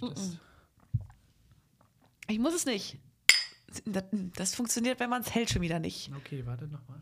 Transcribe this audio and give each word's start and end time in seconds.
möchtest. 0.00 0.38
Ich 2.28 2.38
muss 2.38 2.54
es 2.54 2.64
nicht. 2.64 2.98
Das, 3.86 4.54
funktioniert, 4.54 5.00
wenn 5.00 5.10
man 5.10 5.22
es 5.22 5.34
hält, 5.34 5.50
schon 5.50 5.62
wieder 5.62 5.78
nicht. 5.78 6.10
Okay, 6.16 6.44
warte 6.44 6.66
nochmal. 6.66 7.00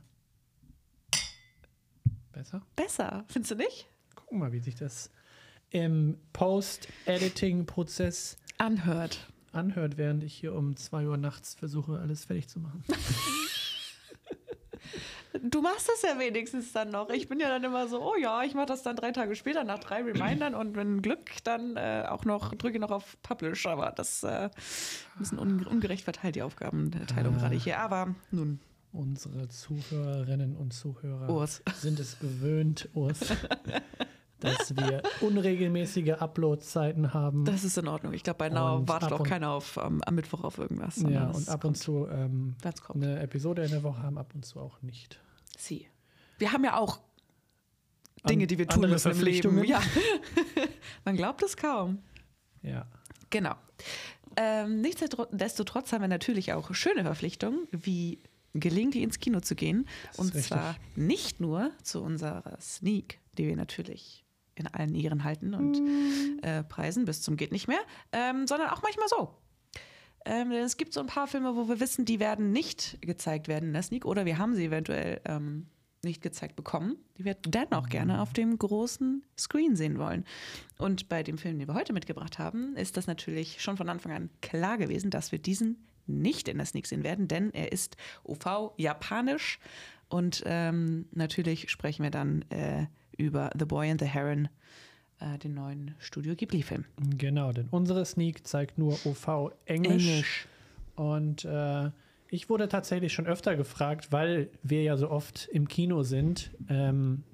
Besser? 2.32 2.62
Besser, 2.76 3.24
findest 3.29 3.50
du 3.50 3.56
nicht? 3.56 3.88
Gucken 4.14 4.38
mal, 4.38 4.53
wie 4.53 4.61
sich 4.61 4.76
das 4.76 5.11
im 5.71 6.16
Post-Editing-Prozess 6.32 8.37
Anhört. 8.58 9.29
anhört, 9.52 9.96
während 9.96 10.22
ich 10.22 10.34
hier 10.34 10.54
um 10.54 10.77
2 10.77 11.09
Uhr 11.09 11.16
nachts 11.16 11.54
versuche, 11.54 11.98
alles 11.98 12.25
fertig 12.25 12.48
zu 12.48 12.61
machen. 12.61 12.84
Du 15.43 15.62
machst 15.62 15.89
das 15.89 16.03
ja 16.03 16.19
wenigstens 16.19 16.73
dann 16.73 16.91
noch. 16.91 17.09
Ich 17.11 17.29
bin 17.29 17.39
ja 17.39 17.49
dann 17.49 17.62
immer 17.62 17.87
so, 17.87 18.03
oh 18.03 18.17
ja, 18.17 18.43
ich 18.43 18.55
mache 18.55 18.67
das 18.67 18.83
dann 18.83 18.97
drei 18.97 19.12
Tage 19.12 19.37
später 19.37 19.62
nach 19.65 19.79
drei 19.79 20.03
Remindern 20.03 20.55
und 20.57 20.75
wenn 20.77 21.03
Glück, 21.03 21.30
dann 21.45 21.77
äh, 21.77 22.05
auch 22.09 22.25
noch, 22.25 22.53
drücke 22.55 22.80
noch 22.80 22.91
auf 22.91 23.17
Publish. 23.23 23.66
Aber 23.66 23.93
das 23.93 24.23
äh, 24.25 24.29
ein 24.29 24.51
bisschen 25.19 25.38
un 25.38 25.65
ungerecht 25.66 26.02
verteilt, 26.05 26.35
die 26.35 26.43
Aufgabenteilung 26.43 27.37
Ah. 27.37 27.38
gerade 27.38 27.57
hier. 27.57 27.79
Aber 27.79 28.15
nun, 28.30 28.61
Unsere 28.93 29.47
Zuhörerinnen 29.48 30.57
und 30.57 30.73
Zuhörer 30.74 31.29
Urs. 31.30 31.62
sind 31.77 32.01
es 32.01 32.19
gewöhnt, 32.19 32.88
Urs, 32.95 33.21
dass 34.41 34.75
wir 34.77 35.03
unregelmäßige 35.21 36.12
Upload-Zeiten 36.19 37.12
haben. 37.15 37.45
das 37.45 37.65
ist 37.65 37.79
in 37.79 37.89
Ordnung. 37.89 38.12
Ich 38.12 38.23
glaube, 38.23 38.39
bei 38.39 38.49
Now 38.49 38.87
wartet 38.89 39.13
auch 39.13 39.23
keiner 39.23 39.51
auf, 39.51 39.79
am- 39.79 40.03
am 40.03 40.15
Mittwoch 40.15 40.45
auf 40.45 40.59
irgendwas. 40.59 40.97
ja, 41.03 41.27
das 41.27 41.37
und 41.37 41.49
ab 41.49 41.61
kommt, 41.61 41.77
und 41.77 41.83
zu 41.83 42.07
ähm, 42.11 42.57
eine 42.95 43.21
Episode 43.21 43.63
in 43.65 43.71
der 43.71 43.83
Woche 43.83 44.03
haben, 44.03 44.19
ab 44.19 44.33
und 44.35 44.45
zu 44.45 44.59
auch 44.61 44.80
nicht. 44.83 45.19
Sie. 45.59 45.87
Wir 46.39 46.53
haben 46.53 46.65
ja 46.65 46.79
auch 46.79 47.01
Dinge, 48.29 48.47
die 48.47 48.59
wir 48.59 48.66
tun 48.66 48.85
andere 48.85 48.93
müssen 48.93 49.13
im 49.13 49.21
Leben. 49.23 49.65
Ja. 49.65 49.80
Man 51.05 51.16
glaubt 51.16 51.43
es 51.43 51.57
kaum. 51.57 51.99
Ja. 52.63 52.87
Genau. 53.30 53.55
Ähm, 54.37 54.80
nichtsdestotrotz 54.80 55.93
haben 55.93 56.02
wir 56.02 56.09
natürlich 56.09 56.52
auch 56.52 56.73
schöne 56.75 57.02
Verpflichtungen, 57.04 57.66
wie 57.73 58.23
gelegentlich 58.54 59.02
ins 59.02 59.19
Kino 59.21 59.41
zu 59.41 59.54
gehen. 59.54 59.87
ist 60.13 60.19
Und 60.19 60.35
zwar 60.35 60.77
nicht 60.97 61.41
nur 61.41 61.71
zu 61.82 62.02
unserer 62.02 62.57
Sneak, 62.60 63.21
die 63.38 63.47
wir 63.47 63.57
natürlich 63.57 64.19
in 64.61 64.66
allen 64.66 64.94
Ehren 64.94 65.25
halten 65.25 65.55
und 65.55 65.81
äh, 66.43 66.62
preisen 66.65 67.05
bis 67.05 67.22
zum 67.22 67.37
geht 67.37 67.53
nicht 67.53 67.69
mehr, 67.69 67.81
ähm, 68.12 68.47
sondern 68.47 68.69
auch 68.69 68.83
manchmal 68.83 69.09
so. 69.09 69.34
Ähm, 70.25 70.50
denn 70.50 70.62
es 70.62 70.77
gibt 70.77 70.93
so 70.93 71.00
ein 71.00 71.06
paar 71.06 71.27
Filme, 71.27 71.56
wo 71.56 71.69
wir 71.69 71.81
wissen, 71.81 72.05
die 72.05 72.21
werden 72.21 72.53
nicht 72.53 72.99
gezeigt 73.00 73.49
werden 73.49 73.69
in 73.69 73.72
der 73.72 73.83
Sneak 73.83 74.05
oder 74.05 74.27
wir 74.27 74.38
haben 74.38 74.55
sie 74.55 74.66
eventuell 74.66 75.21
ähm, 75.25 75.66
nicht 76.03 76.22
gezeigt 76.22 76.56
bekommen, 76.56 76.97
die 77.19 77.25
wir 77.25 77.34
dennoch 77.34 77.88
gerne 77.88 78.21
auf 78.21 78.33
dem 78.33 78.56
großen 78.59 79.22
Screen 79.38 79.77
sehen 79.77 79.99
wollen. 79.99 80.25
Und 80.78 81.09
bei 81.09 81.22
dem 81.22 81.38
Film, 81.38 81.59
den 81.59 81.69
wir 81.69 81.75
heute 81.75 81.93
mitgebracht 81.93 82.38
haben, 82.38 82.77
ist 82.77 82.97
das 82.97 83.06
natürlich 83.06 83.62
schon 83.62 83.77
von 83.77 83.88
Anfang 83.88 84.12
an 84.12 84.31
klar 84.41 84.78
gewesen, 84.78 85.11
dass 85.11 85.33
wir 85.33 85.38
diesen 85.38 85.87
nicht 86.06 86.49
in 86.49 86.56
der 86.56 86.66
Sneak 86.66 86.87
sehen 86.87 87.05
werden, 87.05 87.28
denn 87.28 87.53
er 87.53 87.72
ist 87.72 87.97
OV 88.25 88.72
japanisch 88.77 89.59
und 90.09 90.43
ähm, 90.44 91.06
natürlich 91.12 91.71
sprechen 91.71 92.03
wir 92.03 92.11
dann 92.11 92.43
äh, 92.50 92.87
über 93.21 93.50
The 93.59 93.65
Boy 93.65 93.91
and 93.91 94.00
the 94.00 94.06
Heron, 94.06 94.49
äh, 95.21 95.38
den 95.38 95.54
neuen 95.54 95.94
Studio 95.99 96.34
Ghibli-Film. 96.34 96.84
Genau, 97.16 97.53
denn 97.53 97.69
unsere 97.71 98.04
Sneak 98.04 98.47
zeigt 98.47 98.78
nur 98.78 98.94
OV 99.04 99.53
Englisch. 99.66 100.47
Und 100.97 101.44
äh, 101.44 101.91
ich 102.28 102.48
wurde 102.48 102.69
tatsächlich 102.69 103.12
schon 103.12 103.26
öfter 103.26 103.56
gefragt, 103.56 104.12
weil 104.12 104.50
wir 104.62 104.82
ja 104.82 104.97
so 104.97 105.10
oft 105.10 105.48
im 105.53 105.69
Kino 105.69 106.03
sind, 106.03 106.50
ähm, 106.69 107.25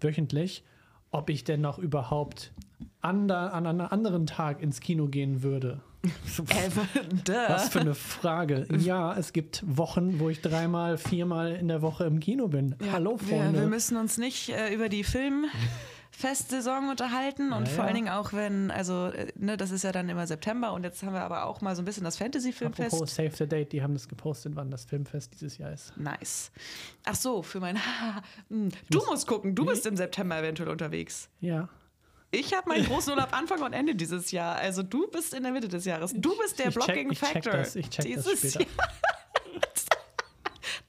wöchentlich, 0.00 0.64
ob 1.10 1.30
ich 1.30 1.44
denn 1.44 1.60
noch 1.60 1.78
überhaupt 1.78 2.52
ander, 3.00 3.52
an 3.54 3.66
einem 3.66 3.80
anderen 3.82 4.26
Tag 4.26 4.62
ins 4.62 4.80
Kino 4.80 5.06
gehen 5.06 5.42
würde. 5.42 5.80
Was 7.48 7.68
für 7.68 7.80
eine 7.80 7.94
Frage. 7.94 8.66
Ja, 8.78 9.16
es 9.16 9.32
gibt 9.32 9.62
Wochen, 9.66 10.18
wo 10.20 10.28
ich 10.28 10.40
dreimal, 10.40 10.98
viermal 10.98 11.52
in 11.52 11.68
der 11.68 11.82
Woche 11.82 12.04
im 12.04 12.20
Kino 12.20 12.48
bin. 12.48 12.74
Hallo, 12.92 13.18
wir, 13.20 13.38
Freunde. 13.38 13.60
wir 13.60 13.66
müssen 13.66 13.96
uns 13.96 14.18
nicht 14.18 14.48
äh, 14.50 14.72
über 14.74 14.88
die 14.88 15.04
Filmfestsaison 15.04 16.88
unterhalten 16.90 17.52
und 17.52 17.66
Ja, 17.68 17.74
vor 17.74 17.84
ja. 17.84 17.88
allen 17.88 17.94
Dingen 17.94 18.08
auch, 18.08 18.32
wenn, 18.32 18.70
also, 18.70 19.06
äh, 19.08 19.32
ne, 19.36 19.56
das 19.56 19.70
ist 19.70 19.84
ja 19.84 19.92
dann 19.92 20.08
immer 20.08 20.26
September 20.26 20.72
und 20.72 20.84
jetzt 20.84 21.02
haben 21.02 21.14
wir 21.14 21.22
aber 21.22 21.46
auch 21.46 21.60
mal 21.60 21.74
so 21.76 21.82
ein 21.82 21.84
bisschen 21.84 22.04
das 22.04 22.16
Fantasy-Filmfest. 22.16 22.92
Apropos 22.94 23.14
Save 23.14 23.32
the 23.36 23.46
Date, 23.46 23.72
die 23.72 23.82
haben 23.82 23.94
das 23.94 24.08
gepostet, 24.08 24.56
wann 24.56 24.70
das 24.70 24.84
Filmfest 24.84 25.34
dieses 25.34 25.58
Jahr 25.58 25.72
ist. 25.72 25.96
Nice. 25.96 26.50
Ach 27.04 27.14
so, 27.14 27.42
für 27.42 27.60
mein. 27.60 27.78
Hm, 28.48 28.68
du 28.90 29.02
musst 29.06 29.26
gucken, 29.26 29.54
du 29.54 29.64
bist 29.64 29.86
im 29.86 29.96
September 29.96 30.38
eventuell 30.38 30.68
unterwegs. 30.68 31.28
Ja. 31.40 31.68
Ich 32.38 32.52
habe 32.54 32.68
meinen 32.68 32.84
großen 32.84 33.12
Urlaub 33.12 33.32
Anfang 33.32 33.62
und 33.62 33.72
Ende 33.72 33.94
dieses 33.94 34.30
Jahr. 34.30 34.56
Also 34.56 34.82
du 34.82 35.06
bist 35.08 35.32
in 35.34 35.42
der 35.42 35.52
Mitte 35.52 35.68
des 35.68 35.84
Jahres. 35.84 36.12
Du 36.14 36.36
bist 36.38 36.58
der 36.58 36.68
ich 36.68 36.74
check- 36.74 36.84
Blocking 36.86 37.10
ich 37.12 37.18
check 37.18 37.28
Factor. 37.32 37.52
das, 37.52 37.76
ich 37.76 37.88
check 37.88 38.14
das 38.14 38.24
dieses 38.24 38.54
später. 38.54 38.70
Jahr. 38.70 38.92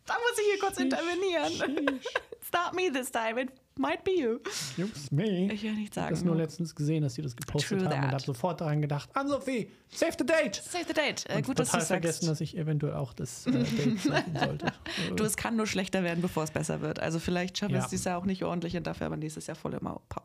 da 0.06 0.14
muss 0.14 0.40
ich 0.40 0.46
hier 0.52 0.60
kurz 0.60 0.78
intervenieren. 0.78 2.00
It's 2.40 2.52
not 2.54 2.74
me 2.74 2.92
this 2.92 3.12
time. 3.12 3.42
It 3.42 3.50
might 3.78 4.04
be 4.04 4.12
you. 4.12 4.40
Jups, 4.78 5.12
me. 5.12 5.52
Ich 5.52 5.64
will 5.64 5.74
nicht 5.74 5.92
Ich 5.92 5.98
habe 5.98 6.08
sagen. 6.08 6.16
das 6.16 6.24
nur 6.24 6.36
letztens 6.36 6.74
gesehen, 6.76 7.04
dass 7.04 7.14
sie 7.16 7.22
das 7.22 7.36
gepostet 7.36 7.70
True 7.80 7.80
haben 7.88 7.94
und 7.96 8.02
that. 8.02 8.12
habe 8.14 8.24
sofort 8.24 8.62
daran 8.62 8.82
gedacht, 8.82 9.10
Ann-Sophie, 9.14 9.70
save 9.90 10.14
the 10.18 10.26
date! 10.26 10.56
Save 10.56 10.86
the 10.88 10.94
date. 10.94 11.26
Äh, 11.30 11.36
Und 11.38 11.46
gut, 11.46 11.60
dass 11.60 11.68
du 11.70 11.74
sagst. 11.74 11.88
vergessen, 11.88 12.28
dass 12.28 12.42
ich 12.42 12.58
eventuell 12.58 12.94
auch 12.96 13.14
das 13.14 13.46
äh, 13.48 13.52
Date 13.52 14.00
sollte. 14.40 14.74
Du, 15.16 15.24
es 15.24 15.36
kann 15.38 15.56
nur 15.56 15.68
schlechter 15.68 16.04
werden, 16.04 16.22
bevor 16.22 16.44
es 16.44 16.52
besser 16.52 16.82
wird. 16.82 17.00
Also 17.00 17.20
vielleicht 17.20 17.58
schaffen 17.58 17.74
wir 17.74 17.80
Ja. 17.80 17.84
es 17.86 17.90
dieses 17.90 18.06
Jahr 18.06 18.18
auch 18.18 18.26
nicht 18.26 18.44
ordentlich 18.44 18.76
und 18.78 18.88
dafür 18.88 19.08
aber 19.08 19.18
nächstes 19.18 19.48
Jahr 19.48 19.56
volle 19.56 19.80
Mauer. 19.82 20.02
Pa 20.10 20.24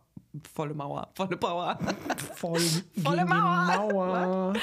volle 0.54 0.74
Mauer. 0.74 1.10
Volle 1.14 1.36
Power. 1.36 1.78
Voll 2.34 2.60
Volle 3.02 3.24
Mauer. 3.24 4.54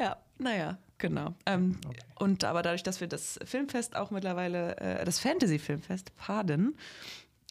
Ja, 0.00 0.16
naja, 0.38 0.78
genau. 0.98 1.34
Ähm, 1.46 1.78
Okay. 1.86 2.00
Und 2.18 2.44
aber 2.44 2.62
dadurch, 2.62 2.82
dass 2.82 3.00
wir 3.00 3.06
das 3.08 3.38
Filmfest 3.44 3.94
auch 3.94 4.10
mittlerweile, 4.10 4.76
äh, 4.78 5.04
das 5.04 5.18
Fantasy-Filmfest, 5.20 6.16
pardon, 6.16 6.74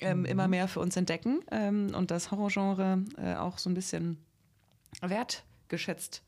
ähm, 0.02 0.26
immer 0.26 0.48
mehr 0.48 0.68
für 0.68 0.80
uns 0.80 0.98
entdecken 0.98 1.42
ähm, 1.52 1.94
und 1.96 2.10
das 2.12 2.32
Horrorgenre 2.32 3.04
äh, 3.18 3.36
auch 3.36 3.58
so 3.60 3.70
ein 3.70 3.74
bisschen 3.74 4.18
wertgeschätzt, 5.02 6.24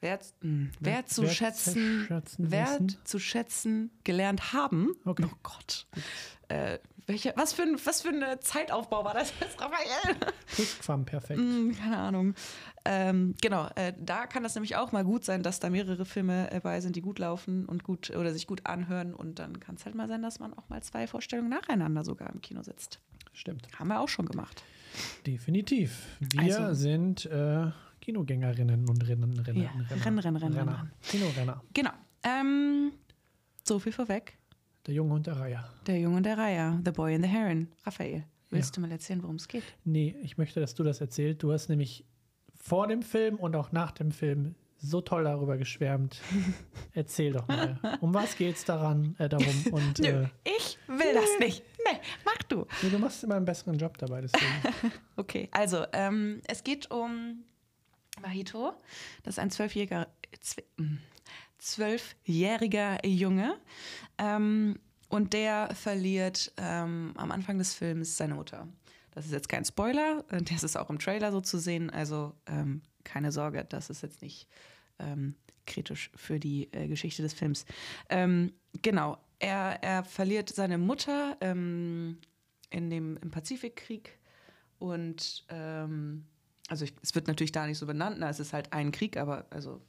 wert, 0.00 0.32
mh, 0.40 0.70
wertzuschätzen, 0.80 2.08
wertzuschätzen 2.08 2.50
wert 2.50 2.80
wissen. 2.80 2.98
zu 3.04 3.18
schätzen 3.18 3.90
gelernt 4.04 4.52
haben. 4.52 4.94
Okay. 5.04 5.26
Oh 5.30 5.36
Gott. 5.42 5.86
Äh, 6.48 6.78
welche, 7.06 7.32
was, 7.36 7.52
für 7.52 7.62
ein, 7.62 7.76
was 7.84 8.02
für 8.02 8.08
ein 8.08 8.24
Zeitaufbau 8.40 9.04
war 9.04 9.14
das 9.14 9.32
jetzt, 9.40 9.60
Raphael? 9.60 10.16
Plusquam, 10.46 11.04
perfekt. 11.04 11.38
Hm, 11.38 11.74
keine 11.76 11.98
Ahnung. 11.98 12.34
Ähm, 12.84 13.34
genau, 13.40 13.68
äh, 13.76 13.92
da 13.98 14.26
kann 14.26 14.42
das 14.42 14.54
nämlich 14.54 14.76
auch 14.76 14.92
mal 14.92 15.04
gut 15.04 15.24
sein, 15.24 15.42
dass 15.42 15.60
da 15.60 15.70
mehrere 15.70 16.04
Filme 16.04 16.50
äh, 16.50 16.60
bei 16.60 16.80
sind, 16.80 16.96
die 16.96 17.00
gut 17.02 17.18
laufen 17.18 17.66
und 17.66 17.82
gut 17.84 18.10
oder 18.10 18.32
sich 18.32 18.46
gut 18.46 18.66
anhören. 18.66 19.14
Und 19.14 19.38
dann 19.38 19.60
kann 19.60 19.74
es 19.76 19.84
halt 19.84 19.94
mal 19.94 20.08
sein, 20.08 20.22
dass 20.22 20.38
man 20.40 20.54
auch 20.54 20.68
mal 20.68 20.82
zwei 20.82 21.06
Vorstellungen 21.06 21.50
nacheinander 21.50 22.04
sogar 22.04 22.30
im 22.32 22.40
Kino 22.40 22.62
sitzt. 22.62 23.00
Stimmt. 23.32 23.66
Haben 23.78 23.88
wir 23.88 24.00
auch 24.00 24.08
schon 24.08 24.26
gemacht. 24.26 24.62
Definitiv. 25.26 26.06
Wir 26.20 26.42
Also- 26.60 26.74
sind 26.74 27.26
äh, 27.26 27.70
Kinogängerinnen 28.00 28.88
und 28.88 29.06
Rennen, 29.08 29.38
Rennen, 29.40 29.62
Ja, 29.62 29.70
Renner. 29.70 30.04
Renn, 30.04 30.18
Renn, 30.18 30.36
Renn, 30.36 30.52
Renner. 30.52 30.78
Renn. 30.78 30.90
Kinorenner. 31.02 31.62
Genau. 31.72 31.90
Ähm, 32.22 32.92
so 33.64 33.78
viel 33.78 33.92
vorweg. 33.92 34.36
Der 34.86 34.94
Junge 34.94 35.14
und 35.14 35.26
der 35.26 35.38
Reiher. 35.38 35.68
Der 35.86 35.98
Junge 35.98 36.16
und 36.18 36.22
der 36.24 36.36
Reiher, 36.38 36.80
The 36.84 36.90
Boy 36.90 37.14
and 37.14 37.24
the 37.24 37.30
Heron. 37.30 37.68
Raphael, 37.84 38.24
willst 38.50 38.76
du 38.76 38.80
mal 38.80 38.90
erzählen, 38.90 39.22
worum 39.22 39.36
es 39.36 39.48
geht? 39.48 39.64
Nee, 39.84 40.14
ich 40.22 40.36
möchte, 40.36 40.60
dass 40.60 40.74
du 40.74 40.82
das 40.82 41.00
erzählst. 41.00 41.42
Du 41.42 41.52
hast 41.52 41.68
nämlich 41.68 42.04
vor 42.54 42.86
dem 42.86 43.02
Film 43.02 43.36
und 43.36 43.56
auch 43.56 43.72
nach 43.72 43.92
dem 43.92 44.10
Film 44.10 44.54
so 44.76 45.00
toll 45.00 45.24
darüber 45.24 45.56
geschwärmt. 45.56 46.20
Erzähl 46.92 47.32
doch 47.32 47.48
mal. 47.48 47.78
Um 48.02 48.12
was 48.12 48.36
geht's 48.36 48.66
daran, 48.66 49.14
äh, 49.18 49.30
darum? 49.30 49.46
Und 49.72 49.98
Nö, 50.00 50.06
äh, 50.24 50.28
ich 50.44 50.76
will 50.86 51.14
das 51.14 51.38
nicht. 51.38 51.62
Nee, 51.90 51.98
mach 52.26 52.42
du. 52.42 52.66
nee, 52.82 52.90
du 52.90 52.98
machst 52.98 53.24
immer 53.24 53.36
einen 53.36 53.46
besseren 53.46 53.78
Job 53.78 53.96
dabei, 53.96 54.20
deswegen. 54.20 54.44
Okay, 55.16 55.48
also 55.52 55.86
ähm, 55.94 56.42
es 56.46 56.62
geht 56.64 56.90
um 56.90 57.44
Mahito. 58.20 58.74
Das 59.22 59.34
ist 59.34 59.38
ein 59.38 59.50
zwölfjähriger, 59.50 60.06
zw- 60.42 60.64
mm, 60.76 60.98
zwölfjähriger 61.64 63.04
Junge. 63.06 63.58
Ähm, 64.18 64.78
und 65.08 65.32
der 65.32 65.74
verliert 65.74 66.52
ähm, 66.56 67.12
am 67.16 67.30
Anfang 67.30 67.58
des 67.58 67.74
Films 67.74 68.16
seine 68.16 68.34
Mutter. 68.34 68.68
Das 69.12 69.26
ist 69.26 69.32
jetzt 69.32 69.48
kein 69.48 69.64
Spoiler, 69.64 70.24
äh, 70.30 70.42
das 70.42 70.64
ist 70.64 70.76
auch 70.76 70.90
im 70.90 70.98
Trailer 70.98 71.32
so 71.32 71.40
zu 71.40 71.58
sehen. 71.58 71.90
Also 71.90 72.34
ähm, 72.46 72.82
keine 73.04 73.32
Sorge, 73.32 73.64
das 73.68 73.90
ist 73.90 74.02
jetzt 74.02 74.22
nicht 74.22 74.48
ähm, 74.98 75.36
kritisch 75.66 76.10
für 76.14 76.38
die 76.38 76.72
äh, 76.72 76.88
Geschichte 76.88 77.22
des 77.22 77.32
Films. 77.32 77.64
Ähm, 78.08 78.52
genau, 78.82 79.18
er, 79.38 79.82
er 79.82 80.04
verliert 80.04 80.50
seine 80.50 80.78
Mutter 80.78 81.36
ähm, 81.40 82.18
in 82.70 82.90
dem, 82.90 83.16
im 83.18 83.30
Pazifikkrieg 83.30 84.18
und 84.78 85.44
ähm, 85.48 86.26
also 86.68 86.84
ich, 86.84 86.94
es 87.02 87.14
wird 87.14 87.28
natürlich 87.28 87.52
da 87.52 87.66
nicht 87.66 87.78
so 87.78 87.86
benannt, 87.86 88.16
na, 88.18 88.28
es 88.28 88.40
ist 88.40 88.52
halt 88.52 88.72
ein 88.72 88.90
Krieg, 88.90 89.16
aber 89.16 89.46
also 89.50 89.80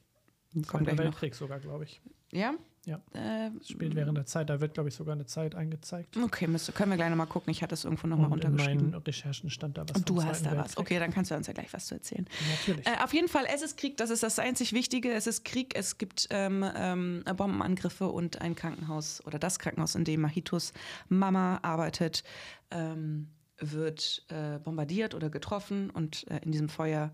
Zweiter 0.64 0.98
Weltkrieg 0.98 1.32
noch. 1.32 1.38
sogar, 1.38 1.60
glaube 1.60 1.84
ich. 1.84 2.00
Ja? 2.32 2.54
Ja. 2.86 3.00
Äh, 3.14 3.50
spielt 3.64 3.96
während 3.96 4.16
der 4.16 4.26
Zeit, 4.26 4.48
da 4.48 4.60
wird, 4.60 4.74
glaube 4.74 4.88
ich, 4.90 4.94
sogar 4.94 5.14
eine 5.14 5.26
Zeit 5.26 5.56
angezeigt. 5.56 6.16
Okay, 6.16 6.46
müsste, 6.46 6.70
können 6.70 6.92
wir 6.92 6.96
gleich 6.96 7.10
nochmal 7.10 7.26
gucken. 7.26 7.50
Ich 7.50 7.60
hatte 7.60 7.74
es 7.74 7.84
irgendwo 7.84 8.06
nochmal 8.06 8.28
runtergeschrieben. 8.28 8.78
In 8.78 8.90
meinen 8.92 9.02
Recherchen 9.02 9.50
stand 9.50 9.76
da 9.76 9.84
was. 9.88 9.96
Und 9.96 10.08
du 10.08 10.22
hast 10.22 10.42
da 10.42 10.52
Weltkrieg. 10.52 10.64
was. 10.64 10.76
Okay, 10.78 10.98
dann 11.00 11.12
kannst 11.12 11.32
du 11.32 11.34
uns 11.34 11.48
ja 11.48 11.52
gleich 11.52 11.72
was 11.72 11.86
zu 11.86 11.96
erzählen. 11.96 12.26
Natürlich. 12.48 12.86
Äh, 12.86 13.02
auf 13.02 13.12
jeden 13.12 13.26
Fall, 13.26 13.44
es 13.52 13.62
ist 13.62 13.76
Krieg, 13.76 13.96
das 13.96 14.10
ist 14.10 14.22
das 14.22 14.38
einzig 14.38 14.72
Wichtige. 14.72 15.12
Es 15.12 15.26
ist 15.26 15.44
Krieg, 15.44 15.76
es 15.76 15.98
gibt 15.98 16.28
ähm, 16.30 16.64
ähm, 16.76 17.24
Bombenangriffe 17.36 18.06
und 18.06 18.40
ein 18.40 18.54
Krankenhaus 18.54 19.20
oder 19.26 19.40
das 19.40 19.58
Krankenhaus, 19.58 19.96
in 19.96 20.04
dem 20.04 20.20
Mahitos 20.20 20.72
Mama 21.08 21.58
arbeitet, 21.62 22.22
ähm, 22.70 23.30
wird 23.58 24.24
äh, 24.28 24.60
bombardiert 24.60 25.16
oder 25.16 25.28
getroffen 25.28 25.90
und 25.90 26.30
äh, 26.30 26.38
in 26.44 26.52
diesem 26.52 26.68
Feuer 26.68 27.12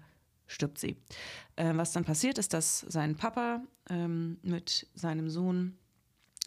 stirbt 0.52 0.78
sie. 0.78 0.96
Äh, 1.56 1.72
was 1.74 1.92
dann 1.92 2.04
passiert, 2.04 2.38
ist, 2.38 2.52
dass 2.52 2.80
sein 2.80 3.16
Papa 3.16 3.62
ähm, 3.90 4.38
mit 4.42 4.86
seinem 4.94 5.28
Sohn 5.28 5.76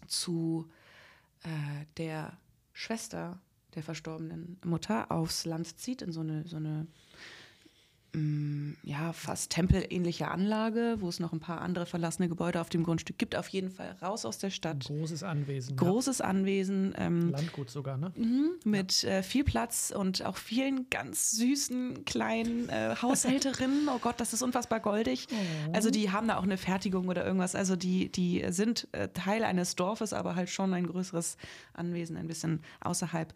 zu 0.07 0.69
äh, 1.43 1.85
der 1.97 2.37
Schwester 2.73 3.39
der 3.75 3.83
verstorbenen 3.83 4.57
Mutter 4.63 5.11
aufs 5.11 5.45
Land 5.45 5.79
zieht, 5.79 6.01
in 6.01 6.11
so 6.11 6.21
eine, 6.21 6.47
so 6.47 6.57
eine 6.57 6.87
ja, 8.83 9.13
fast 9.13 9.51
tempelähnliche 9.51 10.29
Anlage, 10.29 10.97
wo 10.99 11.09
es 11.09 11.19
noch 11.19 11.33
ein 11.33 11.39
paar 11.39 11.61
andere 11.61 11.85
verlassene 11.85 12.29
Gebäude 12.29 12.61
auf 12.61 12.69
dem 12.69 12.83
Grundstück 12.83 13.17
gibt. 13.17 13.35
Auf 13.35 13.47
jeden 13.49 13.71
Fall 13.71 13.95
raus 14.01 14.25
aus 14.25 14.37
der 14.37 14.49
Stadt. 14.49 14.89
Ein 14.89 14.97
großes 14.97 15.23
Anwesen. 15.23 15.75
Großes 15.75 16.19
ja. 16.19 16.25
Anwesen. 16.25 16.93
Ähm, 16.97 17.31
Landgut 17.31 17.69
sogar, 17.69 17.97
ne? 17.97 18.11
Mhm, 18.15 18.51
mit 18.63 19.01
ja. 19.01 19.09
äh, 19.09 19.23
viel 19.23 19.43
Platz 19.43 19.93
und 19.95 20.23
auch 20.25 20.37
vielen 20.37 20.89
ganz 20.89 21.31
süßen 21.31 22.05
kleinen 22.05 22.69
äh, 22.69 22.95
Haushälterinnen. 23.01 23.89
oh 23.89 23.99
Gott, 23.99 24.19
das 24.19 24.33
ist 24.33 24.41
unfassbar 24.41 24.79
goldig. 24.79 25.27
Oh. 25.31 25.73
Also 25.73 25.89
die 25.89 26.11
haben 26.11 26.27
da 26.27 26.37
auch 26.37 26.43
eine 26.43 26.57
Fertigung 26.57 27.07
oder 27.07 27.25
irgendwas. 27.25 27.55
Also 27.55 27.75
die, 27.75 28.11
die 28.11 28.45
sind 28.49 28.87
äh, 28.91 29.09
Teil 29.09 29.43
eines 29.43 29.75
Dorfes, 29.75 30.13
aber 30.13 30.35
halt 30.35 30.49
schon 30.49 30.73
ein 30.73 30.87
größeres 30.87 31.37
Anwesen, 31.73 32.17
ein 32.17 32.27
bisschen 32.27 32.61
außerhalb. 32.81 33.33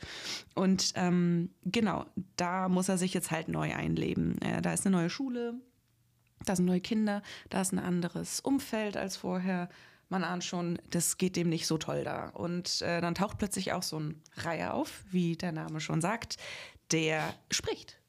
Und 0.56 0.94
ähm, 0.96 1.50
genau, 1.66 2.06
da 2.38 2.70
muss 2.70 2.88
er 2.88 2.98
sich 2.98 3.14
jetzt 3.14 3.32
halt 3.32 3.50
neu 3.50 3.74
einleben. 3.74 4.40
Äh, 4.42 4.62
da 4.70 4.74
ist 4.76 4.86
eine 4.86 4.96
neue 4.96 5.10
Schule, 5.10 5.56
da 6.46 6.56
sind 6.56 6.66
neue 6.66 6.80
Kinder, 6.80 7.24
da 7.50 7.62
ist 7.62 7.72
ein 7.72 7.80
anderes 7.80 8.40
Umfeld 8.40 8.98
als 8.98 9.18
vorher. 9.18 9.68
Man 10.10 10.24
ahnt 10.24 10.44
schon, 10.44 10.80
das 10.92 11.18
geht 11.18 11.36
dem 11.36 11.50
nicht 11.50 11.66
so 11.66 11.80
toll 11.80 12.04
da. 12.04 12.30
Und 12.30 12.84
äh, 12.84 13.02
dann 13.02 13.16
taucht 13.16 13.40
plötzlich 13.40 13.74
auch 13.74 13.82
so 13.82 14.00
ein 14.00 14.22
Reihe 14.36 14.74
auf, 14.74 15.04
wie 15.10 15.36
der 15.36 15.52
Name 15.52 15.82
schon 15.82 16.02
sagt, 16.02 16.38
der 16.92 17.34
spricht. 17.50 18.00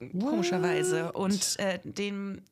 What? 0.00 0.30
Komischerweise. 0.30 1.12
Und 1.12 1.58
äh, 1.58 1.78
dem 1.82 2.42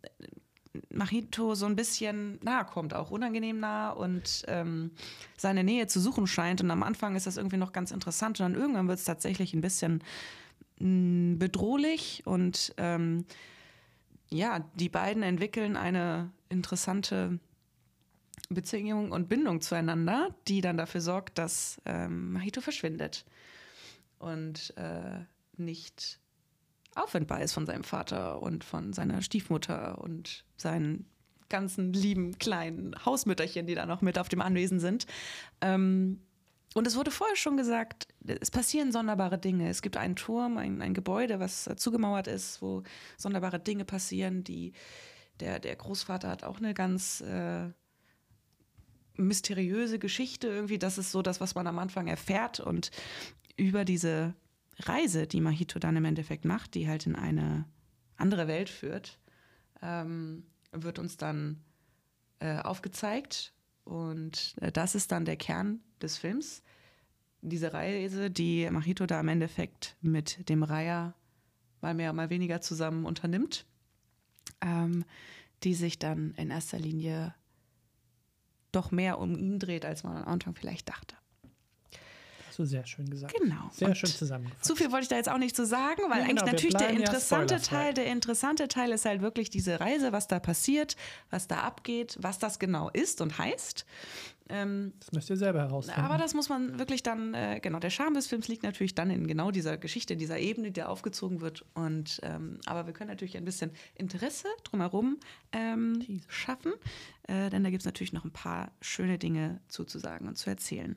Machito 0.91 1.55
so 1.55 1.67
ein 1.67 1.77
bisschen 1.77 2.39
nahe 2.43 2.65
kommt, 2.65 2.95
auch 2.95 3.11
unangenehm 3.11 3.61
nah 3.61 3.91
und 3.91 4.45
ähm, 4.49 4.93
seine 5.37 5.65
Nähe 5.65 5.87
zu 5.87 6.01
suchen 6.01 6.27
scheint. 6.27 6.63
Und 6.63 6.71
am 6.71 6.83
Anfang 6.83 7.15
ist 7.15 7.27
das 7.27 7.37
irgendwie 7.37 7.59
noch 7.59 7.73
ganz 7.73 7.91
interessant 7.91 8.41
und 8.41 8.45
dann 8.45 8.61
irgendwann 8.61 8.89
wird 8.89 8.99
es 8.99 9.05
tatsächlich 9.05 9.53
ein 9.53 9.61
bisschen 9.61 10.03
bedrohlich 10.79 12.23
und 12.25 12.75
ähm, 12.77 13.25
ja, 14.31 14.61
die 14.75 14.89
beiden 14.89 15.23
entwickeln 15.23 15.77
eine 15.77 16.31
interessante 16.49 17.39
Beziehung 18.49 19.13
und 19.13 19.29
Bindung 19.29 19.61
zueinander, 19.61 20.35
die 20.47 20.61
dann 20.61 20.77
dafür 20.77 21.01
sorgt, 21.01 21.39
dass 21.39 21.81
ähm, 21.85 22.33
Mahito 22.33 22.61
verschwindet 22.61 23.25
und 24.19 24.75
äh, 24.77 25.21
nicht 25.57 26.21
auffindbar 26.95 27.43
ist 27.43 27.53
von 27.53 27.67
seinem 27.67 27.85
Vater 27.85 28.43
und 28.43 28.65
von 28.65 28.93
seiner 28.93 29.23
Stiefmutter 29.23 29.99
und 29.99 30.45
seinen 30.57 31.07
ganzen 31.49 31.93
lieben 31.93 32.39
kleinen 32.39 32.95
Hausmütterchen, 33.05 33.67
die 33.67 33.75
da 33.75 33.87
noch 33.87 34.03
mit 34.03 34.19
auf 34.19 34.29
dem 34.29 34.41
Anwesen 34.41 34.81
sind. 34.81 35.07
Ähm, 35.61 36.21
und 36.75 36.87
es 36.87 36.97
wurde 36.97 37.11
vorher 37.11 37.37
schon 37.37 37.57
gesagt, 37.57 38.09
es 38.25 38.51
passieren 38.51 38.93
sonderbare 38.93 39.39
Dinge. 39.39 39.69
Es 39.69 39.83
gibt 39.83 39.97
einen 39.97 40.17
Turm, 40.17 40.59
ein, 40.59 40.83
ein 40.83 40.95
Gebäude, 40.95 41.41
was 41.41 41.69
zugemauert 41.77 42.27
ist, 42.27 42.61
wo 42.61 42.83
sonderbare 43.17 43.59
Dinge 43.59 43.85
passieren. 43.85 44.45
Die, 44.45 44.73
der, 45.41 45.59
der 45.61 45.77
Großvater 45.77 46.29
hat 46.29 46.45
auch 46.45 46.59
eine 46.59 46.75
ganz 46.75 47.23
äh, 47.23 47.71
mysteriöse 49.17 49.99
Geschichte 49.99 50.49
irgendwie. 50.49 50.79
Das 50.79 50.99
ist 50.99 51.11
so 51.11 51.23
das, 51.23 51.41
was 51.41 51.55
man 51.55 51.67
am 51.67 51.79
Anfang 51.79 52.07
erfährt. 52.07 52.61
Und 52.61 52.91
über 53.57 53.85
diese 53.85 54.35
Reise, 54.81 55.27
die 55.27 55.41
Mahito 55.41 55.79
dann 55.79 55.97
im 55.97 56.05
Endeffekt 56.05 56.45
macht, 56.45 56.75
die 56.75 56.87
halt 56.87 57.07
in 57.07 57.17
eine 57.17 57.65
andere 58.17 58.47
Welt 58.47 58.69
führt, 58.69 59.19
ähm, 59.83 60.45
wird 60.73 60.99
uns 60.99 61.17
dann 61.17 61.65
äh, 62.41 62.59
aufgezeigt. 62.59 63.55
Und 63.89 64.55
äh, 64.61 64.71
das 64.71 64.95
ist 64.95 65.13
dann 65.13 65.25
der 65.25 65.37
Kern 65.37 65.81
des 66.03 66.19
Films. 66.19 66.63
Diese 67.41 67.73
Reise, 67.73 68.31
die 68.31 68.69
Machito 68.71 69.07
da 69.07 69.19
im 69.21 69.29
Endeffekt 69.29 69.97
mit 70.03 70.49
dem 70.51 70.63
Reiher 70.63 71.15
mal 71.81 71.95
mehr, 71.95 72.13
mal 72.13 72.29
weniger 72.29 72.61
zusammen 72.61 73.07
unternimmt, 73.07 73.65
ähm, 74.61 75.05
die 75.63 75.75
sich 75.75 75.99
dann 75.99 76.35
in 76.35 76.51
erster 76.51 76.79
Linie 76.79 77.35
doch 78.73 78.91
mehr 78.91 79.19
um 79.19 79.35
ihn 79.37 79.59
dreht, 79.59 79.87
als 79.87 80.03
man 80.03 80.19
am 80.19 80.29
Anfang 80.29 80.55
vielleicht 80.55 80.91
dachte. 80.91 81.17
Hast 82.59 82.65
du 82.65 82.71
sehr 82.71 82.87
schön 82.87 83.09
gesagt. 83.09 83.35
Genau. 83.41 83.71
Sehr 83.71 83.89
Und 83.89 83.97
schön 83.97 84.11
zusammengefasst. 84.11 84.65
Zu 84.65 84.75
viel 84.75 84.91
wollte 84.91 85.05
ich 85.05 85.09
da 85.09 85.15
jetzt 85.15 85.29
auch 85.29 85.39
nicht 85.39 85.55
zu 85.55 85.65
sagen, 85.65 86.03
weil 86.09 86.19
ja, 86.19 86.25
eigentlich 86.25 86.41
genau, 86.41 86.47
natürlich 86.47 86.75
der 86.75 86.91
interessante 86.91 87.55
ja 87.55 87.61
Teil, 87.61 87.95
der 87.95 88.07
interessante 88.07 88.67
Teil 88.67 88.91
ist 88.91 89.05
halt 89.05 89.23
wirklich 89.23 89.49
diese 89.49 89.79
Reise, 89.79 90.11
was 90.11 90.27
da 90.27 90.41
passiert, 90.41 90.97
was 91.31 91.47
da 91.47 91.61
abgeht, 91.61 92.17
was 92.21 92.41
das 92.41 92.59
genau 92.59 92.91
ist 92.91 93.21
und 93.21 93.39
heißt. 93.39 93.87
Ähm, 94.49 94.93
das 94.99 95.13
müsst 95.13 95.31
ihr 95.31 95.37
selber 95.37 95.61
herausfinden. 95.61 96.01
Aber 96.01 96.19
das 96.19 96.35
muss 96.35 96.49
man 96.49 96.81
wirklich 96.81 97.05
dann, 97.05 97.33
äh, 97.35 97.61
genau, 97.63 97.79
der 97.79 97.91
Charme 97.91 98.15
des 98.15 98.27
Films 98.27 98.49
liegt 98.49 98.65
natürlich 98.65 98.97
dann 98.97 99.11
in 99.11 99.29
genau 99.29 99.53
dieser 99.53 99.77
Geschichte, 99.77 100.15
in 100.15 100.19
dieser 100.19 100.41
Ebene, 100.41 100.73
die 100.73 100.81
da 100.81 100.87
aufgezogen 100.87 101.41
wird. 101.41 101.65
Und, 101.75 102.19
ähm, 102.25 102.59
aber 102.67 102.87
wir 102.87 102.93
können 102.93 103.11
natürlich 103.11 103.37
ein 103.37 103.45
bisschen 103.45 103.71
Interesse 103.95 104.49
drumherum 104.65 105.19
ähm, 105.53 106.23
schaffen, 106.27 106.73
äh, 107.29 107.51
denn 107.51 107.63
da 107.63 107.71
gibt 107.71 107.83
es 107.83 107.87
natürlich 107.87 108.13
noch 108.13 108.25
ein 108.25 108.33
paar 108.33 108.73
schöne 108.81 109.17
Dinge 109.17 109.61
zuzusagen 109.69 110.27
und 110.27 110.37
zu 110.37 110.51
erzählen. 110.51 110.97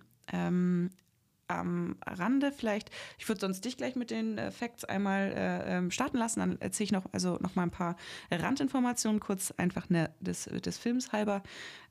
Am 1.51 1.95
Rande 2.05 2.51
vielleicht, 2.51 2.89
ich 3.17 3.27
würde 3.27 3.41
sonst 3.41 3.63
dich 3.65 3.77
gleich 3.77 3.95
mit 3.95 4.11
den 4.11 4.37
äh, 4.37 4.51
Facts 4.51 4.83
einmal 4.85 5.31
äh, 5.35 5.77
ähm, 5.77 5.91
starten 5.91 6.17
lassen, 6.17 6.39
dann 6.39 6.61
erzähle 6.61 6.85
ich 6.85 6.91
noch, 6.91 7.05
also 7.11 7.37
noch 7.41 7.55
mal 7.55 7.63
ein 7.63 7.71
paar 7.71 7.95
Randinformationen 8.31 9.19
kurz, 9.19 9.51
einfach 9.51 9.89
ne, 9.89 10.13
des, 10.19 10.45
des 10.45 10.77
Films 10.77 11.11
halber. 11.11 11.43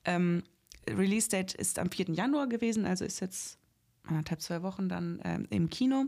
Ähm, 0.05 0.43
Release 0.89 1.29
Date 1.29 1.55
ist 1.55 1.79
am 1.79 1.91
4. 1.91 2.11
Januar 2.11 2.47
gewesen, 2.47 2.87
also 2.87 3.05
ist 3.05 3.21
jetzt 3.21 3.59
anderthalb, 4.05 4.41
zwei 4.41 4.63
Wochen 4.63 4.89
dann 4.89 5.21
ähm, 5.25 5.47
im 5.51 5.71
Kino. 5.71 6.07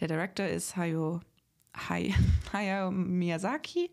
Der 0.00 0.08
Director 0.08 0.46
ist 0.46 0.76
Hayao, 0.76 1.20
Hay, 1.88 2.14
Hayao 2.52 2.90
Miyazaki, 2.90 3.90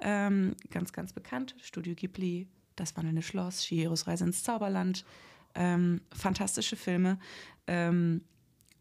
ähm, 0.00 0.54
ganz, 0.70 0.92
ganz 0.92 1.12
bekannt. 1.12 1.54
Studio 1.60 1.94
Ghibli, 1.94 2.48
Das 2.76 2.96
wandelnde 2.96 3.22
Schloss, 3.22 3.64
Shihiros 3.64 4.06
Reise 4.06 4.24
ins 4.24 4.42
Zauberland. 4.42 5.04
Ähm, 5.54 6.00
fantastische 6.12 6.76
Filme. 6.76 7.18
Ähm, 7.70 8.22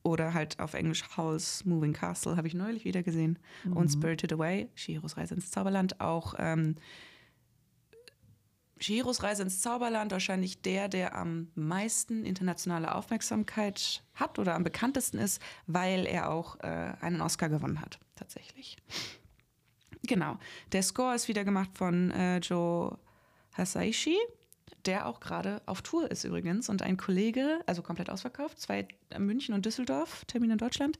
oder 0.01 0.33
halt 0.33 0.59
auf 0.59 0.73
Englisch 0.73 1.03
Howl's 1.17 1.65
Moving 1.65 1.93
Castle 1.93 2.37
habe 2.37 2.47
ich 2.47 2.53
neulich 2.53 2.85
wieder 2.85 3.03
gesehen. 3.03 3.37
Mhm. 3.63 3.73
Und 3.73 3.89
Spirited 3.89 4.33
Away, 4.33 4.69
Shihiros 4.73 5.17
Reise 5.17 5.35
ins 5.35 5.51
Zauberland. 5.51 5.99
Auch 5.99 6.33
ähm, 6.37 6.75
Shihiros 8.79 9.23
Reise 9.23 9.43
ins 9.43 9.61
Zauberland 9.61 10.11
wahrscheinlich 10.11 10.61
der, 10.61 10.87
der 10.87 11.15
am 11.15 11.49
meisten 11.55 12.25
internationale 12.25 12.95
Aufmerksamkeit 12.95 14.03
hat 14.13 14.39
oder 14.39 14.55
am 14.55 14.63
bekanntesten 14.63 15.17
ist, 15.17 15.41
weil 15.67 16.05
er 16.05 16.31
auch 16.31 16.57
äh, 16.61 16.93
einen 17.01 17.21
Oscar 17.21 17.49
gewonnen 17.49 17.81
hat, 17.81 17.99
tatsächlich. 18.15 18.77
Genau. 20.03 20.39
Der 20.71 20.81
Score 20.81 21.13
ist 21.13 21.27
wieder 21.27 21.43
gemacht 21.43 21.71
von 21.73 22.09
äh, 22.11 22.37
Joe 22.37 22.97
Hasaishi, 23.53 24.17
der 24.89 25.05
auch 25.05 25.19
gerade 25.19 25.61
auf 25.67 25.83
Tour 25.83 26.09
ist 26.09 26.23
übrigens. 26.23 26.67
Und 26.67 26.81
ein 26.81 26.97
Kollege, 26.97 27.59
also 27.67 27.83
komplett 27.83 28.09
ausverkauft, 28.09 28.59
zwei 28.59 28.87
München 29.19 29.53
und 29.53 29.63
Düsseldorf, 29.63 30.25
Termin 30.25 30.49
in 30.49 30.57
Deutschland. 30.57 30.97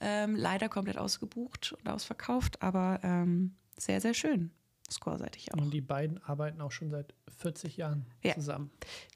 Ähm, 0.00 0.36
leider 0.36 0.68
komplett 0.68 0.98
ausgebucht 0.98 1.72
und 1.72 1.88
ausverkauft, 1.88 2.62
aber 2.62 3.00
ähm, 3.02 3.56
sehr, 3.76 4.00
sehr 4.00 4.14
schön 4.14 4.52
scoreseitig 4.88 5.52
auch. 5.52 5.58
Und 5.58 5.72
die 5.72 5.80
beiden 5.80 6.22
arbeiten 6.22 6.60
auch 6.60 6.70
schon 6.70 6.90
seit 6.90 7.12
40 7.38 7.76
Jahren 7.76 8.06
ja. 8.22 8.34
zusammen. 8.34 8.70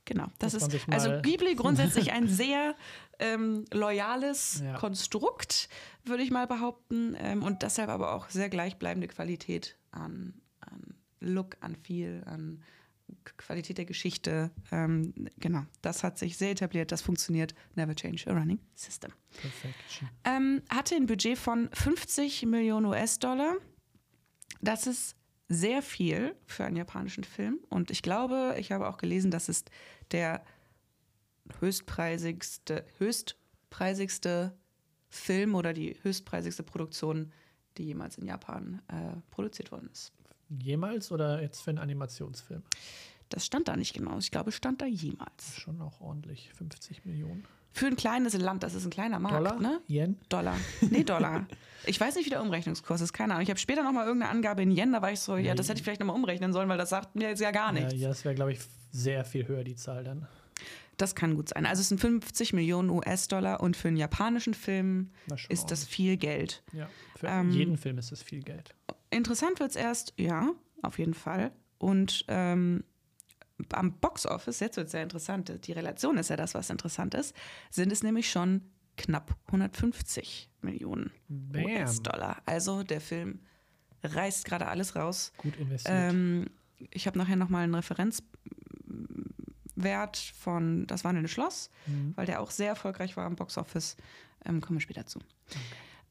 Genau, 0.05 0.27
das 0.41 0.55
ist 0.55 0.89
also 0.91 1.21
Ghibli 1.23 1.55
grundsätzlich 1.57 2.11
ein 2.11 2.27
sehr 2.27 2.75
ähm, 3.21 3.67
loyales 3.73 4.63
ja. 4.65 4.75
Konstrukt, 4.79 5.69
würde 6.05 6.25
ich 6.25 6.33
mal 6.33 6.49
behaupten, 6.49 7.15
ähm, 7.21 7.45
und 7.45 7.63
deshalb 7.63 7.91
aber 7.91 8.15
auch 8.15 8.29
sehr 8.31 8.49
gleichbleibende 8.49 9.07
Qualität 9.07 9.77
an, 9.93 10.35
an 10.61 10.95
Look, 11.21 11.57
an 11.61 11.77
viel, 11.77 12.25
an 12.27 12.65
Qualität 13.37 13.79
der 13.79 13.85
Geschichte. 13.85 14.51
Ähm, 14.71 15.13
genau, 15.39 15.65
das 15.83 16.05
hat 16.05 16.19
sich 16.19 16.37
sehr 16.37 16.51
etabliert, 16.51 16.93
das 16.93 17.03
funktioniert. 17.03 17.55
Never 17.75 17.95
change 17.95 18.25
a 18.27 18.33
running 18.33 18.59
system. 18.75 19.13
Perfection. 19.41 20.09
Ähm, 20.25 20.63
hatte 20.69 20.97
ein 20.97 21.07
Budget 21.07 21.39
von 21.39 21.69
50 21.73 22.47
Millionen 22.47 22.87
US-Dollar. 22.87 23.57
Das 24.61 24.87
ist 24.87 25.17
sehr 25.49 25.83
viel 25.83 26.35
für 26.47 26.65
einen 26.65 26.77
japanischen 26.77 27.25
Film. 27.25 27.61
Und 27.69 27.91
ich 27.91 28.03
glaube, 28.03 28.57
ich 28.59 28.73
habe 28.73 28.89
auch 28.89 28.99
gelesen, 28.99 29.31
dass 29.31 29.49
es 29.49 29.65
der 30.11 30.45
höchstpreisigste, 31.61 32.85
höchstpreisigste 32.99 34.57
Film 35.09 35.55
oder 35.55 35.73
die 35.73 35.97
höchstpreisigste 36.03 36.63
Produktion, 36.63 37.33
die 37.79 37.85
jemals 37.85 38.19
in 38.19 38.27
Japan 38.27 38.83
äh, 38.89 39.17
produziert 39.31 39.73
worden 39.73 39.89
ist. 39.91 40.13
Jemals 40.49 41.13
oder 41.13 41.43
jetzt 41.43 41.61
für 41.63 41.71
einen 41.71 41.79
Animationsfilm? 41.79 42.63
Das 43.29 43.45
stand 43.45 43.69
da 43.69 43.77
nicht 43.77 43.93
genau. 43.95 44.19
Ich 44.19 44.31
glaube, 44.31 44.53
stand 44.53 44.81
da 44.81 44.87
jemals. 44.87 45.55
Schon 45.57 45.81
auch 45.83 46.01
ordentlich, 46.01 46.51
50 46.57 47.05
Millionen. 47.05 47.45
Für 47.71 47.87
ein 47.87 47.97
kleines 47.97 48.33
Land, 48.37 48.63
das 48.63 48.75
ist 48.75 48.87
ein 48.87 48.91
kleiner 48.91 49.19
Markt, 49.19 49.37
Dollar? 49.37 49.61
ne? 49.61 49.81
Yen? 49.87 50.17
Dollar. 50.31 50.57
Nee, 50.91 51.05
Dollar. 51.05 51.47
Ich 51.85 52.01
weiß 52.01 52.17
nicht, 52.17 52.25
wie 52.25 52.31
der 52.31 52.41
Umrechnungskurs 52.43 53.03
ist, 53.03 53.13
keine 53.13 53.35
Ahnung. 53.35 53.43
Ich 53.43 53.51
habe 53.51 53.61
später 53.61 53.83
nochmal 53.83 54.07
irgendeine 54.07 54.33
Angabe 54.33 54.63
in 54.63 54.71
Yen, 54.71 54.93
da 54.93 55.03
war 55.03 55.13
ich 55.13 55.21
so, 55.21 55.37
ja, 55.37 55.55
das 55.55 55.69
hätte 55.69 55.79
ich 55.79 55.85
vielleicht 55.85 56.01
nochmal 56.01 56.17
umrechnen 56.17 56.53
sollen, 56.55 56.69
weil 56.71 56.79
das 56.79 56.89
sagt 56.91 57.15
mir 57.15 57.29
jetzt 57.29 57.41
ja 57.41 57.51
gar 57.51 57.75
Ja, 57.75 57.81
nichts. 57.85 57.95
ja, 58.01 58.09
das 58.09 58.25
wäre, 58.25 58.35
glaube 58.35 58.53
ich, 58.53 58.61
sehr 58.91 59.25
viel 59.27 59.47
höher, 59.47 59.63
die 59.65 59.77
Zahl 59.77 60.03
dann. 60.05 60.27
Das 60.97 61.15
kann 61.15 61.37
gut 61.37 61.51
sein. 61.51 61.67
Also 61.67 61.81
es 61.83 61.91
sind 61.91 62.01
50 62.01 62.55
Millionen 62.55 62.89
US-Dollar 62.91 63.61
und 63.61 63.77
für 63.77 63.89
einen 63.89 63.99
japanischen 63.99 64.55
Film 64.55 65.11
ist 65.51 65.71
das 65.71 65.85
viel 65.85 66.17
Geld. 66.17 66.63
Ja, 66.73 66.89
für 67.17 67.27
Ähm, 67.29 67.51
jeden 67.51 67.77
Film 67.77 67.99
ist 67.99 68.11
das 68.11 68.23
viel 68.23 68.43
Geld. 68.43 68.75
Interessant 69.11 69.61
wird 69.61 69.71
es 69.71 69.77
erst, 69.77 70.13
ja, 70.19 70.51
auf 70.83 70.99
jeden 70.99 71.15
Fall. 71.15 71.53
Und 71.79 72.25
ähm, 72.29 72.85
am 73.73 73.99
Boxoffice, 73.99 74.61
jetzt 74.61 74.77
wird 74.77 74.87
es 74.87 74.93
sehr 74.93 75.03
interessant, 75.03 75.67
die 75.67 75.73
Relation 75.73 76.17
ist 76.19 76.31
ja 76.31 76.37
das, 76.37 76.55
was 76.55 76.71
interessant 76.71 77.15
ist, 77.15 77.35
sind 77.71 77.91
es 77.93 78.03
nämlich 78.03 78.31
schon 78.31 78.63
knapp 78.97 79.37
150 79.47 80.51
Millionen. 80.61 81.11
US-Dollar. 81.55 82.43
Also 82.47 82.83
der 82.83 83.01
Film 83.01 83.41
reißt 84.03 84.45
gerade 84.45 84.67
alles 84.69 84.95
raus. 84.97 85.33
Gut 85.39 85.57
investiert. 85.57 85.95
Ähm, 86.13 86.47
ich 86.91 87.07
habe 87.07 87.19
nachher 87.19 87.37
nochmal 87.37 87.65
einen 87.65 87.75
Referenzwert 87.75 88.23
von 90.17 90.87
Das 90.87 91.05
Wandelnde 91.05 91.29
Schloss, 91.29 91.71
Mhm. 91.87 92.13
weil 92.17 92.27
der 92.27 92.41
auch 92.41 92.51
sehr 92.51 92.69
erfolgreich 92.69 93.17
war 93.17 93.25
am 93.27 93.37
Boxoffice. 93.37 93.97
Ähm, 94.45 94.61
kommen 94.61 94.79
wir 94.79 94.83
später 94.83 95.07
zu. 95.07 95.19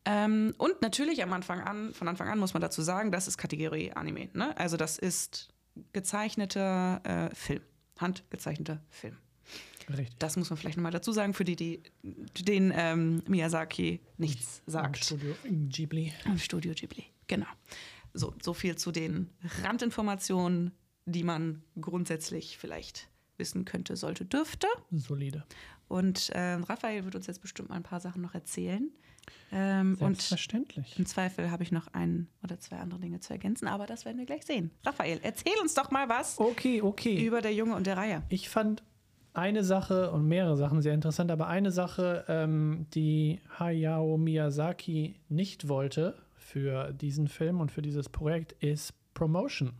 Ähm, 0.09 0.53
und 0.57 0.81
natürlich 0.81 1.21
am 1.21 1.33
Anfang 1.33 1.59
an, 1.59 1.93
von 1.93 2.07
Anfang 2.07 2.29
an 2.29 2.39
muss 2.39 2.53
man 2.53 2.61
dazu 2.61 2.81
sagen, 2.81 3.11
das 3.11 3.27
ist 3.27 3.37
Kategorie 3.37 3.91
Anime. 3.91 4.29
Ne? 4.33 4.57
Also 4.57 4.77
das 4.77 4.97
ist 4.97 5.49
gezeichneter 5.91 7.01
äh, 7.03 7.35
Film, 7.35 7.61
handgezeichneter 7.99 8.81
Film. 8.89 9.17
Richtig. 9.89 10.17
Das 10.19 10.37
muss 10.37 10.49
man 10.49 10.57
vielleicht 10.57 10.77
nochmal 10.77 10.93
dazu 10.93 11.11
sagen, 11.11 11.33
für 11.33 11.43
die, 11.43 11.55
die 11.57 11.81
den 12.03 12.73
ähm, 12.73 13.21
Miyazaki 13.27 13.99
nichts 14.17 14.61
Im 14.65 14.71
sagt. 14.71 15.03
Studio 15.03 15.35
Ghibli. 15.43 16.13
Im 16.25 16.37
Studio 16.37 16.73
Ghibli, 16.73 17.05
genau. 17.27 17.47
So, 18.13 18.33
so 18.41 18.53
viel 18.53 18.77
zu 18.77 18.91
den 18.93 19.29
Randinformationen, 19.63 20.71
die 21.05 21.23
man 21.23 21.63
grundsätzlich 21.79 22.57
vielleicht 22.57 23.09
wissen 23.37 23.65
könnte, 23.65 23.97
sollte, 23.97 24.25
dürfte. 24.25 24.67
Solide. 24.91 25.45
Und 25.87 26.31
ähm, 26.33 26.63
Raphael 26.63 27.03
wird 27.05 27.15
uns 27.15 27.27
jetzt 27.27 27.41
bestimmt 27.41 27.69
mal 27.69 27.75
ein 27.75 27.83
paar 27.83 27.99
Sachen 27.99 28.21
noch 28.21 28.33
erzählen. 28.33 28.89
Ähm, 29.51 29.91
und 29.99 29.99
Selbstverständlich. 29.99 30.97
im 30.97 31.05
Zweifel 31.05 31.51
habe 31.51 31.63
ich 31.63 31.71
noch 31.71 31.87
ein 31.93 32.27
oder 32.43 32.59
zwei 32.59 32.77
andere 32.77 32.99
Dinge 32.99 33.19
zu 33.19 33.33
ergänzen, 33.33 33.67
aber 33.67 33.85
das 33.85 34.05
werden 34.05 34.17
wir 34.17 34.25
gleich 34.25 34.45
sehen. 34.45 34.71
Raphael, 34.85 35.19
erzähl 35.23 35.53
uns 35.61 35.73
doch 35.73 35.91
mal 35.91 36.09
was 36.09 36.39
Okay, 36.39 36.81
okay. 36.81 37.23
über 37.25 37.41
der 37.41 37.53
Junge 37.53 37.75
und 37.75 37.87
der 37.87 37.97
Reihe. 37.97 38.23
Ich 38.29 38.49
fand 38.49 38.83
eine 39.33 39.63
Sache 39.63 40.11
und 40.11 40.27
mehrere 40.27 40.57
Sachen 40.57 40.81
sehr 40.81 40.93
interessant, 40.93 41.31
aber 41.31 41.47
eine 41.47 41.71
Sache, 41.71 42.25
ähm, 42.27 42.87
die 42.93 43.39
Hayao 43.59 44.17
Miyazaki 44.17 45.15
nicht 45.29 45.67
wollte 45.67 46.15
für 46.35 46.91
diesen 46.93 47.27
Film 47.27 47.61
und 47.61 47.71
für 47.71 47.81
dieses 47.81 48.09
Projekt, 48.09 48.53
ist 48.63 48.93
Promotion. 49.13 49.73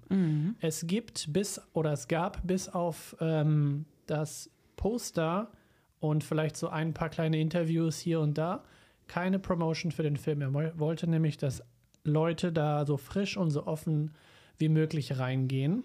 Es 0.61 0.87
gibt 0.87 1.31
bis 1.31 1.61
oder 1.73 1.91
es 1.91 2.07
gab 2.07 2.45
bis 2.45 2.69
auf 2.69 3.15
ähm, 3.19 3.85
das 4.07 4.49
Poster 4.77 5.51
und 5.99 6.23
vielleicht 6.23 6.57
so 6.57 6.69
ein 6.69 6.93
paar 6.93 7.09
kleine 7.09 7.39
Interviews 7.39 7.99
hier 7.99 8.19
und 8.19 8.37
da 8.37 8.63
keine 9.07 9.39
Promotion 9.39 9.91
für 9.91 10.03
den 10.03 10.17
Film. 10.17 10.41
Er 10.41 10.53
woll- 10.53 10.73
wollte 10.77 11.07
nämlich, 11.09 11.37
dass 11.37 11.63
Leute 12.03 12.51
da 12.51 12.85
so 12.85 12.97
frisch 12.97 13.37
und 13.37 13.49
so 13.51 13.65
offen 13.67 14.11
wie 14.57 14.69
möglich 14.69 15.17
reingehen. 15.19 15.83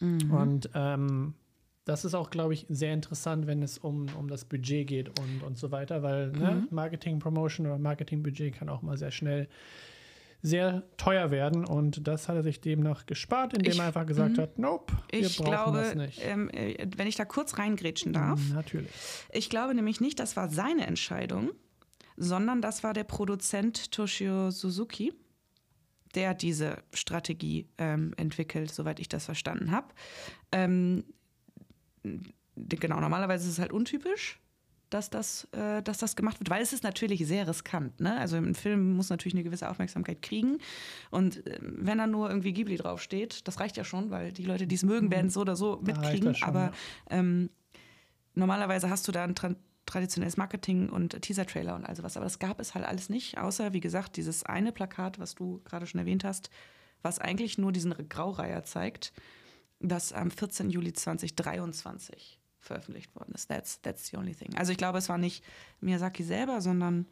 Und 0.00 0.70
ähm, 0.74 1.34
das 1.84 2.04
ist 2.04 2.14
auch, 2.14 2.30
glaube 2.30 2.54
ich, 2.54 2.66
sehr 2.68 2.92
interessant, 2.94 3.46
wenn 3.48 3.62
es 3.62 3.78
um, 3.78 4.06
um 4.16 4.28
das 4.28 4.44
Budget 4.44 4.86
geht 4.86 5.08
und, 5.18 5.42
und 5.42 5.58
so 5.58 5.70
weiter, 5.72 6.02
weil 6.04 6.30
ne, 6.30 6.66
Marketing, 6.70 7.18
Promotion 7.18 7.66
oder 7.66 7.78
Marketingbudget 7.78 8.54
kann 8.54 8.68
auch 8.68 8.82
mal 8.82 8.96
sehr 8.96 9.10
schnell 9.10 9.48
sehr 10.40 10.84
teuer 10.98 11.32
werden 11.32 11.64
und 11.64 12.06
das 12.06 12.28
hat 12.28 12.36
er 12.36 12.44
sich 12.44 12.60
demnach 12.60 13.06
gespart, 13.06 13.54
indem 13.54 13.72
Ich- 13.72 13.78
er 13.80 13.86
einfach 13.86 14.06
gesagt 14.06 14.38
hat, 14.38 14.56
nope, 14.56 14.92
wir 15.10 15.20
Ich 15.20 15.36
brauchen 15.36 15.74
das 15.74 15.90
glaube, 15.92 15.96
nicht. 16.06 16.20
ähm, 16.24 16.48
äh, 16.50 16.86
wenn 16.96 17.08
ich 17.08 17.16
da 17.16 17.24
kurz 17.24 17.58
reingrätschen 17.58 18.12
darf, 18.12 18.40
Natürlich. 18.52 18.90
Ich 19.32 19.50
glaube 19.50 19.74
nämlich 19.74 20.00
nicht, 20.00 20.20
das 20.20 20.36
war 20.36 20.48
seine 20.48 20.86
Entscheidung, 20.86 21.50
sondern 22.18 22.60
das 22.60 22.82
war 22.82 22.92
der 22.92 23.04
Produzent 23.04 23.92
Toshio 23.92 24.50
Suzuki, 24.50 25.12
der 26.14 26.34
diese 26.34 26.82
Strategie 26.92 27.68
ähm, 27.78 28.12
entwickelt, 28.16 28.72
soweit 28.72 28.98
ich 29.00 29.08
das 29.08 29.24
verstanden 29.24 29.70
habe. 29.70 29.88
Ähm, 30.52 31.04
genau, 32.56 33.00
normalerweise 33.00 33.46
ist 33.46 33.54
es 33.54 33.58
halt 33.58 33.72
untypisch, 33.72 34.40
dass 34.90 35.10
das, 35.10 35.46
äh, 35.52 35.82
dass 35.82 35.98
das 35.98 36.16
gemacht 36.16 36.40
wird, 36.40 36.50
weil 36.50 36.62
es 36.62 36.72
ist 36.72 36.82
natürlich 36.82 37.26
sehr 37.26 37.46
riskant. 37.46 38.00
Ne? 38.00 38.16
Also 38.18 38.36
ein 38.36 38.54
Film 38.54 38.94
muss 38.94 39.10
natürlich 39.10 39.34
eine 39.34 39.44
gewisse 39.44 39.68
Aufmerksamkeit 39.68 40.22
kriegen. 40.22 40.58
Und 41.10 41.46
äh, 41.46 41.58
wenn 41.60 41.98
da 41.98 42.06
nur 42.06 42.28
irgendwie 42.28 42.52
Ghibli 42.52 42.76
draufsteht, 42.76 43.46
das 43.46 43.60
reicht 43.60 43.76
ja 43.76 43.84
schon, 43.84 44.10
weil 44.10 44.32
die 44.32 44.44
Leute, 44.44 44.66
die 44.66 44.74
es 44.74 44.82
mögen, 44.82 45.10
werden 45.10 45.26
es 45.26 45.34
so 45.34 45.42
oder 45.42 45.56
so 45.56 45.76
Da 45.76 45.92
mitkriegen. 45.92 46.34
schon, 46.34 46.48
aber 46.48 46.60
ja. 46.60 46.72
ähm, 47.10 47.50
normalerweise 48.34 48.88
hast 48.88 49.06
du 49.06 49.12
da 49.12 49.24
ein 49.24 49.34
tra 49.34 49.54
traditionelles 49.88 50.36
Marketing 50.36 50.88
und 50.88 51.20
Teaser-Trailer 51.20 51.74
und 51.74 51.84
all 51.84 51.96
sowas. 51.96 52.16
Aber 52.16 52.24
das 52.24 52.38
gab 52.38 52.60
es 52.60 52.74
halt 52.74 52.84
alles 52.84 53.08
nicht, 53.08 53.38
außer, 53.38 53.72
wie 53.72 53.80
gesagt, 53.80 54.16
dieses 54.16 54.44
eine 54.44 54.72
Plakat, 54.72 55.18
was 55.18 55.34
du 55.34 55.60
gerade 55.64 55.86
schon 55.86 55.98
erwähnt 55.98 56.24
hast, 56.24 56.50
was 57.02 57.18
eigentlich 57.18 57.58
nur 57.58 57.72
diesen 57.72 57.94
Graureiher 58.08 58.64
zeigt, 58.64 59.12
das 59.80 60.12
am 60.12 60.30
14. 60.30 60.70
Juli 60.70 60.92
2023 60.92 62.38
veröffentlicht 62.58 63.14
worden 63.14 63.32
ist. 63.34 63.48
That's, 63.48 63.80
that's 63.80 64.08
the 64.08 64.16
only 64.16 64.34
thing. 64.34 64.56
Also 64.56 64.72
ich 64.72 64.78
glaube, 64.78 64.98
es 64.98 65.08
war 65.08 65.18
nicht 65.18 65.44
Miyazaki 65.80 66.24
selber, 66.24 66.60
sondern 66.60 67.06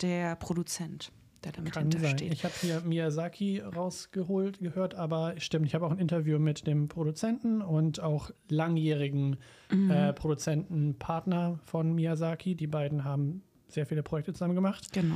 der 0.00 0.36
Produzent, 0.36 1.12
der 1.44 1.52
damit 1.52 1.72
Kann 1.72 1.90
sein. 1.90 2.00
hintersteht. 2.00 2.32
Ich 2.32 2.44
habe 2.44 2.54
hier 2.60 2.80
Miyazaki 2.80 3.60
rausgeholt, 3.60 4.58
gehört, 4.60 4.94
aber 4.94 5.34
stimmt, 5.38 5.66
ich 5.66 5.74
habe 5.74 5.86
auch 5.86 5.90
ein 5.90 5.98
Interview 5.98 6.38
mit 6.38 6.66
dem 6.66 6.88
Produzenten 6.88 7.62
und 7.62 8.00
auch 8.00 8.30
langjährigen 8.48 9.36
Mhm. 9.70 9.90
äh, 9.90 10.12
Produzenten, 10.12 10.98
Partner 10.98 11.58
von 11.64 11.94
Miyazaki. 11.94 12.54
Die 12.54 12.66
beiden 12.66 13.04
haben 13.04 13.42
sehr 13.68 13.84
viele 13.86 14.02
Projekte 14.02 14.32
zusammen 14.32 14.54
gemacht. 14.54 14.92
Genau. 14.92 15.14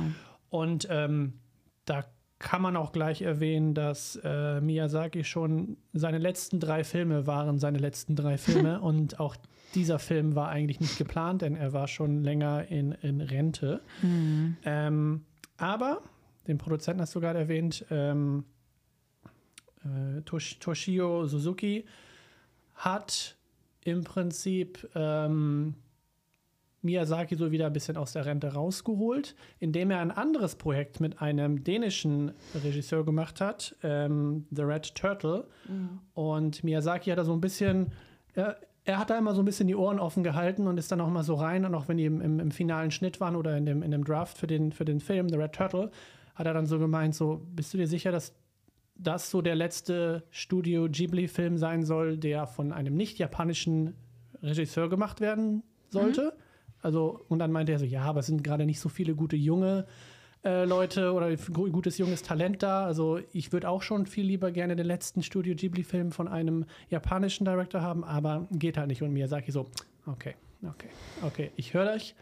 Und 0.49 0.87
ähm, 0.91 1.33
da 1.85 2.05
kann 2.39 2.61
man 2.61 2.75
auch 2.75 2.91
gleich 2.91 3.21
erwähnen, 3.21 3.73
dass 3.73 4.19
äh, 4.23 4.59
Miyazaki 4.61 5.23
schon 5.23 5.77
seine 5.93 6.17
letzten 6.19 6.59
drei 6.59 6.83
Filme 6.83 7.25
waren 7.25 7.57
seine 7.57 7.77
letzten 7.79 8.15
drei 8.15 8.37
Filme 8.37 8.79
und 8.81 9.19
auch 9.19 9.35
dieser 9.75 9.97
Film 9.97 10.35
war 10.35 10.49
eigentlich 10.49 10.79
nicht 10.79 10.97
geplant, 10.99 11.41
denn 11.41 11.55
er 11.55 11.73
war 11.73 11.87
schon 11.87 12.21
länger 12.21 12.67
in, 12.69 12.91
in 12.91 13.21
Rente. 13.21 13.81
Ähm, 14.65 15.25
aber, 15.57 16.01
den 16.47 16.57
Produzenten 16.57 17.01
hast 17.01 17.15
du 17.15 17.19
gerade 17.19 17.39
erwähnt, 17.39 17.85
ähm, 17.89 18.45
äh, 19.83 20.21
Tosh 20.21 20.59
Toshio 20.59 21.25
Suzuki 21.25 21.85
hat 22.75 23.37
im 23.83 24.03
Prinzip 24.03 24.89
ähm, 24.95 25.75
Miyazaki 26.83 27.35
so 27.35 27.51
wieder 27.51 27.67
ein 27.67 27.73
bisschen 27.73 27.97
aus 27.97 28.13
der 28.13 28.25
Rente 28.25 28.53
rausgeholt, 28.53 29.35
indem 29.59 29.91
er 29.91 29.99
ein 29.99 30.11
anderes 30.11 30.55
Projekt 30.55 30.99
mit 30.99 31.21
einem 31.21 31.63
dänischen 31.63 32.33
Regisseur 32.61 33.05
gemacht 33.05 33.41
hat, 33.41 33.75
ähm, 33.83 34.45
The 34.51 34.63
Red 34.63 34.93
Turtle. 34.95 35.47
Und 36.13 36.63
Miyazaki 36.63 37.09
hat 37.09 37.19
da 37.19 37.25
so 37.25 37.33
ein 37.33 37.41
bisschen, 37.41 37.91
er, 38.33 38.57
er 38.83 38.99
hat 38.99 39.09
da 39.09 39.17
immer 39.17 39.33
so 39.33 39.41
ein 39.41 39.45
bisschen 39.45 39.67
die 39.67 39.75
Ohren 39.75 39.99
offen 39.99 40.23
gehalten 40.23 40.67
und 40.67 40.77
ist 40.77 40.91
dann 40.91 40.99
auch 40.99 41.09
mal 41.09 41.23
so 41.23 41.35
rein. 41.35 41.63
Und 41.63 41.73
auch 41.73 41.87
wenn 41.87 41.97
die 41.97 42.05
im, 42.05 42.19
im, 42.19 42.39
im 42.39 42.51
finalen 42.51 42.91
Schnitt 42.91 43.21
waren 43.21 43.37
oder 43.37 43.57
in 43.57 43.65
dem, 43.65 43.81
in 43.81 43.91
dem 43.91 44.03
Draft 44.03 44.37
für 44.37 44.47
den, 44.47 44.73
für 44.73 44.85
den 44.85 44.99
Film, 44.99 45.29
The 45.29 45.37
Red 45.37 45.53
Turtle, 45.53 45.89
hat 46.35 46.45
er 46.45 46.53
dann 46.53 46.65
so 46.65 46.79
gemeint, 46.79 47.15
so, 47.15 47.45
bist 47.55 47.73
du 47.73 47.77
dir 47.77 47.87
sicher, 47.87 48.11
dass 48.11 48.33
das 48.95 49.29
so 49.31 49.41
der 49.41 49.55
letzte 49.55 50.23
Studio 50.29 50.87
Ghibli-Film 50.89 51.57
sein 51.57 51.83
soll, 51.83 52.17
der 52.17 52.47
von 52.47 52.71
einem 52.71 52.95
nicht-japanischen 52.95 53.95
Regisseur 54.41 54.89
gemacht 54.89 55.19
werden 55.21 55.63
sollte. 55.89 56.33
Also, 56.81 57.21
und 57.29 57.39
dann 57.39 57.51
meinte 57.51 57.71
er 57.71 57.79
so, 57.79 57.85
ja, 57.85 58.01
aber 58.03 58.19
es 58.19 58.27
sind 58.27 58.43
gerade 58.43 58.65
nicht 58.65 58.79
so 58.79 58.89
viele 58.89 59.15
gute 59.15 59.35
junge 59.35 59.85
äh, 60.43 60.65
Leute 60.65 61.13
oder 61.13 61.33
gu- 61.35 61.71
gutes 61.71 61.97
junges 61.97 62.21
Talent 62.23 62.61
da. 62.61 62.85
Also 62.85 63.19
ich 63.31 63.53
würde 63.53 63.69
auch 63.69 63.81
schon 63.81 64.05
viel 64.05 64.25
lieber 64.25 64.51
gerne 64.51 64.75
den 64.75 64.85
letzten 64.85 65.23
Studio 65.23 65.55
Ghibli-Film 65.55 66.11
von 66.11 66.27
einem 66.27 66.65
japanischen 66.89 67.45
Director 67.45 67.81
haben, 67.81 68.03
aber 68.03 68.47
geht 68.51 68.77
halt 68.77 68.89
nicht. 68.89 69.01
Und 69.01 69.13
Miyazaki 69.13 69.51
so, 69.51 69.69
okay, 70.05 70.35
okay, 70.67 70.89
okay, 71.21 71.51
ich 71.55 71.73
höre 71.73 71.93
euch, 71.93 72.15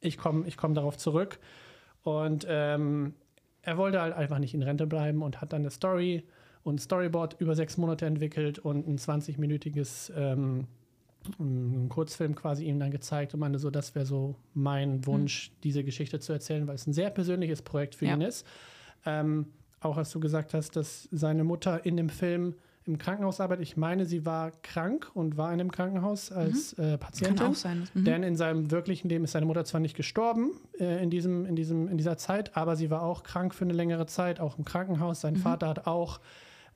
ich 0.00 0.18
komme 0.18 0.46
ich 0.46 0.56
komm 0.56 0.74
darauf 0.74 0.98
zurück. 0.98 1.38
Und 2.02 2.46
ähm, 2.48 3.14
er 3.68 3.76
wollte 3.76 4.00
halt 4.00 4.14
einfach 4.14 4.38
nicht 4.38 4.54
in 4.54 4.62
Rente 4.62 4.86
bleiben 4.86 5.22
und 5.22 5.42
hat 5.42 5.52
dann 5.52 5.60
eine 5.60 5.70
Story 5.70 6.24
und 6.62 6.80
Storyboard 6.80 7.36
über 7.38 7.54
sechs 7.54 7.76
Monate 7.76 8.06
entwickelt 8.06 8.58
und 8.58 8.88
ein 8.88 8.96
20-minütiges 8.96 10.10
ähm, 10.16 10.66
Kurzfilm 11.90 12.34
quasi 12.34 12.64
ihm 12.64 12.80
dann 12.80 12.90
gezeigt 12.90 13.34
und 13.34 13.40
meinte 13.40 13.58
so, 13.58 13.70
das 13.70 13.94
wäre 13.94 14.06
so 14.06 14.36
mein 14.54 15.04
Wunsch, 15.04 15.50
mhm. 15.50 15.54
diese 15.64 15.84
Geschichte 15.84 16.18
zu 16.18 16.32
erzählen, 16.32 16.66
weil 16.66 16.76
es 16.76 16.86
ein 16.86 16.94
sehr 16.94 17.10
persönliches 17.10 17.60
Projekt 17.60 17.94
für 17.94 18.06
ja. 18.06 18.14
ihn 18.14 18.22
ist. 18.22 18.46
Ähm, 19.04 19.46
auch 19.80 19.98
als 19.98 20.10
du 20.10 20.18
gesagt 20.18 20.54
hast, 20.54 20.74
dass 20.74 21.08
seine 21.12 21.44
Mutter 21.44 21.84
in 21.84 21.96
dem 21.96 22.08
Film 22.08 22.54
im 22.88 22.98
Krankenhaus 22.98 23.40
arbeitet. 23.40 23.62
Ich 23.62 23.76
meine, 23.76 24.06
sie 24.06 24.24
war 24.26 24.50
krank 24.62 25.10
und 25.14 25.36
war 25.36 25.52
in 25.52 25.60
einem 25.60 25.70
Krankenhaus 25.70 26.32
als 26.32 26.76
mhm. 26.76 26.84
äh, 26.84 26.98
Patientin. 26.98 27.36
Kann 27.36 27.52
auch 27.52 27.54
sein. 27.54 27.88
Mhm. 27.94 28.04
Denn 28.04 28.22
in 28.22 28.36
seinem 28.36 28.70
wirklichen 28.70 29.08
Leben 29.08 29.24
ist 29.24 29.32
seine 29.32 29.46
Mutter 29.46 29.64
zwar 29.64 29.80
nicht 29.80 29.96
gestorben 29.96 30.52
äh, 30.80 31.02
in, 31.02 31.10
diesem, 31.10 31.44
in, 31.44 31.54
diesem, 31.54 31.86
in 31.86 31.98
dieser 31.98 32.16
Zeit, 32.16 32.56
aber 32.56 32.74
sie 32.74 32.90
war 32.90 33.02
auch 33.02 33.22
krank 33.22 33.54
für 33.54 33.64
eine 33.64 33.74
längere 33.74 34.06
Zeit, 34.06 34.40
auch 34.40 34.58
im 34.58 34.64
Krankenhaus. 34.64 35.20
Sein 35.20 35.34
mhm. 35.34 35.38
Vater 35.38 35.68
hat 35.68 35.86
auch 35.86 36.20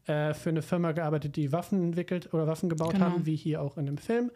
äh, 0.07 0.35
für 0.35 0.51
eine 0.51 0.63
Firma 0.63 0.93
gearbeitet, 0.93 1.37
die 1.37 1.51
Waffen 1.51 1.83
entwickelt 1.83 2.33
oder 2.35 2.47
Waffen 2.47 2.69
gebaut 2.69 2.93
genau. 2.93 3.07
haben, 3.07 3.27
wie 3.27 3.37
hier 3.37 3.63
auch 3.63 3.79
in 3.79 3.87
dem 3.87 3.99
Film. 3.99 4.31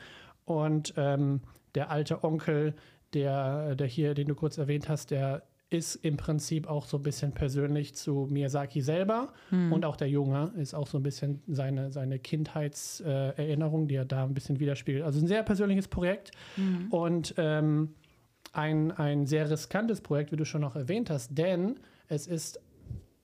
Und 0.44 0.94
ähm, 0.96 1.40
der 1.74 1.90
alte 1.90 2.24
Onkel, 2.24 2.74
der, 3.12 3.74
der 3.74 3.86
hier, 3.86 4.14
den 4.14 4.28
du 4.28 4.34
kurz 4.34 4.58
erwähnt 4.58 4.88
hast, 4.88 5.10
der 5.10 5.42
ist 5.68 5.96
im 5.96 6.16
Prinzip 6.16 6.68
auch 6.68 6.86
so 6.86 6.98
ein 6.98 7.02
bisschen 7.02 7.32
persönlich 7.32 7.94
zu 7.96 8.28
Miyazaki 8.30 8.80
selber. 8.80 9.32
Mhm. 9.50 9.72
Und 9.72 9.84
auch 9.84 9.96
der 9.96 10.08
Junge 10.08 10.52
ist 10.56 10.74
auch 10.74 10.86
so 10.86 10.98
ein 10.98 11.02
bisschen 11.02 11.42
seine, 11.48 11.90
seine 11.90 12.18
Kindheitserinnerung, 12.18 13.84
äh, 13.84 13.86
die 13.88 13.94
er 13.96 14.04
da 14.04 14.24
ein 14.24 14.34
bisschen 14.34 14.60
widerspiegelt. 14.60 15.02
Also 15.04 15.20
ein 15.20 15.26
sehr 15.26 15.42
persönliches 15.42 15.88
Projekt 15.88 16.30
mhm. 16.56 16.86
und 16.90 17.34
ähm, 17.36 17.94
ein, 18.52 18.92
ein 18.92 19.26
sehr 19.26 19.50
riskantes 19.50 20.00
Projekt, 20.00 20.30
wie 20.32 20.36
du 20.36 20.44
schon 20.44 20.60
noch 20.60 20.76
erwähnt 20.76 21.10
hast, 21.10 21.36
denn 21.36 21.80
es 22.08 22.26
ist 22.26 22.60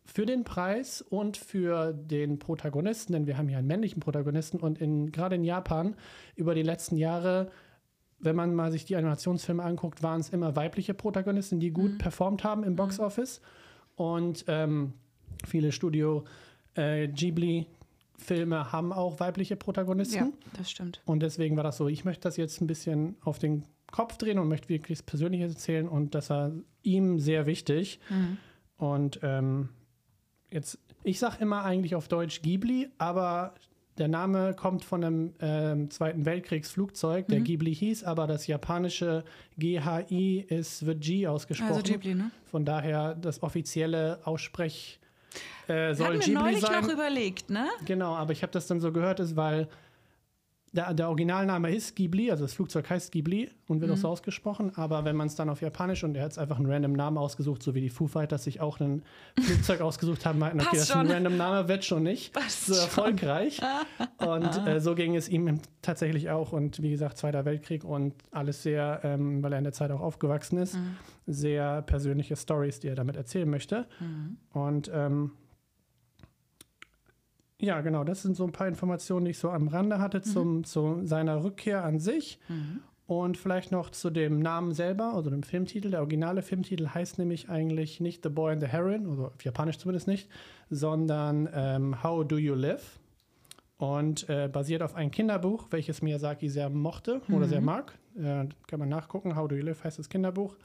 für 0.04 0.26
den 0.26 0.44
Preis 0.44 1.00
und 1.00 1.36
für 1.36 1.92
den 1.92 2.38
Protagonisten, 2.38 3.12
denn 3.12 3.26
wir 3.26 3.38
haben 3.38 3.48
hier 3.48 3.58
einen 3.58 3.68
männlichen 3.68 4.00
Protagonisten 4.00 4.58
und 4.58 4.80
in, 4.80 5.12
gerade 5.12 5.36
in 5.36 5.44
Japan 5.44 5.94
über 6.34 6.54
die 6.54 6.62
letzten 6.62 6.96
Jahre, 6.96 7.50
wenn 8.22 8.36
man 8.36 8.54
mal 8.54 8.72
sich 8.72 8.84
die 8.84 8.96
Animationsfilme 8.96 9.62
anguckt, 9.62 10.02
waren 10.02 10.20
es 10.20 10.30
immer 10.30 10.56
weibliche 10.56 10.94
Protagonisten, 10.94 11.60
die 11.60 11.70
gut 11.70 11.92
mhm. 11.92 11.98
performt 11.98 12.44
haben 12.44 12.64
im 12.64 12.76
Boxoffice. 12.76 13.40
Und 13.96 14.44
ähm, 14.48 14.94
viele 15.46 15.72
Studio 15.72 16.24
äh, 16.74 17.08
Ghibli 17.08 17.66
Filme 18.16 18.72
haben 18.72 18.92
auch 18.92 19.20
weibliche 19.20 19.56
Protagonisten. 19.56 20.16
Ja, 20.16 20.32
das 20.56 20.70
stimmt. 20.70 21.02
Und 21.04 21.20
deswegen 21.20 21.56
war 21.56 21.64
das 21.64 21.76
so, 21.76 21.88
ich 21.88 22.04
möchte 22.04 22.22
das 22.22 22.36
jetzt 22.36 22.60
ein 22.60 22.66
bisschen 22.66 23.16
auf 23.20 23.38
den 23.38 23.64
Kopf 23.90 24.16
drehen 24.16 24.38
und 24.38 24.48
möchte 24.48 24.68
wirklich 24.68 24.98
das 24.98 25.02
Persönliche 25.02 25.44
erzählen 25.44 25.88
und 25.88 26.14
das 26.14 26.30
war 26.30 26.52
ihm 26.82 27.18
sehr 27.18 27.46
wichtig. 27.46 27.98
Mhm. 28.08 28.38
Und 28.78 29.20
ähm, 29.22 29.68
jetzt, 30.50 30.78
ich 31.02 31.18
sage 31.18 31.36
immer 31.40 31.64
eigentlich 31.64 31.94
auf 31.94 32.08
Deutsch 32.08 32.42
Ghibli, 32.42 32.88
aber 32.98 33.54
der 33.98 34.08
Name 34.08 34.54
kommt 34.54 34.84
von 34.84 35.04
einem 35.04 35.34
äh, 35.38 35.88
Zweiten 35.88 36.24
Weltkriegsflugzeug, 36.24 37.26
der 37.28 37.40
mhm. 37.40 37.44
Ghibli 37.44 37.74
hieß, 37.74 38.04
aber 38.04 38.26
das 38.26 38.46
japanische 38.46 39.24
GHI 39.58 40.46
ist, 40.48 40.86
wird 40.86 41.00
G 41.02 41.26
ausgesprochen. 41.26 41.72
Also 41.72 41.92
Ghibli, 41.92 42.14
ne? 42.14 42.30
Von 42.50 42.64
daher 42.64 43.14
das 43.14 43.42
offizielle 43.42 44.20
Aussprech 44.24 44.98
äh, 45.68 45.94
soll 45.94 46.06
Hatten 46.06 46.14
wir 46.14 46.20
Ghibli 46.20 46.34
neulich 46.34 46.60
sein. 46.60 46.82
noch 46.84 46.92
überlegt, 46.92 47.50
ne? 47.50 47.68
Genau, 47.84 48.14
aber 48.14 48.32
ich 48.32 48.42
habe 48.42 48.52
das 48.52 48.66
dann 48.66 48.80
so 48.80 48.92
gehört, 48.92 49.20
ist, 49.20 49.36
weil 49.36 49.68
der, 50.72 50.94
der, 50.94 51.08
Originalname 51.08 51.74
ist 51.74 51.94
Ghibli, 51.96 52.30
also 52.30 52.44
das 52.44 52.54
Flugzeug 52.54 52.88
heißt 52.88 53.12
Ghibli 53.12 53.50
und 53.68 53.80
wird 53.80 53.90
mhm. 53.90 53.96
auch 53.96 54.00
so 54.00 54.08
ausgesprochen, 54.08 54.72
aber 54.74 55.04
wenn 55.04 55.16
man 55.16 55.26
es 55.26 55.34
dann 55.34 55.50
auf 55.50 55.60
Japanisch 55.60 56.02
und 56.02 56.16
er 56.16 56.24
hat 56.24 56.32
es 56.32 56.38
einfach 56.38 56.56
einen 56.56 56.70
random 56.70 56.92
Namen 56.92 57.18
ausgesucht, 57.18 57.62
so 57.62 57.74
wie 57.74 57.82
die 57.82 57.90
Foo 57.90 58.06
Fighters 58.06 58.44
sich 58.44 58.60
auch 58.60 58.80
ein 58.80 59.02
Flugzeug 59.38 59.80
ausgesucht 59.82 60.24
haben, 60.24 60.38
meinten, 60.38 60.60
okay, 60.60 60.70
das 60.72 60.84
ist 60.84 60.96
ein 60.96 61.10
random 61.10 61.36
Name, 61.36 61.68
wird 61.68 61.84
schon 61.84 62.02
nicht 62.02 62.32
Passt 62.32 62.66
so 62.66 62.74
erfolgreich. 62.74 63.60
und 64.18 64.66
äh, 64.66 64.80
so 64.80 64.94
ging 64.94 65.14
es 65.14 65.28
ihm 65.28 65.60
tatsächlich 65.82 66.30
auch 66.30 66.52
und 66.52 66.82
wie 66.82 66.90
gesagt, 66.90 67.18
Zweiter 67.18 67.44
Weltkrieg 67.44 67.84
und 67.84 68.14
alles 68.30 68.62
sehr, 68.62 69.00
ähm, 69.04 69.42
weil 69.42 69.52
er 69.52 69.58
in 69.58 69.64
der 69.64 69.74
Zeit 69.74 69.90
auch 69.90 70.00
aufgewachsen 70.00 70.56
ist, 70.56 70.74
mhm. 70.74 70.96
sehr 71.26 71.82
persönliche 71.82 72.36
Stories, 72.36 72.80
die 72.80 72.88
er 72.88 72.94
damit 72.94 73.16
erzählen 73.16 73.48
möchte. 73.48 73.86
Mhm. 74.00 74.36
Und 74.52 74.90
ähm, 74.94 75.32
ja, 77.62 77.80
genau. 77.80 78.02
Das 78.02 78.22
sind 78.22 78.36
so 78.36 78.44
ein 78.44 78.52
paar 78.52 78.66
Informationen, 78.66 79.24
die 79.24 79.30
ich 79.30 79.38
so 79.38 79.50
am 79.50 79.68
Rande 79.68 80.00
hatte 80.00 80.18
mhm. 80.18 80.24
zum, 80.24 80.64
zu 80.64 81.00
seiner 81.04 81.44
Rückkehr 81.44 81.84
an 81.84 82.00
sich. 82.00 82.40
Mhm. 82.48 82.80
Und 83.06 83.36
vielleicht 83.36 83.72
noch 83.72 83.90
zu 83.90 84.10
dem 84.10 84.40
Namen 84.40 84.72
selber, 84.72 85.14
also 85.14 85.30
dem 85.30 85.42
Filmtitel. 85.42 85.90
Der 85.90 86.00
originale 86.00 86.42
Filmtitel 86.42 86.88
heißt 86.88 87.18
nämlich 87.18 87.48
eigentlich 87.48 88.00
nicht 88.00 88.24
The 88.24 88.30
Boy 88.30 88.52
and 88.52 88.62
the 88.62 88.68
Heron, 88.68 89.08
also 89.08 89.26
auf 89.26 89.44
Japanisch 89.44 89.78
zumindest 89.78 90.08
nicht, 90.08 90.28
sondern 90.70 91.48
ähm, 91.54 92.02
How 92.02 92.26
Do 92.26 92.36
You 92.36 92.54
Live? 92.54 92.98
Und 93.76 94.28
äh, 94.28 94.48
basiert 94.48 94.82
auf 94.82 94.94
einem 94.94 95.10
Kinderbuch, 95.10 95.66
welches 95.70 96.02
Miyazaki 96.02 96.48
sehr 96.48 96.68
mochte 96.68 97.20
mhm. 97.26 97.34
oder 97.34 97.46
sehr 97.46 97.60
mhm. 97.60 97.66
mag. 97.66 97.98
Äh, 98.16 98.46
kann 98.66 98.80
man 98.80 98.88
nachgucken. 98.88 99.36
How 99.36 99.46
Do 99.46 99.54
You 99.54 99.62
Live 99.62 99.84
heißt 99.84 99.98
das 99.98 100.08
Kinderbuch. 100.08 100.56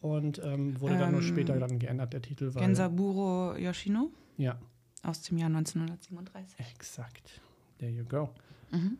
Und 0.00 0.40
ähm, 0.44 0.80
wurde 0.80 0.94
ähm, 0.94 1.00
dann 1.00 1.12
nur 1.12 1.20
ähm, 1.20 1.26
später 1.26 1.58
dann 1.58 1.78
geändert, 1.78 2.12
der 2.12 2.22
Titel. 2.22 2.54
Weil, 2.54 2.62
Gensaburo 2.62 3.54
Yoshino? 3.56 4.10
Ja, 4.36 4.58
aus 5.02 5.22
dem 5.22 5.38
Jahr 5.38 5.48
1937. 5.48 6.58
Exakt. 6.74 7.40
There 7.78 7.90
you 7.90 8.04
go. 8.04 8.30
Mhm. 8.70 8.98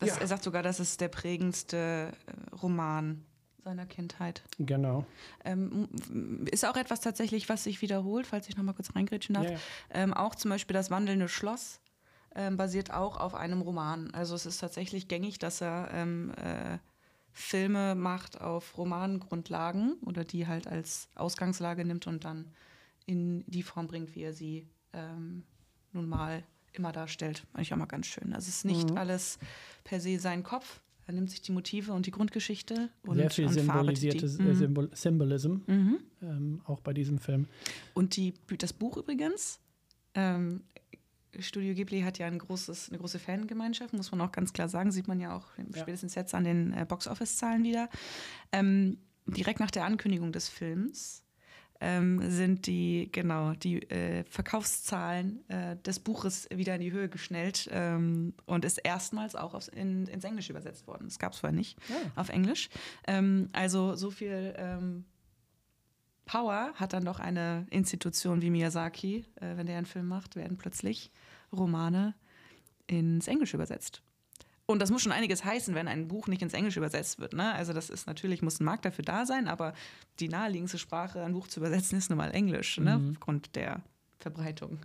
Das, 0.00 0.08
ja. 0.08 0.16
Er 0.16 0.26
sagt 0.26 0.44
sogar, 0.44 0.62
das 0.62 0.80
ist 0.80 1.00
der 1.00 1.08
prägendste 1.08 2.12
äh, 2.26 2.54
Roman 2.56 3.24
seiner 3.62 3.86
Kindheit. 3.86 4.42
Genau. 4.58 5.06
Ähm, 5.44 5.88
ist 6.50 6.64
auch 6.66 6.76
etwas 6.76 7.00
tatsächlich, 7.00 7.48
was 7.48 7.64
sich 7.64 7.80
wiederholt, 7.80 8.26
falls 8.26 8.48
ich 8.48 8.56
noch 8.56 8.64
mal 8.64 8.74
kurz 8.74 8.94
reingrätschen 8.94 9.34
darf. 9.34 9.46
Yeah. 9.46 9.58
Ähm, 9.90 10.14
auch 10.14 10.34
zum 10.34 10.50
Beispiel 10.50 10.74
das 10.74 10.90
wandelnde 10.90 11.28
Schloss 11.28 11.80
ähm, 12.34 12.56
basiert 12.56 12.92
auch 12.92 13.16
auf 13.18 13.34
einem 13.34 13.62
Roman. 13.62 14.10
Also 14.12 14.34
es 14.34 14.46
ist 14.46 14.58
tatsächlich 14.58 15.08
gängig, 15.08 15.38
dass 15.38 15.60
er 15.60 15.88
ähm, 15.92 16.32
äh, 16.36 16.78
Filme 17.32 17.94
macht 17.94 18.40
auf 18.40 18.76
Romangrundlagen 18.76 19.94
oder 20.04 20.24
die 20.24 20.46
halt 20.46 20.66
als 20.68 21.08
Ausgangslage 21.14 21.84
nimmt 21.84 22.06
und 22.06 22.24
dann 22.24 22.52
in 23.06 23.44
die 23.46 23.62
Form 23.62 23.86
bringt, 23.86 24.14
wie 24.14 24.22
er 24.22 24.32
sie 24.32 24.66
ähm, 24.92 25.44
nun 25.92 26.08
mal 26.08 26.42
immer 26.72 26.92
darstellt. 26.92 27.44
Fand 27.52 27.64
ich 27.64 27.72
auch 27.72 27.78
mal 27.78 27.86
ganz 27.86 28.06
schön. 28.06 28.32
Also 28.32 28.48
es 28.48 28.56
ist 28.56 28.64
nicht 28.64 28.90
mhm. 28.90 28.96
alles 28.98 29.38
per 29.84 30.00
se 30.00 30.18
sein 30.18 30.42
Kopf. 30.42 30.80
Er 31.06 31.14
nimmt 31.14 31.30
sich 31.30 31.42
die 31.42 31.52
Motive 31.52 31.92
und 31.92 32.06
die 32.06 32.10
Grundgeschichte 32.10 32.88
und 33.02 33.16
Sehr 33.16 33.30
viel 33.30 33.46
und 33.46 33.52
symbolisierte 33.52 34.26
die. 34.26 34.42
Mhm. 34.42 34.54
Symbol 34.54 34.90
Symbolism, 34.94 35.56
mhm. 35.66 35.98
ähm, 36.22 36.62
auch 36.64 36.80
bei 36.80 36.94
diesem 36.94 37.18
Film. 37.18 37.46
Und 37.92 38.16
die, 38.16 38.32
das 38.58 38.72
Buch 38.72 38.96
übrigens, 38.96 39.60
ähm, 40.14 40.62
Studio 41.38 41.74
Ghibli 41.74 42.02
hat 42.02 42.18
ja 42.18 42.26
ein 42.26 42.38
großes, 42.38 42.88
eine 42.88 42.98
große 42.98 43.18
Fangemeinschaft, 43.18 43.92
muss 43.92 44.12
man 44.12 44.20
auch 44.22 44.32
ganz 44.32 44.52
klar 44.52 44.68
sagen. 44.68 44.92
Sieht 44.92 45.08
man 45.08 45.20
ja 45.20 45.36
auch 45.36 45.46
ja. 45.58 45.82
spätestens 45.82 46.14
jetzt 46.14 46.34
an 46.34 46.44
den 46.44 46.72
äh, 46.72 46.86
Box-Office-Zahlen 46.88 47.64
wieder. 47.64 47.90
Ähm, 48.52 48.98
direkt 49.26 49.60
nach 49.60 49.70
der 49.70 49.84
Ankündigung 49.84 50.32
des 50.32 50.48
Films 50.48 51.23
ähm, 51.84 52.30
sind 52.30 52.66
die, 52.66 53.10
genau, 53.12 53.52
die 53.52 53.82
äh, 53.90 54.24
Verkaufszahlen 54.24 55.48
äh, 55.50 55.76
des 55.76 56.00
Buches 56.00 56.48
wieder 56.50 56.74
in 56.76 56.80
die 56.80 56.92
Höhe 56.92 57.10
geschnellt 57.10 57.68
ähm, 57.70 58.32
und 58.46 58.64
ist 58.64 58.78
erstmals 58.78 59.36
auch 59.36 59.52
aufs, 59.52 59.68
in, 59.68 60.06
ins 60.06 60.24
Englische 60.24 60.52
übersetzt 60.52 60.86
worden. 60.86 61.04
Das 61.04 61.18
gab 61.18 61.34
es 61.34 61.40
vorher 61.40 61.54
nicht 61.54 61.78
ja. 61.90 61.96
Ah. 61.96 62.20
auf 62.22 62.30
Englisch. 62.30 62.70
Ähm, 63.06 63.50
also 63.52 63.96
so 63.96 64.10
viel 64.10 64.54
ähm, 64.56 65.04
Power 66.24 66.72
hat 66.76 66.94
dann 66.94 67.04
doch 67.04 67.20
eine 67.20 67.66
Institution 67.68 68.40
wie 68.40 68.48
Miyazaki, 68.48 69.26
äh, 69.36 69.56
wenn 69.56 69.66
der 69.66 69.76
einen 69.76 69.86
Film 69.86 70.08
macht, 70.08 70.36
werden 70.36 70.56
plötzlich 70.56 71.10
Romane 71.52 72.14
ins 72.86 73.28
Englische 73.28 73.58
übersetzt. 73.58 74.02
Und 74.66 74.80
das 74.80 74.90
muss 74.90 75.02
schon 75.02 75.12
einiges 75.12 75.44
heißen, 75.44 75.74
wenn 75.74 75.88
ein 75.88 76.08
Buch 76.08 76.26
nicht 76.26 76.40
ins 76.40 76.54
Englische 76.54 76.80
übersetzt 76.80 77.18
wird. 77.18 77.34
Ne? 77.34 77.52
Also 77.54 77.72
das 77.72 77.90
ist 77.90 78.06
natürlich, 78.06 78.40
muss 78.40 78.60
ein 78.60 78.64
Markt 78.64 78.84
dafür 78.86 79.04
da 79.04 79.26
sein, 79.26 79.46
aber 79.46 79.74
die 80.20 80.28
naheliegendste 80.28 80.78
Sprache, 80.78 81.22
ein 81.22 81.34
Buch 81.34 81.48
zu 81.48 81.60
übersetzen, 81.60 81.98
ist 81.98 82.08
nun 82.08 82.16
mal 82.16 82.30
Englisch, 82.30 82.78
ne? 82.78 82.98
mhm. 82.98 83.04
ne? 83.04 83.10
aufgrund 83.12 83.56
der 83.56 83.82
Verbreitung. 84.18 84.78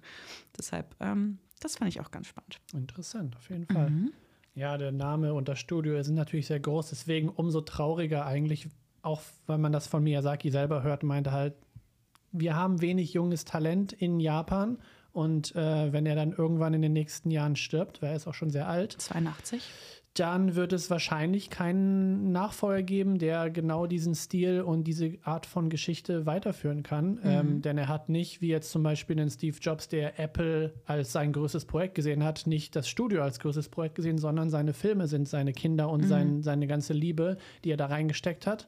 Deshalb, 0.58 0.96
ähm, 1.00 1.40
das 1.62 1.78
fand 1.78 1.90
ich 1.90 2.02
auch 2.02 2.12
ganz 2.12 2.28
spannend. 2.28 2.60
Interessant, 2.74 3.38
auf 3.38 3.50
jeden 3.50 3.68
Fall. 3.68 3.90
Mhm. 3.90 4.12
Ja, 4.54 4.78
der 4.78 4.92
Name 4.92 5.34
und 5.34 5.48
das 5.48 5.60
Studio 5.60 6.02
sind 6.04 6.16
natürlich 6.16 6.48
sehr 6.48 6.60
groß, 6.60 6.90
deswegen 6.90 7.30
umso 7.30 7.62
trauriger 7.62 8.26
eigentlich, 8.26 8.68
auch 9.02 9.22
wenn 9.48 9.62
man 9.62 9.72
das 9.72 9.88
von 9.88 10.04
Miyazaki 10.04 10.52
selber 10.52 10.84
hört, 10.84 11.04
meinte 11.04 11.32
halt, 11.32 11.56
wir 12.32 12.56
haben 12.56 12.82
wenig 12.82 13.14
junges 13.14 13.46
Talent 13.46 13.94
in 13.94 14.20
Japan 14.20 14.78
und 15.12 15.56
äh, 15.56 15.92
wenn 15.92 16.06
er 16.06 16.16
dann 16.16 16.32
irgendwann 16.32 16.74
in 16.74 16.82
den 16.82 16.94
nächsten 16.94 17.32
Jahren 17.32 17.56
stirbt, 17.56 18.02
weil 18.02 18.10
er 18.10 18.16
ist 18.16 18.28
auch 18.28 18.34
schon 18.34 18.50
sehr 18.50 18.68
alt. 18.68 18.94
82. 18.94 19.64
Dann 20.16 20.56
wird 20.56 20.74
es 20.74 20.90
wahrscheinlich 20.90 21.50
keinen 21.50 22.32
Nachfolger 22.32 22.84
geben, 22.84 23.20
der 23.20 23.50
genau 23.50 23.86
diesen 23.86 24.16
Stil 24.16 24.62
und 24.62 24.84
diese 24.86 25.14
Art 25.24 25.46
von 25.46 25.70
Geschichte 25.70 26.26
weiterführen 26.26 26.84
kann. 26.84 27.12
Mhm. 27.12 27.20
Ähm, 27.24 27.62
denn 27.62 27.78
er 27.78 27.88
hat 27.88 28.10
nicht, 28.10 28.42
wie 28.42 28.50
jetzt 28.50 28.72
zum 28.72 28.84
Beispiel 28.84 29.16
den 29.16 29.30
Steve 29.30 29.56
Jobs, 29.62 29.88
der 29.88 30.20
Apple 30.20 30.74
als 30.86 31.12
sein 31.12 31.32
größtes 31.32 31.66
Projekt 31.66 31.96
gesehen 31.96 32.24
hat, 32.24 32.48
nicht 32.48 32.76
das 32.76 32.90
Studio 32.90 33.22
als 33.22 33.40
größtes 33.40 33.70
Projekt 33.70 33.96
gesehen, 33.96 34.18
sondern 34.18 34.50
seine 34.50 34.74
Filme 34.74 35.08
sind 35.08 35.28
seine 35.28 35.54
Kinder 35.54 35.90
und 35.90 36.02
mhm. 36.02 36.08
sein, 36.08 36.42
seine 36.42 36.68
ganze 36.68 36.94
Liebe, 36.94 37.38
die 37.64 37.72
er 37.72 37.78
da 37.78 37.86
reingesteckt 37.86 38.48
hat. 38.48 38.68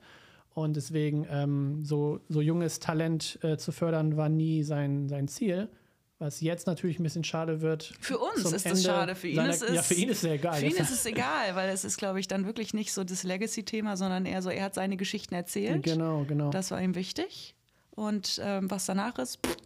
Und 0.54 0.76
deswegen 0.76 1.26
ähm, 1.30 1.84
so, 1.84 2.20
so 2.30 2.42
junges 2.42 2.80
Talent 2.80 3.40
äh, 3.42 3.58
zu 3.58 3.72
fördern, 3.72 4.16
war 4.16 4.30
nie 4.30 4.64
sein, 4.64 5.10
sein 5.10 5.28
Ziel 5.28 5.70
Was 6.22 6.40
jetzt 6.40 6.68
natürlich 6.68 7.00
ein 7.00 7.04
bisschen 7.04 7.24
schade 7.24 7.62
wird. 7.62 7.94
Für 8.00 8.20
uns 8.20 8.46
ist 8.46 8.54
Ende 8.66 8.70
das 8.70 8.84
schade. 8.84 9.16
Für 9.16 9.28
ihn 9.28 9.36
seiner- 9.38 9.50
ist 9.50 9.64
es. 9.64 9.74
Ja, 9.76 9.82
für 9.82 9.94
ihn 9.96 10.10
ist 10.10 10.24
es 10.24 10.30
egal. 10.30 10.60
Für 10.60 10.66
ihn 10.68 10.76
ist 10.76 10.92
es 10.92 11.06
egal, 11.08 11.56
weil 11.56 11.70
es 11.70 11.84
ist, 11.84 11.98
glaube 11.98 12.20
ich, 12.20 12.28
dann 12.28 12.46
wirklich 12.46 12.76
nicht 12.76 12.94
so 12.94 13.04
das 13.04 13.24
Legacy-Thema, 13.24 13.98
sondern 13.98 14.28
eher 14.28 14.44
so, 14.44 14.52
er 14.52 14.66
hat 14.66 14.76
seine 14.76 14.98
Geschichten 14.98 15.34
erzählt. 15.34 15.82
Genau, 15.82 16.24
genau. 16.26 16.52
Das 16.52 16.70
war 16.70 16.80
ihm 16.80 16.94
wichtig. 16.94 17.56
Und 17.90 18.40
ähm, 18.44 18.70
was 18.70 18.86
danach 18.86 19.18
ist, 19.18 19.40
pff, 19.46 19.58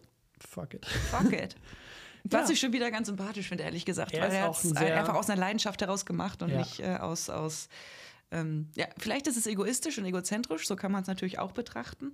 Fuck 0.49 0.75
it. 0.75 0.85
fuck 0.85 1.33
it. 1.33 1.55
Was 2.27 2.47
Ja. 2.49 2.53
ich 2.53 2.59
schon 2.61 2.73
wieder 2.73 2.89
ganz 2.89 3.07
sympathisch 3.07 3.49
finde, 3.49 3.65
ehrlich 3.65 3.85
gesagt. 3.85 4.13
Er 4.13 4.23
weil 4.23 4.31
er 4.31 4.43
hat 4.45 4.63
ein 4.63 4.71
es 4.71 4.77
einfach 4.77 5.13
aus 5.13 5.29
einer 5.29 5.39
Leidenschaft 5.39 5.79
heraus 5.81 6.05
gemacht 6.07 6.41
und 6.41 6.49
Ja. 6.49 6.57
nicht 6.59 6.79
äh, 6.79 6.95
aus. 6.95 7.29
aus 7.29 7.67
ähm, 8.31 8.69
ja, 8.75 8.87
vielleicht 8.97 9.27
ist 9.27 9.37
es 9.37 9.45
egoistisch 9.45 9.97
und 9.99 10.05
egozentrisch, 10.05 10.65
so 10.67 10.75
kann 10.75 10.91
man 10.91 11.01
es 11.03 11.07
natürlich 11.07 11.37
auch 11.37 11.51
betrachten. 11.51 12.13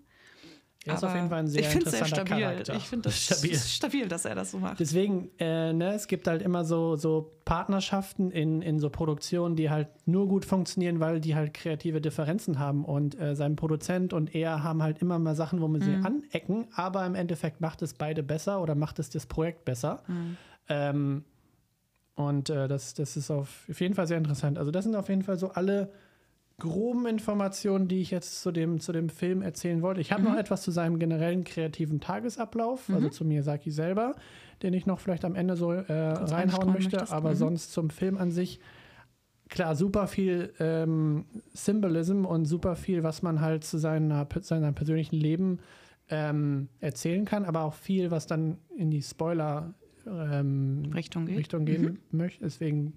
Er 0.86 0.96
ist 0.96 1.04
auf 1.04 1.14
jeden 1.14 1.30
Fall 1.30 1.40
ein 1.40 1.48
sehr 1.48 1.62
ich 1.62 1.68
es 1.68 1.74
sehr 1.74 1.82
interessanter 1.82 2.26
stabil. 2.26 2.44
Charakter. 2.44 2.76
Ich 2.76 2.84
finde 2.84 3.10
das 3.10 3.18
stabil. 3.24 3.56
stabil, 3.56 4.08
dass 4.08 4.26
er 4.26 4.34
das 4.34 4.52
so 4.52 4.58
macht. 4.58 4.80
Deswegen, 4.80 5.30
äh, 5.38 5.74
ne, 5.74 5.94
es 5.94 6.08
gibt 6.08 6.28
halt 6.28 6.42
immer 6.42 6.66
so, 6.66 6.96
so 6.96 7.34
Partnerschaften 7.46 8.32
in, 8.32 8.64
in 8.64 8.80
so 8.80 8.90
Produktionen, 8.90 9.56
die 9.56 9.70
halt 9.70 9.90
nur 10.08 10.28
gut 10.28 10.44
funktionieren, 10.44 11.00
weil 11.00 11.20
die 11.20 11.36
halt 11.36 11.54
kreative 11.54 12.02
Differenzen 12.02 12.58
haben. 12.58 12.84
Und 12.84 13.20
äh, 13.20 13.36
sein 13.36 13.56
Produzent 13.56 14.12
und 14.12 14.34
er 14.34 14.64
haben 14.64 14.82
halt 14.82 15.00
immer 15.00 15.20
mal 15.20 15.36
Sachen, 15.36 15.62
wo 15.62 15.68
man 15.68 15.82
sie 15.82 15.94
anecken, 15.94 16.68
aber 16.74 17.06
im 17.06 17.14
Endeffekt 17.14 17.62
macht 17.62 17.84
es 17.84 17.94
beide 17.94 18.24
besser 18.24 18.60
oder 18.60 18.74
macht 18.74 18.98
es 18.98 19.12
das 19.12 19.28
Projekt 19.28 19.66
besser. 19.66 20.04
Ähm, 20.68 21.26
und 22.16 22.50
äh, 22.50 22.68
das, 22.68 22.96
das 22.96 23.18
ist 23.18 23.30
auf 23.30 23.68
jeden 23.80 23.94
Fall 23.94 24.08
sehr 24.08 24.18
interessant. 24.18 24.58
Also, 24.58 24.72
das 24.72 24.86
sind 24.86 24.96
auf 24.96 25.10
jeden 25.10 25.22
Fall 25.22 25.38
so 25.38 25.52
alle 25.52 25.92
groben 26.62 27.08
Informationen, 27.08 27.88
die 27.88 28.02
ich 28.02 28.12
jetzt 28.12 28.42
zu 28.42 28.52
dem, 28.52 28.80
zu 28.80 28.92
dem 28.92 29.10
Film 29.10 29.42
erzählen 29.42 29.82
wollte. 29.82 30.00
Ich 30.00 30.12
habe 30.12 30.22
noch 30.24 30.36
etwas 30.38 30.62
zu 30.62 30.70
seinem 30.72 31.00
generellen 31.00 31.44
kreativen 31.44 32.00
Tagesablauf, 32.00 32.90
also 32.92 33.10
zu 33.10 33.26
Miyazaki 33.26 33.72
selber, 33.72 34.16
den 34.62 34.74
ich 34.74 34.86
noch 34.86 35.00
vielleicht 35.00 35.26
am 35.26 35.34
Ende 35.36 35.56
so 35.56 35.72
äh, 35.72 35.84
reinhauen 35.92 36.72
möchte, 36.74 37.12
aber 37.12 37.32
Mhm. 37.32 37.36
sonst 37.36 37.74
zum 37.74 37.90
Film 37.90 38.18
an 38.18 38.30
sich. 38.32 38.60
Klar, 39.50 39.76
super 39.76 40.08
viel 40.08 40.54
ähm, 40.60 41.26
Symbolism 41.54 42.26
und 42.26 42.46
super 42.46 42.76
viel, 42.76 43.04
was 43.04 43.22
man 43.22 43.42
halt 43.42 43.64
zu 43.64 43.78
seiner, 43.80 44.28
seinem 44.42 44.76
persönlichen 44.76 45.16
Leben 45.18 45.60
ähm, 46.10 46.70
erzählen 46.80 47.26
kann, 47.26 47.44
aber 47.44 47.64
auch 47.64 47.74
viel, 47.74 48.12
was 48.12 48.28
dann 48.28 48.58
in 48.78 48.92
die 48.92 49.02
Spoiler 49.02 49.74
ähm, 50.06 50.92
Richtung 50.94 51.26
geht. 51.26 51.38
Richtung 51.38 51.66
gehen 51.66 52.00
möchte. 52.12 52.44
Deswegen, 52.44 52.94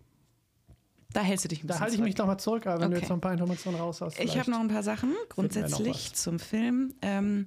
Da 1.14 1.22
hältst 1.22 1.44
du 1.44 1.48
dich 1.48 1.62
ein 1.64 1.66
da 1.68 1.74
bisschen 1.74 1.80
halte 1.82 1.94
ich 1.96 2.02
mich 2.02 2.16
nochmal 2.18 2.38
zurück, 2.38 2.66
aber 2.66 2.80
wenn 2.80 2.90
du 2.90 2.96
Okay. 2.96 3.02
jetzt 3.04 3.08
noch 3.08 3.16
ein 3.16 3.20
paar 3.22 3.32
Informationen 3.32 3.76
raushaust. 3.78 4.20
Ich 4.20 4.38
habe 4.38 4.50
noch 4.50 4.60
ein 4.60 4.68
paar 4.68 4.82
Sachen 4.82 5.14
grundsätzlich 5.30 6.12
zum 6.12 6.38
Film. 6.38 6.92
Ähm, 7.00 7.46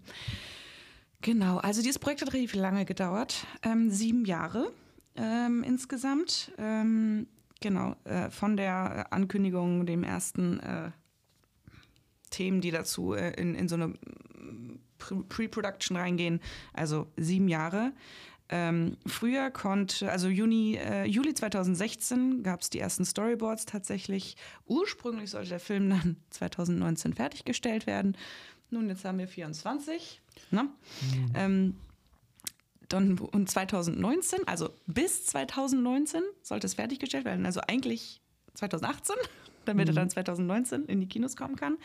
genau, 1.22 1.58
also 1.58 1.82
dieses 1.82 2.00
Projekt 2.00 2.22
hat 2.22 2.34
relativ 2.34 2.56
lange 2.56 2.86
gedauert, 2.86 3.46
ähm, 3.64 3.90
sieben 3.92 4.26
Jahre 4.26 4.72
ähm, 5.16 5.64
insgesamt. 5.64 6.52
Ähm, 6.58 7.28
genau, 7.62 7.96
äh, 8.06 8.30
von 8.30 8.56
der 8.58 9.12
Ankündigung, 9.12 9.86
dem 9.86 10.04
ersten 10.04 10.60
äh, 10.60 10.92
Themen, 12.30 12.62
die 12.62 12.72
dazu 12.72 13.14
äh, 13.14 13.32
in, 13.40 13.56
in 13.56 13.68
so 13.68 13.76
eine 13.76 13.88
mm, 13.88 14.80
Pre- 14.98 15.24
Pre-Production 15.28 15.96
reingehen, 15.98 16.40
also 16.74 17.08
sieben 17.18 17.48
Jahre. 17.48 17.92
Ähm, 18.50 18.98
früher 19.06 19.52
konnte, 19.52 20.10
also 20.10 20.30
Juni, 20.30 20.76
äh, 20.76 21.06
Juli 21.06 21.34
2016 21.34 22.44
gab 22.44 22.62
es 22.62 22.70
die 22.70 22.80
ersten 22.80 23.04
Storyboards 23.04 23.66
tatsächlich. 23.66 24.38
Ursprünglich 24.66 25.32
sollte 25.32 25.50
der 25.50 25.60
Film 25.60 25.90
dann 25.90 26.18
2019 26.30 27.14
fertiggestellt 27.14 27.88
werden. 27.88 28.16
Nun, 28.70 28.88
jetzt 28.88 29.04
haben 29.06 29.18
wir 29.18 29.28
24. 29.28 30.22
Ne? 30.52 30.70
Ähm, 31.36 31.76
dann, 32.90 33.18
und 33.18 33.50
2019, 33.50 34.48
also 34.48 34.70
bis 34.86 35.26
2019 35.26 36.22
sollte 36.42 36.68
es 36.68 36.76
fertiggestellt 36.76 37.26
werden. 37.26 37.46
Also 37.46 37.60
eigentlich 37.68 38.22
2018, 38.54 39.16
damit 39.68 39.88
er 39.88 39.94
dann 39.94 40.10
2019 40.10 40.86
in 40.86 41.00
die 41.00 41.08
Kinos 41.08 41.36
kommen 41.36 41.56
kann. 41.56 41.78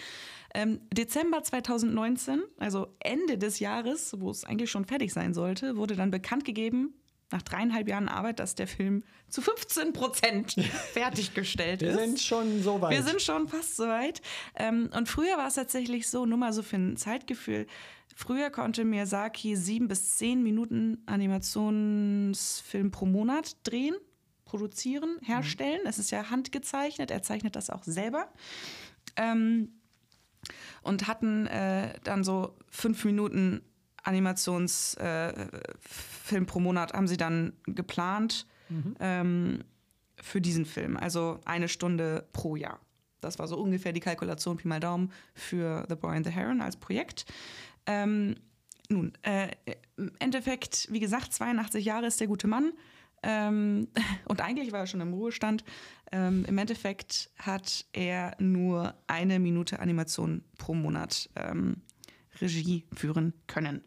Ähm, 0.54 0.80
Dezember 0.92 1.42
2019, 1.42 2.42
also 2.58 2.88
Ende 3.00 3.38
des 3.38 3.58
Jahres, 3.58 4.14
wo 4.18 4.30
es 4.30 4.44
eigentlich 4.44 4.70
schon 4.70 4.84
fertig 4.84 5.12
sein 5.12 5.34
sollte, 5.34 5.76
wurde 5.76 5.96
dann 5.96 6.10
bekannt 6.10 6.44
gegeben, 6.44 6.94
nach 7.32 7.42
dreieinhalb 7.42 7.88
Jahren 7.88 8.08
Arbeit, 8.08 8.38
dass 8.38 8.54
der 8.54 8.66
Film 8.66 9.02
zu 9.28 9.40
15 9.40 9.92
Prozent 9.92 10.54
fertiggestellt 10.92 11.80
Wir 11.80 11.90
ist. 11.90 11.98
sind 11.98 12.20
schon 12.20 12.62
so 12.62 12.80
weit. 12.80 12.92
Wir 12.92 13.02
sind 13.02 13.20
schon 13.20 13.48
fast 13.48 13.76
soweit. 13.76 14.20
Ähm, 14.54 14.90
und 14.94 15.08
früher 15.08 15.36
war 15.36 15.48
es 15.48 15.54
tatsächlich 15.54 16.08
so, 16.08 16.26
nur 16.26 16.38
mal 16.38 16.52
so 16.52 16.62
für 16.62 16.76
ein 16.76 16.96
Zeitgefühl, 16.96 17.66
früher 18.14 18.50
konnte 18.50 18.84
Miyazaki 18.84 19.56
sieben 19.56 19.88
bis 19.88 20.16
zehn 20.16 20.42
Minuten 20.42 21.02
Animationsfilm 21.06 22.90
pro 22.90 23.06
Monat 23.06 23.56
drehen, 23.64 23.96
produzieren, 24.52 25.16
herstellen. 25.22 25.80
Es 25.86 25.98
ist 25.98 26.10
ja 26.10 26.28
handgezeichnet, 26.28 27.10
er 27.10 27.22
zeichnet 27.22 27.56
das 27.56 27.70
auch 27.70 27.84
selber. 27.84 28.30
Ähm, 29.16 29.70
und 30.82 31.06
hatten 31.06 31.46
äh, 31.46 31.94
dann 32.04 32.22
so 32.22 32.54
fünf 32.68 33.02
Minuten 33.06 33.62
Animationsfilm 34.02 34.98
äh, 36.30 36.40
pro 36.44 36.60
Monat 36.60 36.92
haben 36.92 37.08
sie 37.08 37.16
dann 37.16 37.54
geplant 37.64 38.46
ähm, 39.00 39.64
für 40.16 40.42
diesen 40.42 40.66
Film. 40.66 40.98
Also 40.98 41.40
eine 41.46 41.68
Stunde 41.68 42.28
pro 42.34 42.56
Jahr. 42.56 42.78
Das 43.22 43.38
war 43.38 43.48
so 43.48 43.56
ungefähr 43.56 43.94
die 43.94 44.00
Kalkulation, 44.00 44.58
Pi 44.58 44.68
mal 44.68 44.80
Daumen, 44.80 45.12
für 45.34 45.86
The 45.88 45.94
Boy 45.94 46.16
and 46.16 46.26
the 46.26 46.32
Heron 46.32 46.60
als 46.60 46.76
Projekt. 46.76 47.24
Ähm, 47.86 48.36
nun, 48.90 49.12
äh, 49.22 49.48
im 49.96 50.12
Endeffekt, 50.18 50.88
wie 50.90 51.00
gesagt, 51.00 51.32
82 51.32 51.84
Jahre 51.86 52.06
ist 52.06 52.20
der 52.20 52.26
gute 52.26 52.48
Mann. 52.48 52.72
Ähm, 53.22 53.88
und 54.26 54.40
eigentlich 54.40 54.72
war 54.72 54.80
er 54.80 54.86
schon 54.86 55.00
im 55.00 55.12
Ruhestand. 55.14 55.64
Ähm, 56.10 56.44
Im 56.46 56.58
Endeffekt 56.58 57.30
hat 57.38 57.86
er 57.92 58.36
nur 58.38 58.94
eine 59.06 59.38
Minute 59.38 59.78
Animation 59.80 60.44
pro 60.58 60.74
Monat 60.74 61.30
ähm, 61.36 61.82
Regie 62.40 62.84
führen 62.92 63.32
können. 63.46 63.82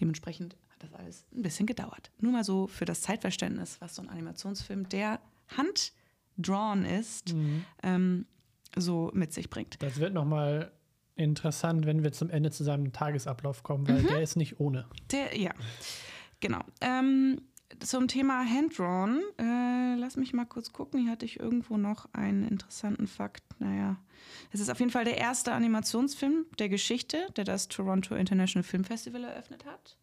Dementsprechend 0.00 0.56
hat 0.70 0.82
das 0.82 0.92
alles 0.94 1.24
ein 1.34 1.42
bisschen 1.42 1.66
gedauert. 1.66 2.10
Nur 2.18 2.32
mal 2.32 2.44
so 2.44 2.66
für 2.66 2.84
das 2.84 3.00
Zeitverständnis, 3.02 3.80
was 3.80 3.94
so 3.94 4.02
ein 4.02 4.08
Animationsfilm, 4.08 4.88
der 4.88 5.20
handdrawn 6.36 6.84
ist, 6.84 7.34
ähm, 7.82 8.26
so 8.76 9.10
mit 9.14 9.32
sich 9.32 9.50
bringt. 9.50 9.82
Das 9.82 9.98
wird 9.98 10.14
nochmal 10.14 10.72
interessant, 11.14 11.84
wenn 11.86 12.02
wir 12.02 12.12
zum 12.12 12.30
Ende 12.30 12.50
zu 12.50 12.64
seinem 12.64 12.92
Tagesablauf 12.92 13.62
kommen, 13.62 13.84
Mhm. 13.84 13.88
weil 13.88 14.02
der 14.04 14.22
ist 14.22 14.36
nicht 14.36 14.60
ohne. 14.60 14.86
Der, 15.10 15.38
ja, 15.38 15.52
genau. 16.40 16.60
Ähm, 16.80 17.40
zum 17.80 18.08
Thema 18.08 18.44
Handdrawn, 18.44 19.20
äh, 19.38 19.94
lass 19.96 20.16
mich 20.16 20.32
mal 20.32 20.44
kurz 20.44 20.72
gucken. 20.72 21.00
Hier 21.00 21.12
hatte 21.12 21.24
ich 21.24 21.40
irgendwo 21.40 21.76
noch 21.76 22.08
einen 22.12 22.46
interessanten 22.46 23.06
Fakt. 23.06 23.42
Naja, 23.60 23.96
es 24.52 24.60
ist 24.60 24.70
auf 24.70 24.78
jeden 24.80 24.90
Fall 24.90 25.04
der 25.04 25.18
erste 25.18 25.52
Animationsfilm 25.52 26.46
der 26.58 26.68
Geschichte, 26.68 27.26
der 27.36 27.44
das 27.44 27.68
Toronto 27.68 28.14
International 28.14 28.62
Film 28.62 28.84
Festival 28.84 29.24
eröffnet 29.24 29.64
hat. 29.64 29.96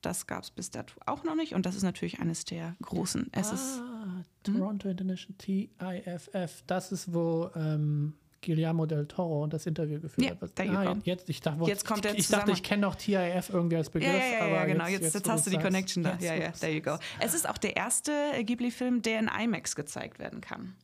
Das 0.00 0.26
gab 0.26 0.42
es 0.42 0.50
bis 0.50 0.70
dato 0.70 0.94
auch 1.06 1.22
noch 1.22 1.36
nicht 1.36 1.54
und 1.54 1.64
das 1.64 1.76
ist 1.76 1.84
natürlich 1.84 2.18
eines 2.18 2.44
der 2.44 2.74
großen. 2.82 3.28
Es 3.30 3.52
ist 3.52 3.80
ah, 3.80 4.24
Toronto 4.42 4.88
International 4.88 5.38
TIFF. 5.38 6.64
Das 6.66 6.90
ist, 6.90 7.14
wo 7.14 7.50
ähm, 7.54 8.14
Guillermo 8.42 8.86
del 8.86 9.06
Toro 9.06 9.46
das 9.46 9.66
Interview 9.66 10.00
geführt 10.00 10.26
Ja, 10.26 10.32
hat. 10.40 10.66
you 10.66 10.76
Ah, 10.76 10.96
jetzt, 11.04 11.28
ich 11.30 11.40
dachte, 11.40 11.64
Jetzt 11.64 11.86
kommt 11.86 12.04
der 12.04 12.12
ich, 12.12 12.20
ich 12.20 12.28
dachte, 12.28 12.50
ich 12.52 12.62
kenne 12.62 12.82
noch 12.82 12.94
TIF 12.96 13.48
irgendwie 13.50 13.76
als 13.76 13.88
Begriff. 13.90 14.12
Ja, 14.12 14.16
ja, 14.18 14.32
ja, 14.32 14.40
aber 14.40 14.54
ja 14.54 14.64
genau. 14.66 14.86
Jetzt, 14.86 15.14
jetzt, 15.14 15.26
wo 15.26 15.30
hast 15.30 15.46
du 15.46 15.50
die 15.50 15.58
Connection 15.58 16.02
da. 16.02 16.12
jetzt, 16.12 16.22
Ja, 16.22 16.34
ja, 16.34 16.50
there 16.50 16.72
you 16.72 16.82
go. 16.82 16.98
Es 17.20 17.34
ist 17.34 17.48
auch 17.48 17.58
der 17.58 17.76
erste 17.76 18.12
Ghibli-Film, 18.42 19.02
der 19.02 19.20
in 19.20 19.28
IMAX 19.28 19.74
gezeigt 19.76 20.18
werden 20.18 20.40
kann. 20.40 20.74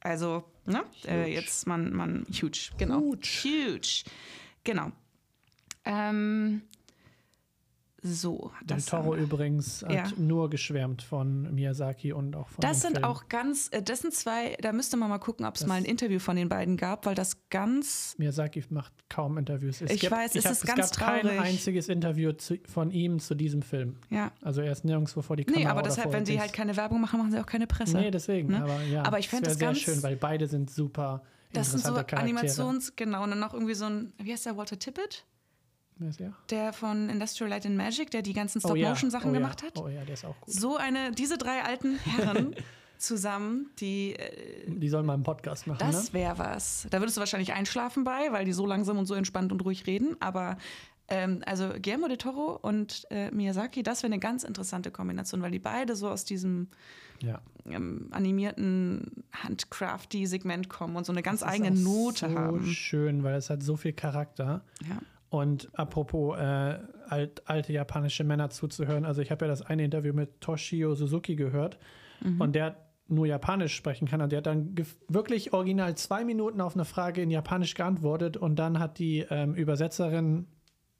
Also, 0.00 0.44
ne? 0.64 0.84
Äh, 1.06 1.32
jetzt 1.34 1.66
man, 1.66 1.92
man, 1.92 2.26
huge, 2.30 2.70
genau. 2.78 3.00
Huge. 3.00 3.28
Huge. 3.44 4.04
Genau. 4.64 4.92
Ähm, 5.84 6.62
so, 8.14 8.50
Del 8.62 8.76
das 8.76 8.86
Toro 8.86 9.12
wir. 9.14 9.22
übrigens 9.22 9.82
hat 9.82 9.92
Ja. 9.92 10.04
nur 10.16 10.48
geschwärmt 10.50 11.02
von 11.02 11.54
Miyazaki 11.54 12.12
und 12.12 12.34
auch 12.36 12.48
von 12.48 12.60
Das 12.62 12.80
sind 12.82 12.92
Film. 12.92 13.04
auch 13.04 13.28
ganz, 13.28 13.68
äh, 13.72 13.82
das 13.82 14.00
sind 14.00 14.14
zwei, 14.14 14.56
da 14.60 14.72
müsste 14.72 14.96
man 14.96 15.08
mal 15.08 15.18
gucken, 15.18 15.44
ob 15.46 15.54
es 15.56 15.66
mal 15.66 15.74
ein 15.74 15.84
Interview 15.84 16.18
von 16.18 16.36
den 16.36 16.48
beiden 16.48 16.76
gab, 16.76 17.06
weil 17.06 17.14
das 17.14 17.48
ganz 17.50 18.14
Miyazaki 18.18 18.64
macht 18.70 18.92
kaum 19.08 19.38
Interviews. 19.38 19.80
Es 19.82 19.90
Ich 19.90 20.00
gibt, 20.00 20.12
weiß, 20.12 20.34
es 20.34 20.44
hab- 20.44 20.52
ist 20.52 20.64
es 20.64 20.74
ganz 20.74 20.90
gab 20.90 21.06
kein 21.08 21.20
traurig. 21.22 21.40
einziges 21.40 21.88
Interview 21.88 22.32
zu, 22.32 22.58
von 22.68 22.90
ihm 22.90 23.18
zu 23.20 23.34
diesem 23.34 23.62
Film. 23.62 23.96
Ja. 24.10 24.32
Also 24.42 24.60
er 24.62 24.72
ist 24.72 24.84
nirgendwo 24.84 25.22
vor 25.22 25.36
die 25.36 25.44
Kamera. 25.44 25.60
Nee, 25.62 25.68
aber 25.68 25.82
deshalb, 25.82 26.12
wenn 26.12 26.26
sie 26.26 26.40
halt 26.40 26.52
keine 26.52 26.76
Werbung 26.76 27.00
machen, 27.00 27.18
machen 27.18 27.32
sie 27.32 27.38
auch 27.40 27.46
keine 27.46 27.66
Presse. 27.66 27.96
Nee, 27.98 28.10
deswegen. 28.10 28.48
Ne? 28.48 28.62
Aber 28.62 28.82
ja, 28.82 29.04
Aber 29.04 29.18
ich 29.18 29.28
fänd 29.28 29.42
wär 29.42 29.48
das 29.50 29.58
sehr 29.58 29.68
ganz- 29.68 29.78
schön, 29.78 30.02
weil 30.02 30.16
beide 30.16 30.46
sind 30.46 30.70
super 30.70 31.22
das 31.52 31.70
sind 31.70 31.82
so. 31.82 31.94
Animations, 31.94 32.96
genau, 32.96 33.22
und 33.22 33.30
dann 33.30 33.38
noch 33.38 33.54
irgendwie 33.54 33.74
so 33.74 33.86
ein, 33.86 34.12
wie 34.22 34.32
heißt 34.32 34.44
der, 34.46 34.56
Walter 34.56 34.78
Tippett? 34.78 35.24
Wer 35.98 36.08
ist 36.10 36.20
er? 36.20 36.32
Der 36.50 36.72
von 36.72 37.08
Industrial 37.08 37.48
Light 37.48 37.64
and 37.66 37.76
Magic, 37.76 38.10
der 38.10 38.22
die 38.22 38.32
ganzen 38.34 38.60
Oh 38.64 38.74
ja, 38.74 38.88
Stop-Motion-Sachen 38.94 39.30
oh 39.30 39.34
ja, 39.34 39.38
gemacht 39.40 39.62
hat. 39.62 39.78
Oh 39.78 39.88
ja, 39.88 40.04
der 40.04 40.14
ist 40.14 40.24
auch 40.24 40.38
gut. 40.40 40.52
So 40.52 40.76
eine, 40.76 41.12
diese 41.12 41.38
drei 41.38 41.62
alten 41.62 41.96
Herren 41.98 42.54
zusammen, 42.98 43.70
die, 43.78 44.14
äh, 44.14 44.70
Die 44.70 44.88
sollen 44.88 45.06
mal 45.06 45.14
einen 45.14 45.22
Podcast 45.22 45.66
machen, 45.66 45.78
das 45.80 46.12
ne? 46.12 46.18
wäre 46.20 46.38
was. 46.38 46.86
Da 46.90 47.00
würdest 47.00 47.16
du 47.16 47.20
wahrscheinlich 47.20 47.52
einschlafen 47.52 48.04
bei, 48.04 48.30
weil 48.32 48.44
die 48.44 48.52
so 48.52 48.66
langsam 48.66 48.98
und 48.98 49.06
so 49.06 49.14
entspannt 49.14 49.52
und 49.52 49.64
ruhig 49.64 49.86
reden, 49.86 50.16
aber 50.20 50.56
Ähm, 51.08 51.40
also 51.46 51.68
Guillermo 51.68 52.08
de 52.08 52.16
Toro 52.16 52.58
und 52.60 53.06
äh, 53.10 53.30
Miyazaki, 53.30 53.84
das 53.84 54.02
wäre 54.02 54.12
eine 54.12 54.18
ganz 54.18 54.42
interessante 54.42 54.90
Kombination, 54.90 55.40
weil 55.40 55.52
die 55.52 55.60
beide 55.60 55.94
so 55.94 56.08
aus 56.10 56.24
diesem 56.24 56.66
Ja. 57.22 57.40
ähm, 57.64 58.08
animierten 58.10 59.22
Handcrafty-Segment 59.32 60.68
kommen 60.68 60.96
und 60.96 61.06
so 61.06 61.12
eine 61.12 61.22
ganz 61.22 61.40
Das 61.40 61.48
eigene 61.48 61.70
Note 61.70 62.28
so 62.28 62.34
haben. 62.34 62.66
schön, 62.66 63.22
weil 63.22 63.36
es 63.36 63.50
hat 63.50 63.62
so 63.62 63.76
viel 63.76 63.92
Charakter. 63.92 64.62
Ja. 64.88 64.98
Und 65.28 65.68
apropos 65.78 66.38
äh, 66.38 66.78
alt, 67.08 67.42
alte 67.46 67.72
japanische 67.72 68.24
Männer 68.24 68.50
zuzuhören, 68.50 69.04
also 69.04 69.22
ich 69.22 69.30
habe 69.30 69.44
ja 69.44 69.48
das 69.48 69.62
eine 69.62 69.84
Interview 69.84 70.12
mit 70.12 70.40
Toshio 70.40 70.94
Suzuki 70.94 71.36
gehört 71.36 71.78
Mhm. 72.22 72.40
und 72.40 72.54
der 72.54 72.76
nur 73.08 73.26
Japanisch 73.26 73.74
sprechen 73.74 74.08
kann 74.08 74.20
und 74.20 74.32
der 74.32 74.38
hat 74.38 74.46
dann 74.46 74.74
wirklich 75.08 75.52
original 75.52 75.94
zwei 75.96 76.24
Minuten 76.24 76.60
auf 76.60 76.74
eine 76.74 76.84
Frage 76.84 77.22
in 77.22 77.30
Japanisch 77.30 77.74
geantwortet 77.74 78.36
und 78.36 78.58
dann 78.58 78.78
hat 78.78 78.98
die 78.98 79.24
ähm, 79.30 79.54
Übersetzerin 79.54 80.46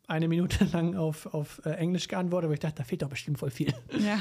eine 0.09 0.29
Minute 0.29 0.65
lang 0.73 0.95
auf, 0.97 1.27
auf 1.35 1.61
äh, 1.65 1.71
Englisch 1.71 2.09
geantwortet, 2.09 2.49
wo 2.51 2.55
ich 2.55 2.61
dachte, 2.61 2.77
da 2.77 2.85
fehlt 2.85 3.03
doch 3.03 3.09
bestimmt 3.09 3.39
voll 3.39 3.51
viel. 3.51 3.73
ja. 3.99 4.19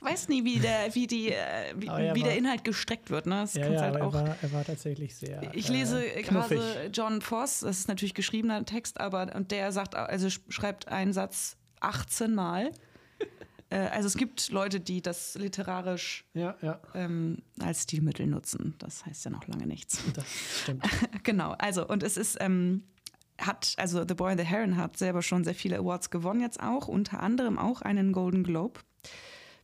Weiß 0.00 0.28
nie, 0.28 0.44
wie 0.44 0.58
der, 0.58 0.94
wie 0.94 1.06
die, 1.06 1.30
äh, 1.32 1.74
wie, 1.76 1.88
Aber 1.88 2.14
wie 2.14 2.22
der 2.22 2.32
war- 2.32 2.36
Inhalt 2.38 2.64
gestreckt 2.64 3.10
wird. 3.10 3.26
Ne? 3.26 3.36
Das 3.42 3.54
Ja, 3.54 3.68
ja, 3.68 3.80
halt 3.80 3.96
aber 3.96 4.06
auch. 4.06 4.14
er 4.14 4.26
war, 4.28 4.36
er 4.42 4.52
war 4.52 4.64
tatsächlich 4.64 5.14
sehr. 5.16 5.54
Ich 5.54 5.68
lese 5.68 6.04
äh, 6.04 6.22
gerade. 6.22 6.90
John 6.92 7.20
Voss, 7.20 7.60
das 7.60 7.78
ist 7.80 7.88
natürlich 7.88 8.14
geschriebener 8.14 8.64
Text, 8.64 9.00
aber 9.00 9.34
und 9.34 9.50
der 9.52 9.70
sagt, 9.72 9.94
also 9.94 10.26
sch- 10.26 10.40
schreibt 10.48 10.88
einen 10.88 11.12
Satz 11.12 11.56
18 11.80 12.34
Mal. 12.34 12.72
äh, 13.70 13.76
also 13.78 14.06
es 14.08 14.16
gibt 14.16 14.50
Leute, 14.50 14.80
die 14.80 15.02
das 15.02 15.34
literarisch 15.36 16.24
Ja, 16.34 16.56
ja, 16.62 16.80
ähm, 16.94 17.38
als 17.60 17.84
Stilmittel 17.84 18.26
nutzen. 18.26 18.74
Das 18.78 19.06
heißt 19.06 19.24
ja 19.26 19.30
noch 19.30 19.46
lange 19.46 19.66
nichts. 19.66 20.02
das 20.14 20.24
stimmt. 20.62 20.84
genau, 21.22 21.52
also 21.58 21.86
und 21.86 22.02
es 22.02 22.16
ist, 22.16 22.38
ähm, 22.40 22.82
hat, 23.38 23.74
also 23.76 24.04
The 24.06 24.14
Boy 24.14 24.32
and 24.32 24.40
the 24.40 24.46
Heron 24.46 24.76
hat 24.76 24.96
selber 24.96 25.22
schon 25.22 25.44
sehr 25.44 25.54
viele 25.54 25.78
Awards 25.78 26.10
gewonnen 26.10 26.40
jetzt 26.40 26.60
auch, 26.60 26.88
unter 26.88 27.20
anderem 27.20 27.58
auch 27.58 27.82
einen 27.82 28.12
Golden 28.12 28.42
Globe 28.42 28.80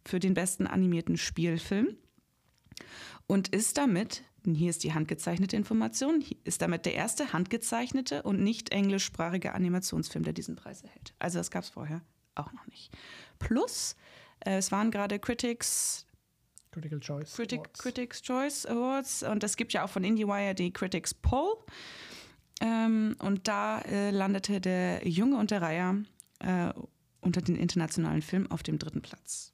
für 0.05 0.21
den 0.21 0.35
besten 0.35 0.67
animierten 0.67 1.17
Spielfilm 1.17 1.97
und 3.27 3.49
ist 3.49 3.79
damit, 3.79 4.23
hier 4.45 4.71
ist 4.71 4.85
die 4.85 4.95
handgezeichnete 4.95 5.57
Information, 5.57 6.25
ist 6.45 6.63
damit 6.63 6.87
der 6.87 6.95
erste 6.95 7.33
handgezeichnete 7.33 8.23
und 8.23 8.41
nicht 8.43 8.71
englischsprachige 8.71 9.55
Animationsfilm, 9.55 10.25
der 10.25 10.35
diesen 10.35 10.57
Preis 10.57 10.83
erhält. 10.83 11.15
Also 11.19 11.39
das 11.39 11.51
gab 11.51 11.65
es 11.65 11.71
vorher 11.71 12.03
auch 12.35 12.53
noch 12.53 12.67
nicht. 12.67 12.93
Plus, 13.39 13.97
äh, 14.41 14.59
es 14.59 14.71
waren 14.73 14.91
gerade 14.91 15.19
Critics, 15.19 16.07
Critical 16.71 17.01
Choice. 17.01 17.35
Critic, 17.35 17.61
Awards. 17.61 17.79
Critics 17.79 18.23
Choice 18.23 18.67
Awards 18.67 19.23
und 19.23 19.45
es 19.45 19.57
gibt 19.57 19.73
ja 19.73 19.85
auch 19.85 19.91
von 19.91 20.05
IndieWire 20.05 20.55
die 20.55 20.73
Critics 20.73 21.15
Poll. 21.15 21.55
Ähm, 22.61 23.17
und 23.19 23.49
da 23.49 23.81
äh, 23.81 24.11
landete 24.11 24.61
der 24.61 25.07
Junge 25.07 25.39
und 25.39 25.51
der 25.51 25.63
Reiher 25.63 25.97
äh, 26.39 26.73
unter 27.21 27.43
den 27.43 27.57
internationalen 27.57 28.23
Filmen 28.23 28.51
auf 28.51 28.63
dem 28.63 28.79
dritten 28.79 29.03
Platz. 29.03 29.53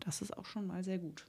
Das 0.00 0.20
ist 0.20 0.36
auch 0.36 0.46
schon 0.46 0.66
mal 0.66 0.84
sehr 0.84 0.98
gut. 0.98 1.24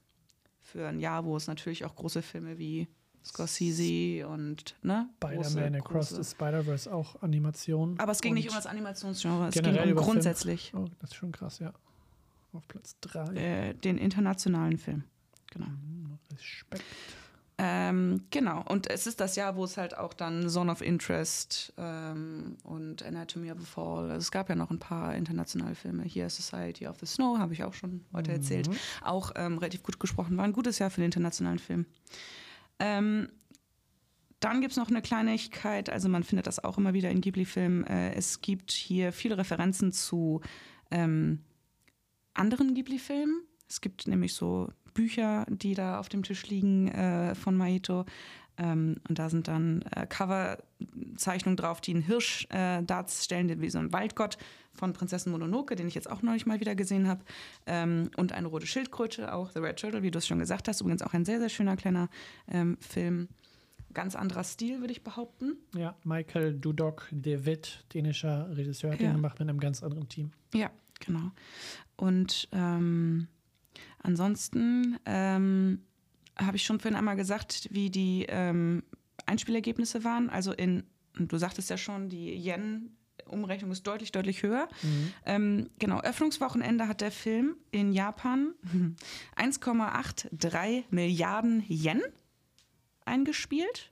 Für 0.60 0.88
ein 0.88 1.00
Jahr, 1.00 1.24
wo 1.26 1.38
es 1.38 1.48
natürlich 1.48 1.86
auch 1.86 1.96
große 1.96 2.22
Filme 2.22 2.58
wie 2.58 2.88
Scorsese 3.24 4.28
und 4.28 4.76
ne, 4.84 5.10
Spider-Man 5.18 5.76
Across 5.76 6.10
the 6.10 6.24
Spider-Verse 6.24 6.94
auch 6.94 7.22
Animation. 7.22 7.98
Aber 8.00 8.12
es 8.12 8.22
ging 8.22 8.34
nicht 8.34 8.50
um 8.50 8.56
das 8.56 8.68
Animationsgenre, 8.68 9.48
es 9.48 9.56
ging 9.56 9.66
um 9.66 9.72
über 9.72 9.84
Film. 9.84 9.96
grundsätzlich 9.96 10.74
Oh, 10.76 10.86
das 11.00 11.12
ist 11.12 11.16
schon 11.16 11.32
krass, 11.32 11.60
ja. 11.60 11.74
Auf 12.54 12.68
Platz 12.68 12.96
3. 13.02 13.34
äh, 13.34 13.74
den 13.74 13.98
internationalen 13.98 14.78
Film. 14.78 15.04
Genau. 15.52 15.68
Respekt. 16.32 16.84
Ähm, 17.58 18.26
genau, 18.32 18.64
und 18.68 18.90
es 18.90 19.08
ist 19.08 19.22
das 19.22 19.38
Jahr, 19.38 19.56
wo 19.56 19.64
es 19.64 19.78
halt 19.78 19.98
auch 19.98 20.14
dann 20.14 20.50
Zone 20.50 20.70
of 20.70 20.82
Interest 20.82 21.74
ähm, 21.78 22.58
und 22.64 23.02
Anatomy 23.04 23.50
of 23.50 23.60
a 23.60 23.64
Fall, 23.64 24.12
also 24.12 24.18
es 24.18 24.32
gab 24.32 24.50
ja 24.50 24.56
noch 24.56 24.72
ein 24.72 24.80
paar 24.80 25.16
internationale 25.16 25.76
Filme. 25.76 26.04
Hier 26.04 26.30
Society 26.30 26.86
of 26.86 27.00
the 27.00 27.06
Snow, 27.06 27.38
habe 27.38 27.54
ich 27.54 27.64
auch 27.64 27.74
schon 27.74 28.04
heute 28.12 28.34
erzählt. 28.34 28.70
Auch 29.02 29.32
ähm, 29.36 29.58
relativ 29.58 29.84
gut 29.84 30.02
gesprochen, 30.02 30.36
war 30.36 30.44
ein 30.44 30.52
gutes 30.52 30.80
Jahr 30.80 30.90
für 30.90 31.00
den 31.00 31.06
internationalen 31.06 31.60
Film. 31.60 31.86
Ähm, 32.80 33.30
dann 34.42 34.60
gibt 34.60 34.72
es 34.72 34.78
noch 34.78 34.90
eine 34.90 35.02
Kleinigkeit, 35.02 35.90
also 35.90 36.10
man 36.10 36.24
findet 36.24 36.48
das 36.48 36.62
auch 36.62 36.78
immer 36.78 36.94
wieder 36.94 37.10
in 37.10 37.22
Ghibli-Filmen. 37.22 37.86
Äh, 37.88 38.16
es 38.16 38.42
gibt 38.42 38.72
hier 38.72 39.14
viele 39.14 39.38
Referenzen 39.38 39.94
zu 39.94 40.42
ähm, 40.92 41.40
anderen 42.34 42.74
Ghibli-Filmen. 42.74 43.44
Es 43.70 43.80
gibt 43.80 44.08
nämlich 44.08 44.34
so 44.34 44.70
Bücher, 44.96 45.46
die 45.50 45.76
da 45.76 46.00
auf 46.00 46.10
dem 46.10 46.24
Tisch 46.24 46.48
liegen 46.48 46.88
äh, 46.88 47.36
von 47.36 47.56
Maito. 47.56 48.06
Ähm, 48.58 48.96
und 49.08 49.20
da 49.20 49.30
sind 49.30 49.48
dann 49.48 49.84
äh, 49.96 50.08
Coverzeichnungen 50.08 51.58
drauf, 51.58 51.82
die 51.82 51.94
einen 51.94 52.02
Hirsch 52.04 52.48
äh, 52.50 52.82
darstellen, 52.84 53.62
wie 53.62 53.70
so 53.70 53.78
ein 53.80 53.94
Waldgott 53.94 54.38
von 54.74 54.94
Prinzessin 54.94 55.32
Mononoke, 55.32 55.76
den 55.76 55.88
ich 55.88 55.94
jetzt 55.96 56.10
auch 56.10 56.22
neulich 56.22 56.46
mal 56.46 56.60
wieder 56.60 56.74
gesehen 56.76 57.08
habe. 57.08 57.22
Ähm, 57.68 58.10
und 58.18 58.32
eine 58.32 58.48
rote 58.48 58.66
Schildkröte, 58.66 59.34
auch 59.34 59.52
The 59.52 59.60
Red 59.60 59.78
Turtle, 59.78 60.04
wie 60.04 60.12
du 60.12 60.18
es 60.20 60.28
schon 60.28 60.40
gesagt 60.40 60.68
hast. 60.68 60.82
Übrigens 60.82 61.02
auch 61.02 61.14
ein 61.14 61.26
sehr, 61.26 61.40
sehr 61.40 61.50
schöner 61.50 61.76
kleiner 61.76 62.10
ähm, 62.50 62.78
Film. 62.80 63.28
Ganz 63.94 64.16
anderer 64.16 64.44
Stil, 64.44 64.80
würde 64.82 64.92
ich 64.92 65.04
behaupten. 65.04 65.56
Ja, 65.76 65.96
Michael 66.04 66.54
Dudok 66.54 67.08
de 67.12 67.46
Witt, 67.46 67.86
dänischer 67.94 68.50
Regisseur, 68.56 68.92
Ja. 68.92 68.98
den 68.98 69.14
gemacht 69.14 69.40
mit 69.40 69.50
einem 69.50 69.60
ganz 69.60 69.84
anderen 69.84 70.10
Team. 70.10 70.32
Ja, 70.54 70.70
genau. 71.00 71.32
Und 71.96 72.50
ähm, 72.52 73.28
ansonsten 74.02 74.98
ähm, 75.06 75.82
habe 76.38 76.58
ich 76.58 76.64
schon 76.64 76.80
vorhin 76.80 76.98
einmal 76.98 77.16
gesagt, 77.16 77.70
wie 77.72 77.90
die 77.90 78.26
ähm, 78.28 78.84
Einspielergebnisse 79.26 80.04
waren. 80.04 80.30
Also 80.30 80.52
in, 80.52 80.84
du 81.18 81.38
sagtest 81.38 81.70
ja 81.70 81.78
schon, 81.78 82.10
die 82.10 82.34
Yen-Umrechnung 82.36 83.72
ist 83.72 83.88
deutlich, 83.88 84.12
deutlich 84.12 84.44
höher. 84.44 84.68
Ähm, 85.26 85.70
genau, 85.80 86.02
Öffnungswochenende 86.02 86.88
hat 86.88 87.02
der 87.02 87.12
Film 87.12 87.56
in 87.72 87.94
Japan 87.94 88.54
1,83 89.38 90.84
Milliarden 90.90 91.64
Yen 91.68 92.02
eingespielt 93.06 93.92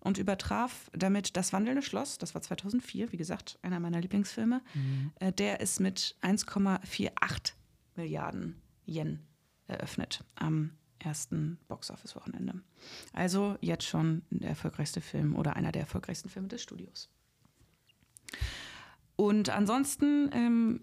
und 0.00 0.18
übertraf 0.18 0.90
damit 0.92 1.36
Das 1.36 1.52
wandelnde 1.52 1.82
Schloss, 1.82 2.18
das 2.18 2.34
war 2.34 2.42
2004, 2.42 3.12
wie 3.12 3.16
gesagt, 3.16 3.58
einer 3.62 3.80
meiner 3.80 4.00
Lieblingsfilme. 4.00 4.62
Äh, 5.20 5.32
der 5.32 5.60
ist 5.60 5.80
mit 5.80 6.16
1,48 6.22 7.52
Milliarden 7.96 8.60
Yen 8.86 9.20
eröffnet 9.66 10.24
am 10.34 10.72
ersten 10.98 11.58
Boxoffice-Wochenende. 11.68 12.62
Also 13.12 13.56
jetzt 13.60 13.84
schon 13.84 14.22
der 14.30 14.50
erfolgreichste 14.50 15.00
Film 15.00 15.36
oder 15.36 15.56
einer 15.56 15.72
der 15.72 15.82
erfolgreichsten 15.82 16.28
Filme 16.28 16.48
des 16.48 16.62
Studios. 16.62 17.10
Und 19.16 19.50
ansonsten, 19.50 20.30
ähm, 20.32 20.80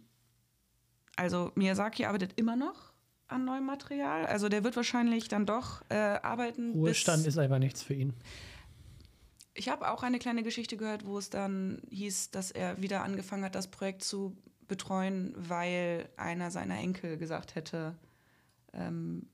also 1.16 1.52
Miyazaki 1.56 2.06
arbeitet 2.06 2.34
immer 2.38 2.56
noch 2.56 2.94
an 3.28 3.46
neuem 3.46 3.66
Material. 3.66 4.26
Also 4.26 4.50
der 4.50 4.64
wird 4.64 4.76
wahrscheinlich 4.76 5.28
dann 5.28 5.46
doch 5.46 5.82
äh, 5.90 5.96
arbeiten. 5.96 6.72
Ruhestand 6.74 7.26
ist 7.26 7.38
einfach 7.38 7.60
nichts 7.60 7.82
für 7.82 7.94
ihn. 7.94 8.14
ich 9.54 9.70
habe 9.70 9.90
auch 9.90 10.04
eine 10.04 10.20
kleine 10.20 10.44
Geschichte 10.44 10.78
gehört, 10.78 11.06
wo 11.06 11.18
es 11.18 11.30
dann 11.30 11.82
hieß, 11.90 12.32
dass 12.32 12.52
er 12.52 12.82
wieder 12.82 13.04
angefangen 13.04 13.44
hat, 13.44 13.56
das 13.56 13.70
Projekt 13.70 14.04
zu 14.04 14.38
betreuen, 14.72 15.34
weil 15.36 16.08
einer 16.16 16.50
seiner 16.50 16.78
Enkel 16.78 17.18
gesagt 17.18 17.56
hätte, 17.56 17.94
ähm, 18.72 19.28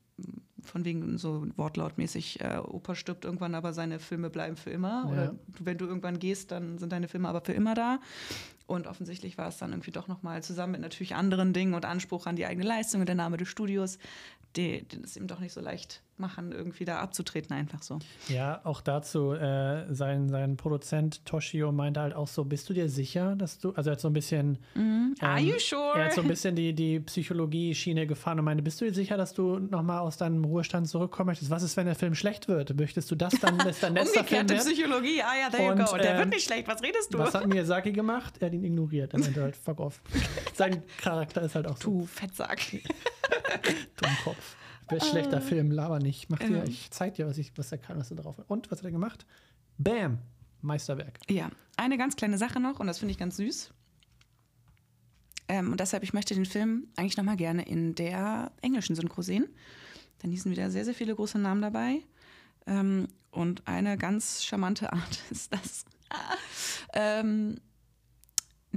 von 0.63 0.83
wegen 0.83 1.19
so 1.19 1.45
wortlautmäßig, 1.55 2.41
äh, 2.41 2.57
Opa 2.57 2.95
stirbt 2.95 3.23
irgendwann, 3.23 3.53
aber 3.53 3.71
seine 3.71 3.99
Filme 3.99 4.31
bleiben 4.31 4.57
für 4.57 4.71
immer. 4.71 5.03
Ja. 5.05 5.11
Oder 5.11 5.35
wenn 5.59 5.77
du 5.77 5.85
irgendwann 5.85 6.17
gehst, 6.17 6.51
dann 6.51 6.79
sind 6.79 6.91
deine 6.91 7.07
Filme 7.07 7.29
aber 7.29 7.41
für 7.41 7.53
immer 7.53 7.75
da. 7.75 7.99
Und 8.65 8.87
offensichtlich 8.87 9.37
war 9.37 9.47
es 9.47 9.59
dann 9.59 9.73
irgendwie 9.73 9.91
doch 9.91 10.07
nochmal 10.07 10.41
zusammen 10.41 10.71
mit 10.71 10.81
natürlich 10.81 11.13
anderen 11.13 11.53
Dingen 11.53 11.75
und 11.75 11.85
Anspruch 11.85 12.25
an 12.25 12.35
die 12.35 12.47
eigene 12.47 12.67
Leistung 12.67 13.01
und 13.01 13.07
der 13.07 13.15
Name 13.15 13.37
des 13.37 13.47
Studios, 13.47 13.99
die, 14.55 14.87
die 14.87 15.03
es 15.03 15.17
ihm 15.17 15.27
doch 15.27 15.39
nicht 15.39 15.53
so 15.53 15.61
leicht 15.61 16.01
machen, 16.19 16.51
irgendwie 16.51 16.85
da 16.85 16.99
abzutreten, 16.99 17.55
einfach 17.55 17.81
so. 17.83 17.99
Ja, 18.27 18.61
auch 18.63 18.81
dazu, 18.81 19.33
äh, 19.33 19.93
sein, 19.93 20.29
sein 20.29 20.57
Produzent 20.57 21.25
Toshio 21.25 21.71
meinte 21.71 21.99
halt 22.01 22.13
auch 22.15 22.27
so, 22.27 22.43
bist 22.45 22.69
du 22.69 22.73
dir 22.73 22.89
sicher, 22.89 23.35
dass 23.35 23.59
du, 23.59 23.71
also 23.73 23.89
er 23.89 23.93
hat 23.93 23.99
so 24.01 24.09
ein 24.09 24.13
bisschen, 24.13 24.57
Are 25.19 25.39
Ähm, 25.39 25.47
you 25.47 25.59
sure? 25.59 25.97
er 25.97 26.05
hat 26.05 26.13
so 26.13 26.21
ein 26.21 26.27
bisschen 26.27 26.55
die, 26.55 26.73
die 26.73 26.99
Psychologie-Schiene 26.99 28.07
gefahren 28.07 28.39
und 28.39 28.45
meinte, 28.45 28.63
bist 28.63 28.81
du 28.81 28.85
dir 28.85 28.93
sicher, 28.93 29.17
dass 29.17 29.33
du 29.33 29.59
nochmal 29.59 29.99
aus 29.99 30.17
deinem 30.17 30.43
Ruhestand 30.45 30.87
zurückkommen 30.87 31.27
möchtest? 31.27 31.51
Was 31.51 31.63
ist, 31.63 31.77
wenn 31.77 31.85
der 31.85 31.95
Film 31.95 32.15
schlecht 32.15 32.47
wird? 32.47 32.75
Möchtest 32.77 33.09
du 33.11 33.15
das 33.15 33.33
dann, 33.39 33.59
ist 33.67 33.83
dein 33.83 33.93
letzter 33.95 34.23
Film 34.23 34.41
Umgekehrte 34.41 34.53
werden? 34.65 34.73
Psychologie, 34.73 35.21
ah 35.21 35.33
ja, 35.41 35.49
there 35.49 35.63
you 35.65 35.71
Und, 35.71 35.85
go. 35.85 35.97
Der 35.97 36.11
ähm, 36.13 36.17
wird 36.19 36.29
nicht 36.29 36.45
schlecht, 36.45 36.67
was 36.67 36.81
redest 36.81 37.13
du? 37.13 37.19
Was 37.19 37.33
hat 37.33 37.47
Miyazaki 37.47 37.91
gemacht? 37.91 38.35
Er 38.39 38.47
hat 38.47 38.53
ihn 38.53 38.63
ignoriert. 38.63 39.13
Er 39.13 39.19
meinte 39.19 39.41
halt, 39.41 39.55
fuck 39.55 39.79
off. 39.79 40.01
Sein 40.53 40.83
Charakter 41.01 41.41
ist 41.41 41.55
halt 41.55 41.67
auch 41.67 41.77
so 41.77 41.87
Du 41.99 42.05
Fettsack. 42.05 42.59
Dummkopf. 44.01 44.55
Wer 44.89 45.01
schlechter 45.01 45.41
Film, 45.41 45.71
laber 45.71 45.99
nicht. 45.99 46.29
Mach 46.29 46.39
dir, 46.39 46.57
Ja. 46.57 46.63
ich 46.63 46.89
zeig 46.91 47.15
dir, 47.15 47.27
was, 47.27 47.37
ich, 47.37 47.51
was 47.57 47.71
er 47.71 47.77
kann, 47.77 47.97
was 47.97 48.09
er 48.11 48.17
drauf 48.17 48.37
hat. 48.37 48.49
Und 48.49 48.71
was 48.71 48.79
hat 48.79 48.85
er 48.85 48.91
gemacht? 48.91 49.25
Bam! 49.77 50.19
Meisterwerk. 50.61 51.19
Ja, 51.29 51.49
eine 51.77 51.97
ganz 51.97 52.15
kleine 52.15 52.37
Sache 52.37 52.59
noch 52.59 52.79
und 52.79 52.87
das 52.87 52.99
finde 52.99 53.11
ich 53.11 53.17
ganz 53.17 53.37
süß. 53.37 53.71
Ähm, 55.49 55.71
und 55.71 55.79
deshalb, 55.79 56.03
ich 56.03 56.13
möchte 56.13 56.33
den 56.33 56.45
Film 56.45 56.87
eigentlich 56.97 57.17
nochmal 57.17 57.37
gerne 57.37 57.63
in 57.63 57.95
der 57.95 58.51
englischen 58.61 58.95
Synchro 58.95 59.21
sehen. 59.21 59.47
Denn 60.21 60.31
hier 60.31 60.41
sind 60.41 60.51
wieder 60.51 60.71
sehr, 60.71 60.83
sehr 60.83 60.93
viele 60.95 61.15
große 61.15 61.37
Namen 61.37 61.61
dabei. 61.61 62.01
Ähm, 62.65 63.07
und 63.31 63.67
eine 63.67 63.97
ganz 63.97 64.43
charmante 64.43 64.91
Art 64.91 65.19
ist 65.29 65.53
das. 65.53 65.85
ähm, 66.93 67.59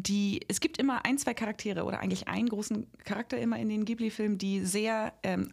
die, 0.03 0.41
es 0.49 0.61
gibt 0.61 0.79
immer 0.79 1.05
ein, 1.05 1.19
zwei 1.19 1.35
Charaktere 1.35 1.85
oder 1.85 2.01
eigentlich 2.01 2.29
einen 2.29 2.49
großen 2.49 2.87
Charakter 3.05 3.39
immer 3.39 3.59
in 3.59 3.69
den 3.69 3.85
Ghibli-Filmen, 3.85 4.39
die 4.39 4.65
sehr 4.65 5.13
ähm, 5.23 5.53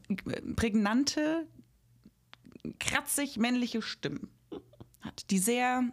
prägnante, 0.56 1.48
kratzig 2.80 3.38
männliche 3.38 3.82
Stimmen 3.82 4.30
hat, 5.02 5.30
die 5.32 5.40
sehr 5.40 5.84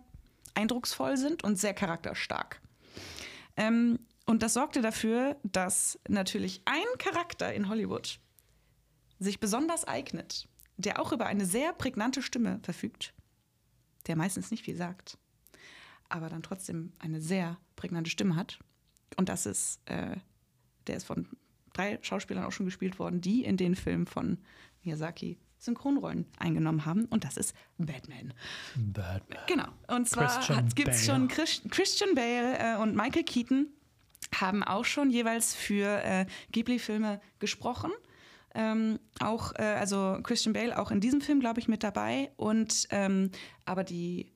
eindrucksvoll 0.54 1.16
sind 1.16 1.44
und 1.44 1.56
sehr 1.56 1.74
charakterstark. 1.74 2.60
Ähm, 3.56 3.98
und 4.26 4.42
das 4.42 4.54
sorgte 4.54 4.80
dafür, 4.80 5.36
dass 5.42 5.98
natürlich 6.08 6.62
ein 6.64 6.98
Charakter 6.98 7.52
in 7.52 7.68
Hollywood 7.68 8.18
sich 9.18 9.38
besonders 9.38 9.84
eignet, 9.84 10.48
der 10.76 11.00
auch 11.00 11.12
über 11.12 11.26
eine 11.26 11.44
sehr 11.44 11.72
prägnante 11.72 12.22
Stimme 12.22 12.60
verfügt, 12.62 13.14
der 14.06 14.16
meistens 14.16 14.50
nicht 14.50 14.64
viel 14.64 14.76
sagt, 14.76 15.18
aber 16.08 16.28
dann 16.28 16.42
trotzdem 16.42 16.92
eine 16.98 17.20
sehr 17.20 17.58
prägnante 17.76 18.10
Stimme 18.10 18.36
hat. 18.36 18.58
Und 19.16 19.28
das 19.28 19.46
ist, 19.46 19.80
äh, 19.86 20.16
der 20.86 20.96
ist 20.96 21.06
von 21.06 21.28
drei 21.72 21.98
Schauspielern 22.02 22.44
auch 22.44 22.52
schon 22.52 22.66
gespielt 22.66 22.98
worden, 22.98 23.20
die 23.20 23.44
in 23.44 23.56
den 23.56 23.74
Filmen 23.74 24.06
von 24.06 24.38
Miyazaki 24.82 25.38
Synchronrollen 25.58 26.26
eingenommen 26.38 26.84
haben. 26.84 27.06
Und 27.06 27.24
das 27.24 27.36
ist 27.36 27.54
Batman. 27.78 28.34
Batman. 28.76 29.38
Genau. 29.46 29.68
Und 29.88 30.08
zwar 30.08 30.62
gibt 30.74 30.90
es 30.90 31.06
schon 31.06 31.28
Chris, 31.28 31.62
Christian 31.70 32.14
Bale 32.14 32.58
äh, 32.58 32.76
und 32.76 32.94
Michael 32.94 33.24
Keaton 33.24 33.68
haben 34.34 34.62
auch 34.62 34.84
schon 34.84 35.10
jeweils 35.10 35.54
für 35.54 36.02
äh, 36.02 36.26
Ghibli-Filme 36.52 37.20
gesprochen. 37.38 37.92
Ähm, 38.54 39.00
auch, 39.20 39.52
äh, 39.56 39.62
also 39.62 40.18
Christian 40.22 40.52
Bale 40.52 40.78
auch 40.78 40.90
in 40.90 41.00
diesem 41.00 41.20
Film, 41.20 41.40
glaube 41.40 41.60
ich, 41.60 41.68
mit 41.68 41.82
dabei. 41.82 42.30
Und 42.36 42.86
ähm, 42.90 43.30
aber 43.64 43.84
die, 43.84 44.32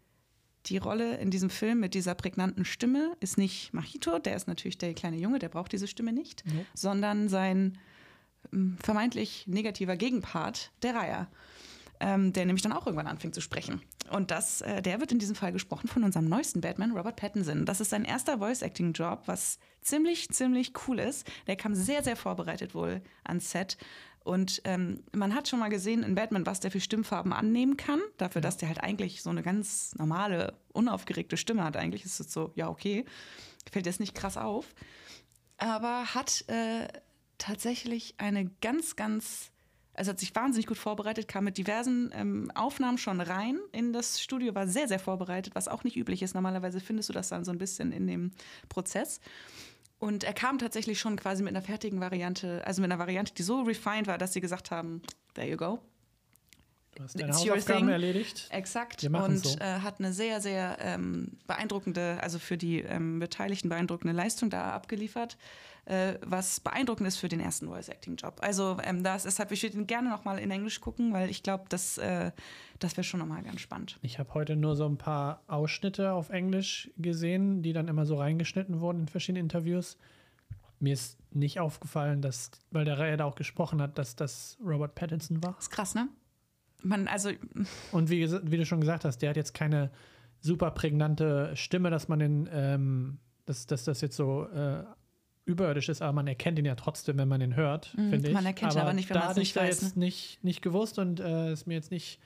die 0.68 0.78
Rolle 0.78 1.16
in 1.16 1.31
diesem 1.31 1.50
Film 1.50 1.81
mit 1.81 1.94
dieser 1.94 2.14
prägnanten 2.14 2.64
Stimme 2.64 3.16
ist 3.20 3.38
nicht 3.38 3.72
Machito, 3.72 4.18
der 4.18 4.37
ist 4.37 4.48
natürlich 4.48 4.78
der 4.78 4.94
kleine 4.94 5.16
Junge, 5.16 5.38
der 5.38 5.48
braucht 5.48 5.72
diese 5.72 5.88
Stimme 5.88 6.12
nicht, 6.12 6.44
ja. 6.46 6.52
sondern 6.74 7.28
sein 7.28 7.78
ähm, 8.52 8.76
vermeintlich 8.83 9.46
negativer 9.46 9.96
Gegenpart, 9.96 10.72
der 10.83 10.94
Reiher 10.94 11.28
ähm, 12.00 12.33
der 12.33 12.46
nämlich 12.46 12.62
dann 12.62 12.72
auch 12.72 12.87
irgendwann 12.87 13.07
anfängt 13.07 13.35
zu 13.35 13.40
sprechen. 13.40 13.83
Und 14.11 14.31
das, 14.31 14.61
äh, 14.61 14.83
der 14.83 15.00
wird 15.00 15.12
in 15.12 15.18
diesem 15.18 15.35
Fall 15.35 15.52
gesprochen 15.52 15.88
von 15.88 16.04
unserem 16.04 16.28
neuesten 16.28 16.61
Batman, 16.61 16.96
Robert 16.96 17.16
Pattinson. 17.16 17.66
Das 17.66 17.81
ist 17.81 17.90
sein 17.90 18.04
erster 18.04 18.38
Voice-Acting-Job, 18.38 19.22
was 19.26 19.59
ziemlich, 19.83 20.28
ziemlich 20.31 20.72
cool 20.87 20.98
ist. 20.98 21.26
Der 21.46 21.57
kam 21.57 21.74
sehr, 21.74 22.02
sehr 22.02 22.16
vorbereitet 22.16 22.74
wohl 22.74 23.02
ans 23.24 23.50
Set. 23.50 23.76
Und 24.24 24.61
ähm, 24.64 25.02
man 25.12 25.35
hat 25.35 25.48
schon 25.48 25.59
mal 25.59 25.68
gesehen 25.68 26.02
in 26.02 26.14
Batman, 26.14 26.44
was 26.44 26.61
der 26.61 26.70
für 26.70 26.81
Stimmfarben 26.81 27.33
annehmen 27.33 27.76
kann. 27.76 28.00
Dafür, 28.18 28.40
dass 28.40 28.57
der 28.57 28.68
halt 28.68 28.83
eigentlich 28.83 29.22
so 29.22 29.31
eine 29.31 29.42
ganz 29.42 29.94
normale, 29.96 30.59
unaufgeregte 30.72 31.37
Stimme 31.37 31.64
hat. 31.64 31.76
Eigentlich 31.76 32.04
ist 32.04 32.20
es 32.20 32.33
so, 32.33 32.52
ja, 32.54 32.68
okay. 32.68 33.04
Fällt 33.70 33.87
jetzt 33.87 34.00
nicht 34.00 34.14
krass 34.14 34.37
auf. 34.37 34.74
Aber 35.57 36.14
hat 36.14 36.44
äh, 36.48 36.88
tatsächlich 37.38 38.14
eine 38.18 38.50
ganz, 38.61 38.96
ganz 38.96 39.50
also 39.98 40.12
hat 40.12 40.20
sich 40.20 40.35
wahnsinnig 40.35 40.66
gut 40.66 40.78
vorbereitet, 40.78 41.26
kam 41.26 41.44
mit 41.44 41.59
diversen 41.59 42.11
ähm, 42.14 42.52
Aufnahmen 42.54 42.98
schon 42.98 43.20
rein 43.20 43.59
in 43.72 43.92
das 43.92 44.20
Studio, 44.20 44.54
war 44.54 44.68
sehr, 44.68 44.87
sehr 44.87 45.00
vorbereitet, 45.00 45.57
was 45.57 45.66
auch 45.66 45.83
nicht 45.83 45.96
üblich 45.96 46.22
ist. 46.22 46.35
Normalerweise 46.35 46.78
findest 46.78 47.09
du 47.09 47.12
das 47.12 47.31
dann 47.31 47.44
so 47.44 47.50
ein 47.50 47.59
bisschen 47.59 47.90
in 47.90 48.07
dem 48.07 48.31
Prozess. 48.68 49.20
Und 49.98 50.22
er 50.24 50.32
kam 50.32 50.58
tatsächlich 50.58 51.00
schon 51.00 51.16
quasi 51.16 51.42
mit 51.42 51.54
einer 51.54 51.62
fertigen 51.62 52.00
Variante, 52.00 52.62
also 52.64 52.80
mit 52.80 52.90
einer 52.90 53.00
Variante, 53.00 53.34
die 53.34 53.42
so 53.42 53.62
refined 53.62 54.06
war, 54.06 54.18
dass 54.18 54.32
sie 54.32 54.40
gesagt 54.40 54.70
haben, 54.70 55.02
there 55.34 55.48
you 55.48 55.56
go. 55.56 55.80
Du 56.98 57.04
hast 57.04 57.18
deine 57.18 57.30
It's 57.30 57.40
Hausaufgaben 57.40 57.88
erledigt. 57.88 58.48
Exakt. 58.50 59.04
Und 59.04 59.46
so. 59.46 59.58
äh, 59.58 59.80
hat 59.80 60.00
eine 60.00 60.12
sehr, 60.12 60.40
sehr 60.40 60.76
ähm, 60.80 61.38
beeindruckende, 61.46 62.18
also 62.20 62.38
für 62.38 62.58
die 62.58 62.80
ähm, 62.80 63.20
Beteiligten 63.20 63.68
beeindruckende 63.68 64.12
Leistung 64.12 64.50
da 64.50 64.72
abgeliefert 64.72 65.38
äh, 65.88 66.18
was 66.24 66.61
beeindruckend 66.61 67.08
ist 67.08 67.16
für 67.16 67.28
den 67.28 67.40
ersten 67.40 67.66
Voice-Acting-Job. 67.66 68.40
Also 68.42 68.76
ähm, 68.84 69.02
das, 69.02 69.22
deshalb, 69.22 69.50
ich 69.52 69.62
würde 69.62 69.78
ihn 69.78 69.87
gerne 69.87 70.11
nochmal 70.11 70.38
in 70.38 70.50
Englisch 70.50 70.80
gucken, 70.80 71.12
weil 71.14 71.30
ich 71.30 71.42
glaube, 71.42 71.64
das, 71.70 71.96
äh, 71.98 72.30
das 72.78 72.96
wäre 72.96 73.04
schon 73.04 73.20
nochmal 73.20 73.42
ganz 73.42 73.61
spannend. 73.61 73.98
Ich 74.02 74.18
habe 74.18 74.34
heute 74.34 74.54
nur 74.54 74.76
so 74.76 74.87
ein 74.87 74.98
paar 74.98 75.42
Ausschnitte 75.46 76.12
auf 76.12 76.28
Englisch 76.28 76.90
gesehen, 76.98 77.62
die 77.62 77.72
dann 77.72 77.88
immer 77.88 78.04
so 78.04 78.16
reingeschnitten 78.16 78.80
wurden 78.80 79.00
in 79.00 79.08
verschiedenen 79.08 79.46
Interviews. 79.46 79.96
Mir 80.78 80.92
ist 80.92 81.16
nicht 81.32 81.58
aufgefallen, 81.58 82.20
dass, 82.20 82.50
weil 82.70 82.84
der 82.84 82.98
Reihe 82.98 83.16
da 83.16 83.24
auch 83.24 83.34
gesprochen 83.34 83.80
hat, 83.80 83.98
dass 83.98 84.14
das 84.14 84.58
Robert 84.62 84.94
Pattinson 84.94 85.42
war. 85.42 85.54
Das 85.54 85.64
ist 85.64 85.70
krass, 85.70 85.94
ne? 85.94 86.08
Man, 86.82 87.08
also. 87.08 87.30
Und 87.92 88.10
wie, 88.10 88.30
wie 88.30 88.56
du 88.56 88.64
schon 88.64 88.80
gesagt 88.80 89.04
hast, 89.04 89.18
der 89.18 89.30
hat 89.30 89.36
jetzt 89.36 89.54
keine 89.54 89.90
super 90.40 90.70
prägnante 90.70 91.56
Stimme, 91.56 91.90
dass 91.90 92.08
man 92.08 92.18
den, 92.18 92.48
ähm, 92.52 93.18
dass, 93.46 93.66
dass 93.66 93.84
das 93.84 94.00
jetzt 94.00 94.16
so 94.16 94.46
äh, 94.48 94.84
überirdisch 95.44 95.88
ist, 95.88 96.02
aber 96.02 96.12
man 96.12 96.26
erkennt 96.26 96.58
ihn 96.58 96.64
ja 96.64 96.74
trotzdem, 96.74 97.18
wenn 97.18 97.28
man 97.28 97.40
ihn 97.40 97.56
hört, 97.56 97.96
mhm, 97.96 98.10
finde 98.10 98.28
ich. 98.28 98.34
Man 98.34 98.46
erkennt 98.46 98.74
ihn 98.74 98.80
aber 98.80 98.92
nicht, 98.92 99.10
wenn 99.10 99.18
man 99.18 99.30
es 99.30 99.36
nicht 99.36 99.56
weiß. 99.56 99.80
Da 99.80 99.84
jetzt 99.84 99.96
ne? 99.96 100.04
nicht, 100.04 100.44
nicht 100.44 100.62
gewusst 100.62 100.98
und 100.98 101.20
äh, 101.20 101.52
ist 101.52 101.66
mir 101.66 101.74
jetzt 101.74 101.90
nicht 101.90 102.20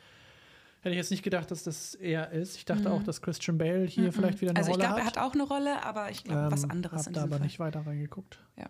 hätte 0.83 0.91
ich 0.91 0.97
jetzt 0.97 1.11
nicht 1.11 1.23
gedacht, 1.23 1.51
dass 1.51 1.63
das 1.63 1.95
er 1.95 2.33
ist. 2.33 2.57
Ich 2.57 2.65
dachte 2.65 2.89
mhm. 2.89 2.95
auch, 2.95 3.03
dass 3.05 3.23
Christian 3.23 3.57
Bale 3.57 3.87
hier 3.87 4.05
mhm. 4.05 4.13
vielleicht 4.13 4.41
wieder 4.41 4.51
eine 4.51 4.59
also 4.59 4.73
Rolle 4.73 4.89
hat. 4.89 4.97
Also 4.97 5.07
ich 5.07 5.13
glaube, 5.13 5.17
er 5.17 5.23
hat 5.23 5.31
auch 5.31 5.35
eine 5.35 5.45
Rolle, 5.45 5.85
aber 5.85 6.11
ich 6.11 6.25
glaube, 6.25 6.43
ähm, 6.43 6.53
was 6.53 6.69
anderes 6.69 7.07
hab 7.07 7.13
da 7.13 7.23
aber 7.23 7.37
Fall. 7.37 7.47
nicht 7.47 7.61
weiter 7.61 7.87
reingeguckt. 7.87 8.41
Ja. 8.59 8.69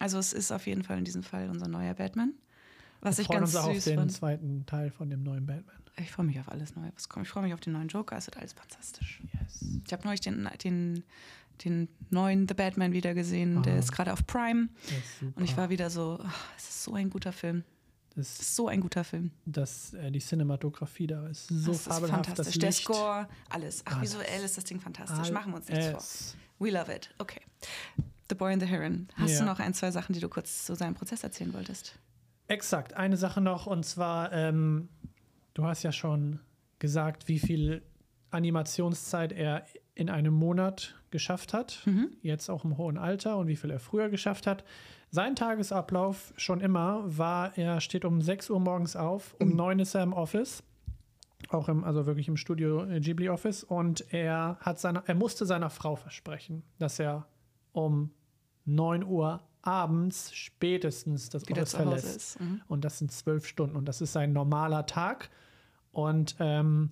Also 0.00 0.18
es 0.18 0.32
ist 0.32 0.50
auf 0.50 0.66
jeden 0.66 0.82
Fall 0.82 0.98
in 0.98 1.04
diesem 1.04 1.22
Fall 1.22 1.48
unser 1.48 1.68
neuer 1.68 1.94
Batman. 1.94 2.34
Was 3.02 3.18
Wir 3.18 3.22
ich 3.22 3.28
ganz 3.28 3.54
uns 3.54 3.56
auch 3.56 3.72
süß 3.72 3.78
auf 3.78 3.84
den 3.84 3.98
fand. 3.98 4.12
zweiten 4.12 4.66
Teil 4.66 4.90
von 4.90 5.10
dem 5.10 5.22
neuen 5.22 5.44
Batman. 5.44 5.76
Ich 5.98 6.10
freue 6.10 6.24
mich 6.24 6.40
auf 6.40 6.48
alles 6.48 6.74
Neue, 6.74 6.90
was 6.94 7.08
kommt. 7.08 7.26
Ich 7.26 7.30
freue 7.30 7.42
mich 7.42 7.52
auf 7.52 7.60
den 7.60 7.74
neuen 7.74 7.88
Joker. 7.88 8.16
Es 8.16 8.26
wird 8.26 8.38
alles 8.38 8.54
fantastisch. 8.54 9.20
Yes. 9.40 9.64
Ich 9.84 9.92
habe 9.92 10.04
neulich 10.04 10.20
den, 10.20 10.48
den 10.64 11.04
den 11.64 11.88
neuen 12.10 12.48
The 12.48 12.54
Batman 12.54 12.92
wieder 12.92 13.14
gesehen. 13.14 13.58
Ah. 13.58 13.62
Der 13.62 13.78
ist 13.78 13.92
gerade 13.92 14.12
auf 14.12 14.26
Prime. 14.26 14.68
Und 15.34 15.44
ich 15.44 15.56
war 15.56 15.70
wieder 15.70 15.90
so, 15.90 16.18
ach, 16.22 16.48
es 16.56 16.68
ist 16.68 16.84
so 16.84 16.94
ein 16.94 17.10
guter 17.10 17.32
Film. 17.32 17.64
Das, 18.14 18.40
ist 18.40 18.56
so 18.56 18.68
ein 18.68 18.80
guter 18.80 19.04
Film. 19.04 19.30
Das, 19.46 19.94
äh, 19.94 20.10
die 20.10 20.20
Cinematografie 20.20 21.06
da 21.06 21.28
ist 21.28 21.48
so 21.48 21.72
das 21.72 21.82
fabelhaft. 21.82 22.26
Ist 22.26 22.34
fantastisch. 22.34 22.58
Der 22.58 22.72
Score, 22.72 23.28
alles. 23.48 23.82
Ach, 23.86 23.96
alles. 23.96 24.12
visuell 24.12 24.44
ist 24.44 24.56
das 24.56 24.64
Ding 24.64 24.80
fantastisch. 24.80 25.18
Alles. 25.18 25.32
Machen 25.32 25.52
wir 25.52 25.56
uns 25.56 25.68
nichts 25.68 26.34
vor. 26.58 26.66
We 26.66 26.70
love 26.70 26.94
it. 26.94 27.10
Okay. 27.18 27.40
The 28.28 28.34
Boy 28.34 28.52
and 28.52 28.62
the 28.62 28.68
Heron. 28.68 29.08
Hast 29.14 29.32
ja. 29.32 29.38
du 29.40 29.44
noch 29.46 29.60
ein, 29.60 29.72
zwei 29.72 29.90
Sachen, 29.90 30.12
die 30.12 30.20
du 30.20 30.28
kurz 30.28 30.66
zu 30.66 30.74
seinem 30.74 30.94
Prozess 30.94 31.22
erzählen 31.22 31.52
wolltest? 31.54 31.98
Exakt. 32.52 32.92
Eine 32.92 33.16
Sache 33.16 33.40
noch, 33.40 33.66
und 33.66 33.82
zwar, 33.86 34.30
ähm, 34.30 34.90
du 35.54 35.64
hast 35.64 35.84
ja 35.84 35.90
schon 35.90 36.38
gesagt, 36.80 37.26
wie 37.26 37.38
viel 37.38 37.80
Animationszeit 38.30 39.32
er 39.32 39.64
in 39.94 40.10
einem 40.10 40.34
Monat 40.34 40.94
geschafft 41.10 41.54
hat, 41.54 41.80
mhm. 41.86 42.10
jetzt 42.20 42.50
auch 42.50 42.66
im 42.66 42.76
hohen 42.76 42.98
Alter 42.98 43.38
und 43.38 43.48
wie 43.48 43.56
viel 43.56 43.70
er 43.70 43.80
früher 43.80 44.10
geschafft 44.10 44.46
hat. 44.46 44.64
Sein 45.08 45.34
Tagesablauf 45.34 46.34
schon 46.36 46.60
immer 46.60 47.02
war, 47.06 47.56
er 47.56 47.80
steht 47.80 48.04
um 48.04 48.20
6 48.20 48.50
Uhr 48.50 48.60
morgens 48.60 48.96
auf, 48.96 49.34
um 49.38 49.48
mhm. 49.48 49.56
9 49.56 49.78
ist 49.78 49.94
er 49.94 50.02
im 50.02 50.12
Office, 50.12 50.62
auch 51.48 51.70
im, 51.70 51.84
also 51.84 52.04
wirklich 52.04 52.28
im 52.28 52.36
Studio 52.36 52.84
äh, 52.84 53.00
Ghibli 53.00 53.30
Office 53.30 53.64
und 53.64 54.12
er 54.12 54.58
hat 54.60 54.78
seine, 54.78 55.02
er 55.06 55.14
musste 55.14 55.46
seiner 55.46 55.70
Frau 55.70 55.96
versprechen, 55.96 56.64
dass 56.78 56.98
er 56.98 57.26
um 57.72 58.10
9 58.66 59.04
Uhr 59.04 59.40
abends 59.62 60.34
spätestens 60.34 61.28
das 61.28 61.48
Wieder 61.48 61.62
Office 61.62 61.74
verlässt. 61.74 62.40
Mhm. 62.40 62.62
Und 62.68 62.84
das 62.84 62.98
sind 62.98 63.12
zwölf 63.12 63.46
Stunden 63.46 63.76
und 63.76 63.86
das 63.86 64.00
ist 64.00 64.12
sein 64.12 64.32
normaler 64.32 64.86
Tag. 64.86 65.30
Und 65.92 66.36
ähm, 66.40 66.90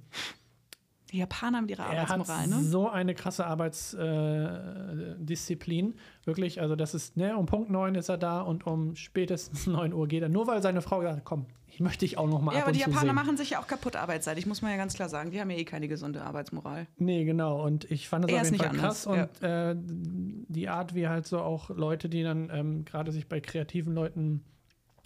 die 1.10 1.18
Japaner 1.18 1.58
haben 1.58 1.68
ihre 1.68 1.84
Arbeitsmoral, 1.84 2.42
er 2.42 2.46
ne? 2.46 2.60
So 2.62 2.88
eine 2.88 3.14
krasse 3.14 3.46
Arbeitsdisziplin. 3.46 5.92
Äh, 5.92 6.26
Wirklich, 6.26 6.60
also 6.60 6.76
das 6.76 6.94
ist, 6.94 7.16
ne, 7.16 7.36
um 7.36 7.46
Punkt 7.46 7.70
9 7.70 7.94
ist 7.94 8.08
er 8.08 8.18
da 8.18 8.40
und 8.42 8.66
um 8.66 8.94
spätestens 8.94 9.66
9 9.72 9.92
Uhr 9.92 10.06
geht 10.06 10.22
er. 10.22 10.28
Nur 10.28 10.46
weil 10.46 10.62
seine 10.62 10.82
Frau 10.82 11.02
hat, 11.02 11.24
komm, 11.24 11.46
ich 11.66 11.80
möchte 11.80 12.00
dich 12.04 12.18
auch 12.18 12.28
noch 12.28 12.42
mal 12.42 12.54
Ja, 12.54 12.62
aber 12.62 12.72
die 12.72 12.80
Japaner 12.80 13.00
sehen. 13.00 13.14
machen 13.14 13.36
sich 13.36 13.50
ja 13.50 13.60
auch 13.60 13.66
kaputt 13.66 13.96
arbeitsseitig, 13.96 14.46
muss 14.46 14.62
man 14.62 14.70
ja 14.70 14.76
ganz 14.76 14.94
klar 14.94 15.08
sagen. 15.08 15.30
Die 15.30 15.40
haben 15.40 15.50
ja 15.50 15.56
eh 15.56 15.64
keine 15.64 15.88
gesunde 15.88 16.22
Arbeitsmoral. 16.22 16.86
Nee, 16.98 17.24
genau. 17.24 17.64
Und 17.64 17.90
ich 17.90 18.08
fand 18.08 18.24
das 18.24 18.32
er 18.32 18.40
auf 18.42 18.50
jeden 18.50 18.58
Fall 18.58 18.76
krass. 18.76 19.06
Und 19.06 19.42
äh, 19.42 19.74
die 19.76 20.68
Art, 20.68 20.94
wie 20.94 21.08
halt 21.08 21.26
so 21.26 21.40
auch 21.40 21.70
Leute, 21.70 22.08
die 22.08 22.22
dann 22.22 22.50
ähm, 22.52 22.84
gerade 22.84 23.12
sich 23.12 23.28
bei 23.28 23.40
kreativen 23.40 23.94
Leuten 23.94 24.44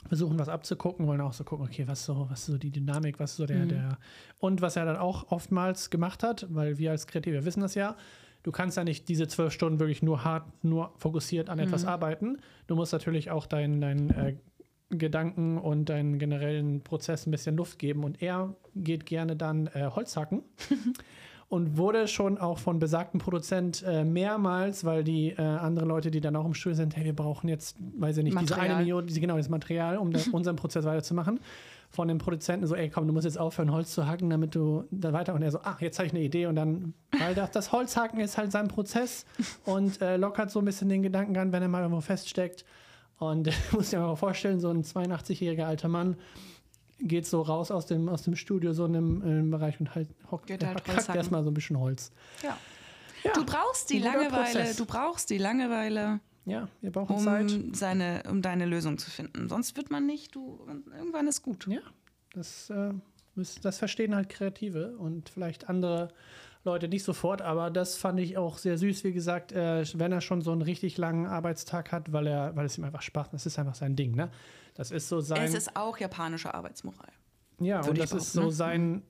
versuchen, 0.09 0.39
was 0.39 0.49
abzugucken, 0.49 1.07
wollen 1.07 1.21
auch 1.21 1.33
so 1.33 1.45
gucken, 1.45 1.67
okay, 1.67 1.87
was 1.87 2.05
so, 2.05 2.27
was 2.29 2.47
so 2.47 2.59
die 2.59 2.71
Dynamik, 2.71 3.19
was 3.19 3.37
so 3.37 3.47
der, 3.47 3.65
mhm. 3.65 3.69
der. 3.69 3.99
Und 4.39 4.61
was 4.61 4.77
er 4.77 4.85
dann 4.85 4.97
auch 4.97 5.31
oftmals 5.31 5.91
gemacht 5.91 6.23
hat, 6.23 6.47
weil 6.51 6.79
wir 6.79 6.91
als 6.91 7.07
Kreative 7.07 7.45
wissen 7.45 7.61
das 7.61 7.75
ja, 7.75 7.97
du 8.43 8.53
kannst 8.53 8.77
ja 8.77 8.85
nicht 8.85 9.09
diese 9.09 9.27
zwölf 9.27 9.53
Stunden 9.53 9.79
wirklich 9.81 10.03
nur 10.03 10.25
hart, 10.25 10.47
nur 10.63 10.93
fokussiert 10.99 11.49
an 11.49 11.59
mhm. 11.59 11.65
etwas 11.65 11.85
arbeiten. 11.85 12.39
Du 12.67 12.77
musst 12.77 12.93
natürlich 12.93 13.31
auch 13.31 13.47
deinen 13.47 13.81
dein, 13.81 14.11
äh, 14.11 14.37
Gedanken 14.91 15.59
und 15.59 15.89
deinen 15.89 16.19
generellen 16.19 16.83
Prozess 16.83 17.27
ein 17.27 17.31
bisschen 17.31 17.57
Luft 17.57 17.79
geben. 17.79 18.05
Und 18.05 18.23
er 18.23 18.55
geht 18.75 19.07
gerne 19.07 19.37
dann 19.37 19.67
äh, 19.69 19.91
Holz 19.95 20.17
hacken. 20.17 20.43
und 21.55 21.77
wurde 21.77 22.09
schon 22.09 22.37
auch 22.37 22.59
von 22.59 22.81
besagten 22.81 23.21
Produzent 23.21 23.85
äh, 23.87 24.03
mehrmals, 24.03 24.85
weil 24.85 25.05
die 25.05 25.31
äh, 25.31 25.41
anderen 25.41 25.89
Leute, 25.89 26.11
die 26.11 26.21
dann 26.21 26.35
auch 26.35 26.45
im 26.45 26.53
Stuhl 26.53 26.75
sind, 26.75 26.97
hey, 26.97 27.05
wir 27.05 27.15
brauchen 27.15 27.47
jetzt, 27.49 27.77
weiß 27.97 28.17
ich 28.17 28.25
nicht, 28.25 28.35
Material. 28.35 28.59
diese 28.59 28.61
eine 28.61 28.81
Million, 28.81 29.07
diese, 29.07 29.21
genau, 29.21 29.37
das 29.37 29.49
Material, 29.49 29.99
um 29.99 30.11
das, 30.11 30.27
unseren 30.33 30.57
Prozess 30.57 30.85
weiterzumachen, 30.85 31.39
von 31.91 32.09
dem 32.09 32.19
Produzenten 32.19 32.67
so, 32.67 32.75
ey, 32.75 32.91
komm, 32.91 33.07
du 33.07 33.13
musst 33.13 33.25
jetzt 33.25 33.39
aufhören, 33.39 33.71
Holz 33.71 33.95
zu 33.95 34.09
hacken, 34.09 34.31
damit 34.31 34.57
du 34.57 34.83
da 34.91 35.13
weiter. 35.13 35.33
Und 35.33 35.43
er 35.43 35.53
so, 35.53 35.61
ach, 35.63 35.81
jetzt 35.81 36.01
habe 36.01 36.09
ich 36.09 36.13
eine 36.13 36.25
Idee. 36.25 36.47
Und 36.47 36.57
dann, 36.57 36.93
weil 37.21 37.37
das, 37.37 37.53
das 37.53 37.71
Holzhacken 37.71 38.19
ist 38.19 38.37
halt 38.37 38.51
sein 38.51 38.67
Prozess 38.67 39.25
und 39.65 40.03
äh, 40.03 40.17
lockert 40.17 40.51
so 40.51 40.59
ein 40.59 40.65
bisschen 40.65 40.89
den 40.89 41.05
Gedankengang, 41.05 41.53
wenn 41.53 41.63
er 41.63 41.69
mal 41.69 41.83
irgendwo 41.83 42.01
feststeckt. 42.01 42.65
Und 43.19 43.49
muss 43.73 43.91
dir 43.91 44.01
mal 44.01 44.17
vorstellen, 44.17 44.59
so 44.59 44.71
ein 44.71 44.83
82-jähriger 44.83 45.67
alter 45.67 45.87
Mann 45.87 46.17
geht 47.05 47.27
so 47.27 47.43
raus 47.43 47.71
aus 47.71 47.87
dem, 47.87 48.09
aus 48.09 48.23
dem 48.23 48.35
Studio, 48.35 48.73
so 48.73 48.87
in 48.87 48.97
einem, 48.97 49.23
in 49.23 49.29
einem 49.29 49.51
Bereich 49.51 49.79
und 49.79 49.95
halt 49.95 50.09
hockt 50.31 50.47
Geht 50.47 50.65
halt 50.65 50.87
Holz 50.89 51.09
erstmal 51.09 51.45
so 51.45 51.51
ein 51.51 51.55
bisschen 51.55 51.79
Holz. 51.79 52.11
Ja. 52.43 52.57
Ja, 53.23 53.33
Du 53.33 53.45
brauchst 53.45 53.89
die 53.91 54.01
Langeweile, 54.01 54.31
Prozess. 54.31 54.77
du 54.77 54.85
brauchst 54.85 55.31
die 55.31 55.39
Langeweile, 55.39 56.21
Ja, 56.45 56.69
wir 56.83 56.91
brauchen 56.93 57.19
Zeit. 57.19 57.51
um, 57.53 57.73
seine, 57.73 58.23
um 58.29 58.43
deine 58.43 58.67
Lösung 58.67 58.99
zu 58.99 59.11
finden. 59.11 59.49
Sonst 59.49 59.77
wird 59.79 59.91
man 59.91 60.05
nicht, 60.07 60.35
du, 60.35 60.61
irgendwann 60.95 61.27
ist 61.27 61.41
gut. 61.43 61.67
Ja, 61.67 61.81
das, 62.35 62.69
äh, 62.69 62.93
das 63.63 63.79
verstehen 63.79 64.15
halt 64.15 64.29
Kreative 64.29 64.97
und 64.99 65.31
vielleicht 65.31 65.69
andere 65.71 66.09
Leute 66.65 66.89
nicht 66.89 67.05
sofort, 67.05 67.43
aber 67.43 67.71
das 67.71 67.97
fand 67.97 68.19
ich 68.21 68.37
auch 68.39 68.57
sehr 68.59 68.79
süß, 68.79 69.05
wie 69.05 69.13
gesagt, 69.13 69.53
äh, 69.53 69.85
wenn 69.99 70.13
er 70.13 70.21
schon 70.21 70.41
so 70.41 70.51
einen 70.53 70.63
richtig 70.63 70.97
langen 70.99 71.27
Arbeitstag 71.27 71.93
hat, 71.93 72.13
weil 72.13 72.27
er, 72.27 72.57
weil 72.57 72.67
es 72.67 72.79
ihm 72.79 72.85
einfach 72.85 73.03
Spaß 73.03 73.27
macht, 73.27 73.35
das 73.35 73.47
ist 73.47 73.59
einfach 73.59 73.75
sein 73.75 73.97
Ding, 73.97 74.15
ne? 74.15 74.31
Das 74.75 74.91
ist 74.91 75.09
so 75.09 75.21
sein. 75.21 75.43
Es 75.45 75.55
ist 75.55 75.77
auch 75.77 75.99
japanische 75.99 76.53
Arbeitsmoral. 76.55 77.13
ja, 77.61 77.81
und 77.85 77.97
das 77.99 78.13
ist 78.13 78.33
so 78.33 78.51
sein, 78.51 79.03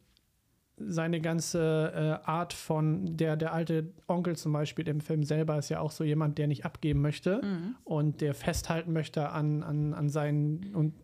seine 0.77 1.21
ganze 1.21 2.21
äh, 2.25 2.29
Art 2.29 2.53
von, 2.53 3.17
der, 3.17 3.37
der 3.37 3.53
alte 3.55 3.93
Onkel 4.09 4.35
zum 4.37 4.53
Beispiel 4.53 4.89
im 4.89 5.01
Film 5.01 5.23
selber 5.23 5.57
ist 5.57 5.69
ja 5.69 5.79
auch 5.79 5.93
so 5.93 6.03
jemand, 6.03 6.37
der 6.39 6.49
nicht 6.49 6.65
abgeben 6.65 7.01
möchte 7.01 7.41
Mhm. 7.43 7.77
und 7.85 8.21
der 8.21 8.35
festhalten 8.35 8.93
möchte 8.93 9.31
an, 9.31 9.63
an, 9.63 9.95
an 9.95 10.09
seinen 10.09 10.75
und 10.75 10.95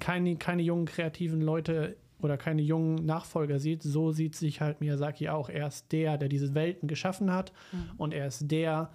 keine, 0.00 0.36
keine 0.36 0.62
jungen 0.62 0.86
kreativen 0.86 1.42
Leute 1.42 1.96
oder 2.20 2.36
keine 2.36 2.62
jungen 2.62 3.04
Nachfolger 3.04 3.58
sieht. 3.58 3.82
So 3.82 4.12
sieht 4.12 4.34
sich 4.34 4.60
halt 4.60 4.80
Miyazaki 4.80 5.28
auch. 5.28 5.48
Er 5.48 5.68
ist 5.68 5.92
der, 5.92 6.18
der 6.18 6.28
diese 6.28 6.54
Welten 6.54 6.88
geschaffen 6.88 7.32
hat 7.32 7.52
und 7.96 8.12
er 8.12 8.26
ist 8.26 8.50
der, 8.50 8.90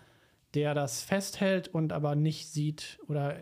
der 0.54 0.74
das 0.74 1.02
festhält 1.02 1.68
und 1.68 1.94
aber 1.94 2.16
nicht 2.16 2.50
sieht 2.50 3.00
oder 3.08 3.40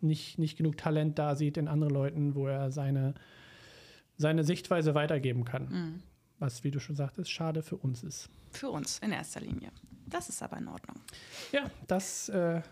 nicht, 0.00 0.38
nicht 0.38 0.56
genug 0.56 0.76
Talent 0.76 1.18
da 1.18 1.34
sieht 1.34 1.56
in 1.56 1.68
anderen 1.68 1.94
Leuten, 1.94 2.34
wo 2.34 2.46
er 2.48 2.70
seine, 2.70 3.14
seine 4.16 4.44
Sichtweise 4.44 4.94
weitergeben 4.94 5.44
kann. 5.44 6.02
Was, 6.38 6.64
wie 6.64 6.70
du 6.70 6.80
schon 6.80 6.96
sagtest, 6.96 7.30
schade 7.30 7.62
für 7.62 7.76
uns 7.76 8.02
ist. 8.02 8.30
Für 8.50 8.70
uns 8.70 8.98
in 9.00 9.12
erster 9.12 9.40
Linie. 9.40 9.70
Das 10.06 10.28
ist 10.28 10.42
aber 10.42 10.56
in 10.56 10.68
Ordnung. 10.68 10.96
Ja, 11.52 11.70
das 11.86 12.28
äh, 12.30 12.62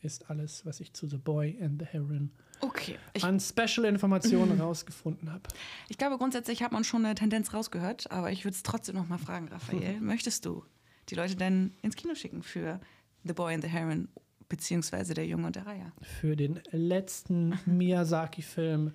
ist 0.00 0.30
alles, 0.30 0.64
was 0.64 0.80
ich 0.80 0.92
zu 0.92 1.08
The 1.08 1.16
Boy 1.16 1.58
and 1.60 1.80
the 1.80 1.86
Heron 1.86 2.30
Okay. 2.60 2.98
Ich, 3.12 3.24
an 3.24 3.40
Special-Informationen 3.40 4.60
rausgefunden 4.60 5.30
habe. 5.32 5.42
ich 5.88 5.98
glaube, 5.98 6.16
grundsätzlich 6.18 6.62
hat 6.62 6.72
man 6.72 6.84
schon 6.84 7.04
eine 7.04 7.14
Tendenz 7.14 7.52
rausgehört, 7.54 8.10
aber 8.10 8.30
ich 8.32 8.44
würde 8.44 8.54
es 8.54 8.62
trotzdem 8.62 8.94
noch 8.96 9.08
mal 9.08 9.18
fragen, 9.18 9.48
Raphael. 9.48 10.00
Möchtest 10.00 10.44
du 10.46 10.64
die 11.10 11.14
Leute 11.14 11.36
denn 11.36 11.74
ins 11.82 11.96
Kino 11.96 12.14
schicken 12.14 12.42
für 12.42 12.80
The 13.24 13.32
Boy 13.34 13.54
and 13.54 13.62
the 13.64 13.68
Heron 13.70 14.08
beziehungsweise 14.48 15.14
Der 15.14 15.26
Junge 15.26 15.46
und 15.46 15.56
der 15.56 15.66
Reiher? 15.66 15.92
Für 16.20 16.36
den 16.36 16.60
letzten 16.70 17.58
Miyazaki-Film, 17.66 18.92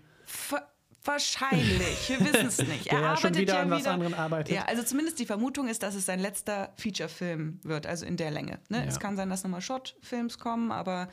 wahrscheinlich, 1.04 2.10
wir 2.10 2.20
wissen 2.20 2.48
es 2.48 2.58
nicht. 2.68 2.88
Er 2.88 3.00
ja 3.02 3.18
schon 3.18 3.28
arbeitet 3.28 3.42
wieder 3.42 3.54
ja 3.56 3.62
an 3.62 3.70
was 3.72 3.80
wieder- 3.82 3.92
anderem 3.92 4.14
arbeitet. 4.14 4.56
Ja, 4.56 4.66
also 4.66 4.84
zumindest 4.84 5.20
die 5.20 5.26
Vermutung 5.26 5.68
ist, 5.68 5.84
dass 5.84 5.96
es 5.96 6.06
sein 6.06 6.20
letzter 6.20 6.72
Feature-Film 6.78 7.60
wird, 7.64 7.88
also 7.88 8.06
in 8.06 8.18
der 8.18 8.32
Länge. 8.32 8.60
Ne? 8.70 8.80
Ja. 8.80 8.84
Es 8.86 9.00
kann 9.00 9.16
sein, 9.16 9.30
dass 9.30 9.44
nochmal 9.44 9.62
Short-Films 9.62 10.38
kommen, 10.38 10.72
aber 10.72 11.10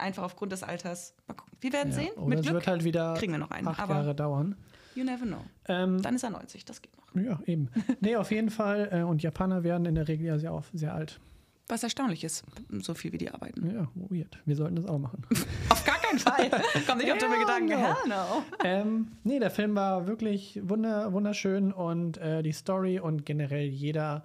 einfach 0.00 0.22
aufgrund 0.22 0.52
des 0.52 0.62
Alters. 0.62 1.14
Mal 1.28 1.34
gucken. 1.34 1.56
Wir 1.60 1.72
werden 1.72 1.90
Ja, 1.90 1.94
sehen. 1.96 2.10
Oder 2.16 2.26
Mit 2.26 2.38
es 2.40 2.44
Glück 2.44 2.54
wird 2.54 2.66
halt 2.66 2.84
wieder 2.84 3.14
kriegen 3.14 3.32
wir 3.32 3.38
noch 3.38 3.50
einen. 3.50 3.68
acht 3.68 3.80
Aber 3.80 3.94
Jahre 3.94 4.14
dauern. 4.14 4.56
you 4.94 5.04
never 5.04 5.24
know. 5.26 5.44
Ähm, 5.68 6.02
Dann 6.02 6.14
ist 6.14 6.24
er 6.24 6.30
90, 6.30 6.64
das 6.64 6.80
geht 6.82 6.92
noch. 6.96 7.22
ja, 7.22 7.38
eben. 7.46 7.68
Nee, 8.00 8.16
auf 8.16 8.30
jeden 8.30 8.50
Fall. 8.50 8.88
Äh, 8.92 9.02
und 9.02 9.22
Japaner 9.22 9.62
werden 9.62 9.84
in 9.86 9.94
der 9.94 10.08
Regel 10.08 10.26
ja 10.26 10.38
sehr, 10.38 10.62
sehr 10.72 10.94
alt. 10.94 11.20
Was 11.68 11.84
erstaunlich 11.84 12.24
ist, 12.24 12.42
so 12.80 12.94
viel 12.94 13.12
wie 13.12 13.18
die 13.18 13.30
arbeiten. 13.30 13.70
Ja, 13.70 13.86
weird. 13.94 14.38
Wir 14.44 14.56
sollten 14.56 14.74
das 14.74 14.86
auch 14.86 14.98
machen. 14.98 15.22
Auf 15.68 15.84
gar 15.84 15.98
keinen 15.98 16.18
Fall. 16.18 16.50
Komm 16.84 16.98
nicht 16.98 17.12
auf 17.12 17.18
dumme 17.18 17.38
Gedanken. 17.38 17.68
no. 17.68 17.76
Hell 17.78 17.94
no. 18.08 18.42
ähm, 18.64 19.12
nee, 19.22 19.38
der 19.38 19.50
Film 19.52 19.76
war 19.76 20.08
wirklich 20.08 20.58
wunder, 20.64 21.12
wunderschön 21.12 21.72
und 21.72 22.18
äh, 22.18 22.42
die 22.42 22.50
Story 22.50 22.98
und 22.98 23.24
generell 23.24 23.66
jeder 23.68 24.24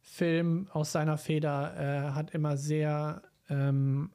Film 0.00 0.68
aus 0.72 0.92
seiner 0.92 1.18
Feder 1.18 1.74
äh, 1.76 2.10
hat 2.12 2.34
immer 2.34 2.56
sehr 2.56 3.22
ähm, 3.48 4.10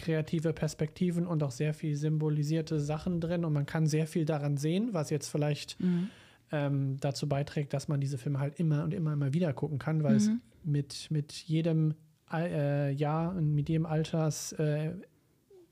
kreative 0.00 0.52
Perspektiven 0.52 1.26
und 1.26 1.42
auch 1.42 1.50
sehr 1.50 1.74
viel 1.74 1.94
symbolisierte 1.96 2.80
Sachen 2.80 3.20
drin 3.20 3.44
und 3.44 3.52
man 3.52 3.66
kann 3.66 3.86
sehr 3.86 4.06
viel 4.06 4.24
daran 4.24 4.56
sehen, 4.56 4.90
was 4.92 5.10
jetzt 5.10 5.28
vielleicht 5.28 5.76
ähm, 6.52 6.96
dazu 7.00 7.28
beiträgt, 7.28 7.72
dass 7.72 7.88
man 7.88 8.00
diese 8.00 8.18
Filme 8.18 8.40
halt 8.40 8.58
immer 8.58 8.82
und 8.84 8.94
immer 8.94 9.12
immer 9.12 9.32
wieder 9.32 9.52
gucken 9.52 9.78
kann, 9.78 10.02
weil 10.02 10.16
es 10.16 10.30
mit, 10.64 11.08
mit 11.10 11.32
jedem 11.32 11.94
äh, 12.32 12.92
Jahr 12.92 13.34
und 13.34 13.54
mit 13.54 13.68
jedem 13.68 13.86
Alters, 13.86 14.52
äh, 14.52 14.92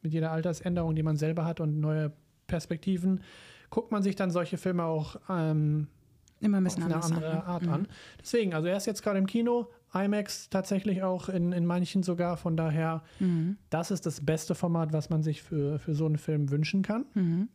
mit 0.02 0.12
jeder 0.12 0.30
Altersänderung, 0.30 0.94
die 0.94 1.02
man 1.02 1.16
selber 1.16 1.44
hat 1.44 1.60
und 1.60 1.80
neue 1.80 2.12
Perspektiven, 2.46 3.22
guckt 3.70 3.90
man 3.92 4.02
sich 4.02 4.16
dann 4.16 4.30
solche 4.30 4.56
Filme 4.56 4.84
auch 4.84 5.16
ähm, 5.28 5.88
Immer 6.40 6.58
ein 6.58 6.66
auf 6.66 6.74
bisschen 6.74 6.84
eine 6.84 6.94
anders. 6.94 7.12
andere 7.12 7.30
an, 7.30 7.38
ne? 7.38 7.46
Art 7.46 7.68
an. 7.68 7.88
Deswegen, 8.20 8.54
also 8.54 8.68
er 8.68 8.76
ist 8.76 8.86
jetzt 8.86 9.02
gerade 9.02 9.18
im 9.18 9.26
Kino, 9.26 9.68
IMAX 9.94 10.50
tatsächlich 10.50 11.02
auch 11.02 11.28
in, 11.28 11.52
in 11.52 11.64
manchen 11.66 12.02
sogar, 12.02 12.36
von 12.36 12.56
daher, 12.56 13.02
Mhm. 13.20 13.56
das 13.70 13.90
ist 13.90 14.04
das 14.06 14.20
beste 14.24 14.54
Format, 14.54 14.92
was 14.92 15.10
man 15.10 15.22
sich 15.22 15.42
für, 15.42 15.78
für 15.78 15.94
so 15.94 16.06
einen 16.06 16.18
Film 16.18 16.50
wünschen 16.50 16.82
kann. 16.82 17.06
Mhm. 17.14 17.48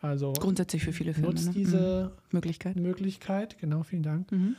Also 0.00 0.32
Grundsätzlich 0.32 0.84
für 0.84 0.92
viele 0.92 1.12
Filme. 1.14 1.28
nutzt 1.28 1.46
ne? 1.46 1.52
diese 1.54 2.12
mhm. 2.14 2.22
Möglichkeit. 2.32 2.76
Möglichkeit, 2.76 3.58
genau, 3.58 3.82
vielen 3.82 4.02
Dank. 4.02 4.30
Mhm. 4.32 4.56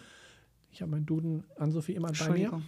Ich 0.71 0.81
habe 0.81 0.91
meinen 0.91 1.05
Duden 1.05 1.43
an 1.57 1.71
Sophie 1.71 1.93
immer 1.93 2.11
bei 2.11 2.29
mir. 2.29 2.61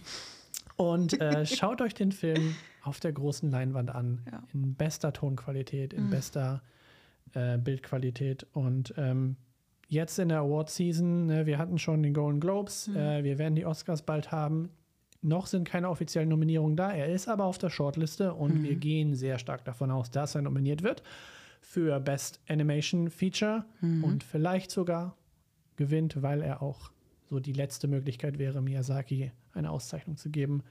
Und 0.76 1.20
äh, 1.20 1.44
schaut 1.46 1.80
euch 1.82 1.94
den 1.94 2.12
Film 2.12 2.54
auf 2.82 2.98
der 2.98 3.12
großen 3.12 3.50
Leinwand 3.50 3.90
an. 3.90 4.22
Ja. 4.30 4.42
In 4.54 4.74
bester 4.74 5.12
Tonqualität, 5.12 5.92
in 5.92 6.06
Mhm. 6.06 6.10
bester 6.10 6.62
äh, 7.34 7.58
Bildqualität. 7.58 8.46
Und 8.52 8.92
ähm, 8.96 9.36
jetzt 9.92 10.18
in 10.18 10.30
der 10.30 10.38
Award-Season, 10.40 11.26
ne, 11.26 11.44
wir 11.46 11.58
hatten 11.58 11.78
schon 11.78 12.02
den 12.02 12.14
Golden 12.14 12.40
Globes, 12.40 12.88
Mhm. 12.88 12.96
äh, 12.96 13.24
wir 13.24 13.38
werden 13.38 13.54
die 13.54 13.66
Oscars 13.66 14.02
bald 14.02 14.32
haben. 14.32 14.70
Noch 15.20 15.46
sind 15.46 15.68
keine 15.68 15.88
offiziellen 15.88 16.28
Nominierungen 16.30 16.76
da. 16.76 16.90
Er 16.90 17.06
ist 17.12 17.28
aber 17.28 17.44
auf 17.44 17.58
der 17.58 17.70
Shortliste 17.70 18.34
und 18.34 18.58
Mhm. 18.60 18.62
wir 18.64 18.74
gehen 18.76 19.14
sehr 19.14 19.38
stark 19.38 19.64
davon 19.64 19.90
aus, 19.90 20.10
dass 20.10 20.34
er 20.34 20.42
nominiert 20.42 20.82
wird 20.82 21.02
für 21.60 22.00
Best 22.00 22.40
Animation 22.48 23.10
Feature 23.10 23.64
Mhm. 23.82 24.02
und 24.02 24.24
vielleicht 24.24 24.70
sogar 24.70 25.14
gewinnt, 25.76 26.22
weil 26.22 26.40
er 26.42 26.62
auch 26.62 26.90
so 27.30 27.38
die 27.38 27.52
letzte 27.52 27.86
Möglichkeit 27.86 28.38
wäre, 28.38 28.60
Miyazaki 28.62 29.30
eine 29.54 29.70
Auszeichnung 29.70 30.16
zu 30.16 30.30
geben. 30.30 30.62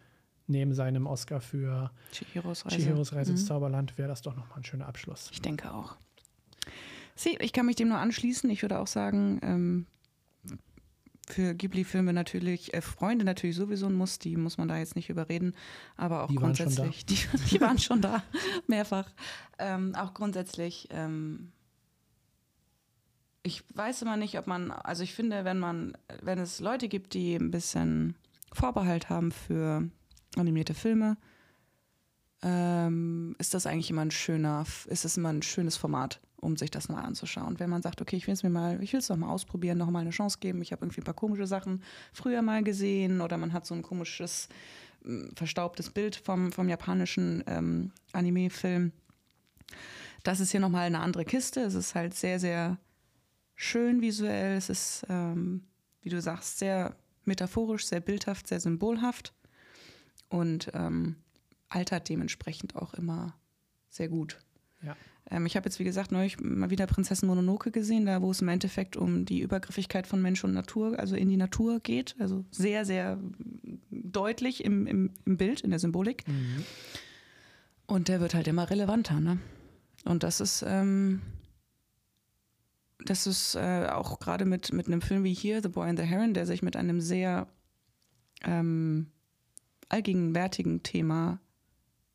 Neben 0.48 0.74
seinem 0.74 1.06
Oscar 1.08 1.40
für 1.40 1.92
Chihiros 2.12 2.66
Reise. 2.66 2.76
Chihiros 2.76 3.14
Reise 3.14 3.32
ins 3.32 3.44
Mhm. 3.44 3.48
Zauberland 3.48 3.98
wäre 3.98 4.10
das 4.10 4.22
doch 4.22 4.36
nochmal 4.36 4.58
ein 4.58 4.64
schöner 4.66 4.88
Abschluss. 4.88 5.30
Ich 5.32 5.42
denke 5.42 5.72
auch. 5.74 5.96
Sie, 7.16 7.38
ich 7.40 7.54
kann 7.54 7.66
mich 7.66 7.76
dem 7.76 7.90
nur 7.90 7.98
anschließen. 7.98 8.50
Ich 8.50 8.62
würde 8.62 8.80
auch 8.80 8.88
sagen, 8.88 9.40
ähm, 9.44 9.86
für 11.32 11.54
Ghibli-Filme 11.54 12.14
natürlich, 12.14 12.74
äh, 12.74 12.82
Freunde 12.82 13.26
natürlich 13.26 13.56
sowieso 13.56 13.88
ein 13.88 13.94
Muss, 13.94 14.20
die 14.20 14.36
muss 14.38 14.58
man 14.58 14.68
da 14.68 14.78
jetzt 14.78 14.96
nicht 14.96 15.10
überreden, 15.10 15.56
aber 15.98 16.24
auch 16.24 16.28
Die 16.28 16.36
waren 16.36 16.54
grundsätzlich, 16.54 17.06
die, 17.08 17.18
die 17.50 17.62
waren 17.62 17.80
schon 17.80 18.02
da, 18.02 18.24
mehrfach. 18.68 19.10
Ähm, 19.58 19.96
auch 19.96 20.14
grundsätzlich, 20.14 20.88
ähm, 20.92 21.52
ich 23.44 23.64
weiß 23.74 24.04
immer 24.04 24.18
nicht, 24.18 24.38
ob 24.38 24.48
man, 24.48 24.72
also 24.72 25.04
ich 25.04 25.14
finde, 25.14 25.46
wenn 25.46 25.58
man, 25.58 25.98
wenn 26.22 26.40
es 26.40 26.60
Leute 26.60 26.88
gibt, 26.88 27.14
die 27.14 27.36
ein 27.36 27.52
bisschen 27.52 28.16
Vorbehalt 28.54 29.10
haben 29.10 29.32
für 29.32 29.90
animierte 30.36 30.74
Filme, 30.74 31.18
ähm, 32.44 33.36
ist 33.40 33.54
das 33.54 33.66
eigentlich 33.66 33.90
immer 33.90 34.02
ein 34.02 34.12
schöner, 34.12 34.66
ist 34.88 35.06
das 35.06 35.18
immer 35.18 35.30
ein 35.30 35.42
schönes 35.42 35.78
Format, 35.78 36.20
um 36.42 36.58
sich 36.58 36.72
das 36.72 36.90
mal 36.90 37.02
anzuschauen. 37.02 37.60
Wenn 37.60 37.70
man 37.70 37.82
sagt, 37.82 38.02
okay, 38.02 38.18
ich 38.18 38.28
will 38.28 38.34
es 38.34 38.44
mir 38.44 38.50
mal, 38.50 38.82
ich 38.84 38.92
will 38.94 39.00
es 39.00 39.10
mal 39.10 39.30
ausprobieren, 39.30 39.78
noch 39.78 39.90
mal 39.90 40.00
eine 40.00 40.10
Chance 40.10 40.40
geben. 40.40 40.62
Ich 40.62 40.72
habe 40.72 40.84
irgendwie 40.84 41.02
ein 41.02 41.06
paar 41.06 41.14
komische 41.14 41.48
Sachen 41.48 41.82
früher 42.12 42.42
mal 42.42 42.64
gesehen 42.64 43.22
oder 43.22 43.38
man 43.38 43.54
hat 43.54 43.66
so 43.66 43.76
ein 43.76 43.84
komisches, 43.84 44.50
m, 45.06 45.32
verstaubtes 45.36 45.92
Bild 45.92 46.16
vom, 46.16 46.52
vom 46.52 46.68
japanischen 46.68 47.44
ähm, 47.48 47.92
Anime-Film. 48.12 48.92
Das 50.24 50.40
ist 50.40 50.52
hier 50.52 50.60
noch 50.60 50.70
mal 50.70 50.82
eine 50.82 51.00
andere 51.00 51.26
Kiste. 51.26 51.62
Es 51.62 51.76
ist 51.76 51.96
halt 51.96 52.14
sehr, 52.14 52.40
sehr 52.40 52.78
schön 53.56 54.02
visuell. 54.02 54.58
Es 54.58 54.70
ist, 54.70 55.06
ähm, 55.10 55.64
wie 56.02 56.10
du 56.10 56.20
sagst, 56.22 56.60
sehr 56.60 56.96
metaphorisch, 57.26 57.86
sehr 57.86 58.02
bildhaft, 58.02 58.48
sehr 58.48 58.60
symbolhaft 58.60 59.34
und 60.30 60.72
ähm, 60.74 61.18
altert 61.70 62.10
dementsprechend 62.10 62.76
auch 62.76 62.94
immer 62.96 63.36
sehr 63.90 64.10
gut. 64.10 64.40
Ja. 64.82 64.96
Ähm, 65.32 65.46
ich 65.46 65.56
habe 65.56 65.66
jetzt, 65.68 65.80
wie 65.80 65.84
gesagt, 65.84 66.12
neulich 66.12 66.40
mal 66.40 66.70
wieder 66.70 66.86
Prinzessin 66.86 67.28
Mononoke 67.28 67.72
gesehen, 67.72 68.06
da 68.06 68.22
wo 68.22 68.32
es 68.32 68.42
im 68.42 68.50
Endeffekt 68.50 68.98
um 68.98 69.26
die 69.26 69.40
Übergriffigkeit 69.40 70.06
von 70.06 70.22
Mensch 70.22 70.44
und 70.44 70.54
Natur, 70.54 71.00
also 71.00 71.16
in 71.16 71.30
die 71.30 71.38
Natur 71.38 71.80
geht. 71.80 72.16
Also 72.20 72.46
sehr, 72.52 72.86
sehr 72.86 73.18
deutlich 73.90 74.64
im, 74.64 74.86
im, 74.86 75.12
im 75.26 75.38
Bild, 75.38 75.62
in 75.62 75.70
der 75.72 75.80
Symbolik. 75.80 76.26
Und 77.88 78.08
der 78.10 78.20
wird 78.20 78.34
halt 78.34 78.48
immer 78.48 78.70
relevanter, 78.70 79.20
ne? 79.20 79.40
Und 80.04 80.24
das 80.24 80.42
ist, 80.42 80.64
ähm, 80.68 81.22
das 83.06 83.28
ist 83.28 83.56
äh, 83.56 83.88
auch 83.92 84.20
gerade 84.20 84.46
mit, 84.46 84.74
mit 84.74 84.88
einem 84.88 85.02
Film 85.02 85.24
wie 85.24 85.34
hier, 85.34 85.62
The 85.62 85.70
Boy 85.70 85.90
and 85.90 86.00
the 86.00 86.06
Heron, 86.06 86.34
der 86.34 86.46
sich 86.46 86.64
mit 86.64 86.76
einem 86.76 87.02
sehr 87.02 87.48
ähm, 88.44 89.12
allgegenwärtigen 89.90 90.82
Thema 90.82 91.40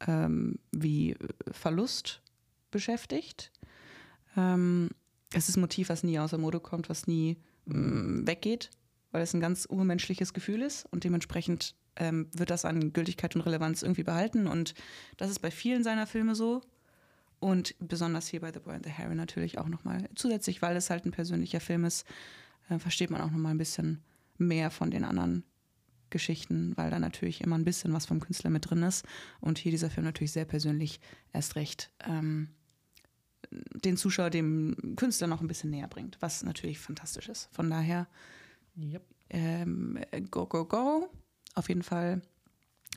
ähm, 0.06 0.58
wie 0.72 1.16
Verlust 1.52 2.22
beschäftigt. 2.70 3.52
Ähm, 4.36 4.90
es 5.32 5.48
ist 5.48 5.56
ein 5.56 5.60
Motiv, 5.60 5.88
was 5.88 6.02
nie 6.02 6.18
außer 6.18 6.38
Mode 6.38 6.60
kommt, 6.60 6.88
was 6.88 7.06
nie 7.06 7.36
ähm, 7.68 8.26
weggeht, 8.26 8.70
weil 9.10 9.22
es 9.22 9.34
ein 9.34 9.40
ganz 9.40 9.66
urmenschliches 9.68 10.32
Gefühl 10.32 10.62
ist 10.62 10.86
und 10.90 11.04
dementsprechend 11.04 11.74
ähm, 11.96 12.28
wird 12.32 12.50
das 12.50 12.64
an 12.64 12.92
Gültigkeit 12.92 13.34
und 13.34 13.42
Relevanz 13.42 13.82
irgendwie 13.82 14.02
behalten. 14.02 14.46
Und 14.46 14.74
das 15.16 15.30
ist 15.30 15.40
bei 15.40 15.50
vielen 15.50 15.82
seiner 15.82 16.06
Filme 16.06 16.34
so. 16.34 16.62
Und 17.38 17.74
besonders 17.78 18.28
hier 18.28 18.40
bei 18.40 18.52
The 18.52 18.60
Boy 18.60 18.74
and 18.74 18.84
the 18.84 18.90
Heron 18.90 19.16
natürlich 19.16 19.58
auch 19.58 19.68
nochmal 19.68 20.08
zusätzlich, 20.14 20.62
weil 20.62 20.76
es 20.76 20.90
halt 20.90 21.04
ein 21.04 21.10
persönlicher 21.10 21.60
Film 21.60 21.84
ist, 21.84 22.06
äh, 22.70 22.78
versteht 22.78 23.10
man 23.10 23.20
auch 23.20 23.30
nochmal 23.30 23.52
ein 23.52 23.58
bisschen 23.58 24.02
mehr 24.38 24.70
von 24.70 24.90
den 24.90 25.04
anderen 25.04 25.44
Geschichten, 26.10 26.72
weil 26.76 26.90
da 26.90 26.98
natürlich 26.98 27.40
immer 27.40 27.56
ein 27.58 27.64
bisschen 27.64 27.92
was 27.92 28.06
vom 28.06 28.20
Künstler 28.20 28.50
mit 28.50 28.70
drin 28.70 28.82
ist. 28.82 29.04
Und 29.40 29.58
hier 29.58 29.72
dieser 29.72 29.90
Film 29.90 30.04
natürlich 30.04 30.32
sehr 30.32 30.44
persönlich 30.44 31.00
erst 31.32 31.56
recht 31.56 31.90
ähm, 32.06 32.48
den 33.84 33.96
Zuschauer 33.96 34.30
dem 34.30 34.94
Künstler 34.96 35.26
noch 35.26 35.40
ein 35.40 35.48
bisschen 35.48 35.70
näher 35.70 35.88
bringt, 35.88 36.16
was 36.20 36.42
natürlich 36.42 36.78
fantastisch 36.78 37.28
ist. 37.28 37.48
Von 37.52 37.70
daher, 37.70 38.06
Yep. 38.78 39.02
ähm, 39.30 39.98
go, 40.30 40.46
go, 40.46 40.64
go. 40.64 41.08
Auf 41.54 41.68
jeden 41.68 41.82
Fall 41.82 42.20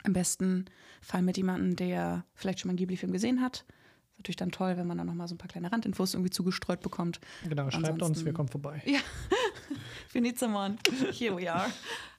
im 0.04 0.12
besten 0.12 0.66
Fall 1.02 1.22
mit 1.22 1.36
jemandem, 1.36 1.76
der 1.76 2.24
vielleicht 2.34 2.60
schon 2.60 2.68
mal 2.68 2.72
einen 2.72 2.78
Ghibli-Film 2.78 3.12
gesehen 3.12 3.40
hat. 3.40 3.64
Ist 4.12 4.18
natürlich 4.18 4.36
dann 4.36 4.50
toll, 4.50 4.76
wenn 4.76 4.86
man 4.86 4.98
dann 4.98 5.06
nochmal 5.06 5.28
so 5.28 5.34
ein 5.34 5.38
paar 5.38 5.48
kleine 5.48 5.72
Randinfos 5.72 6.12
irgendwie 6.14 6.30
zugestreut 6.30 6.80
bekommt. 6.80 7.20
Genau, 7.48 7.70
schreibt 7.70 7.84
uns, 7.88 7.88
Ansonsten- 8.02 8.24
wir 8.26 8.32
kommen 8.34 8.48
vorbei. 8.50 8.82
Ja, 8.84 8.98
wir 10.12 10.20
need 10.20 10.38
someone. 10.38 10.76
Here 11.12 11.36
we 11.36 11.50
are. 11.52 11.70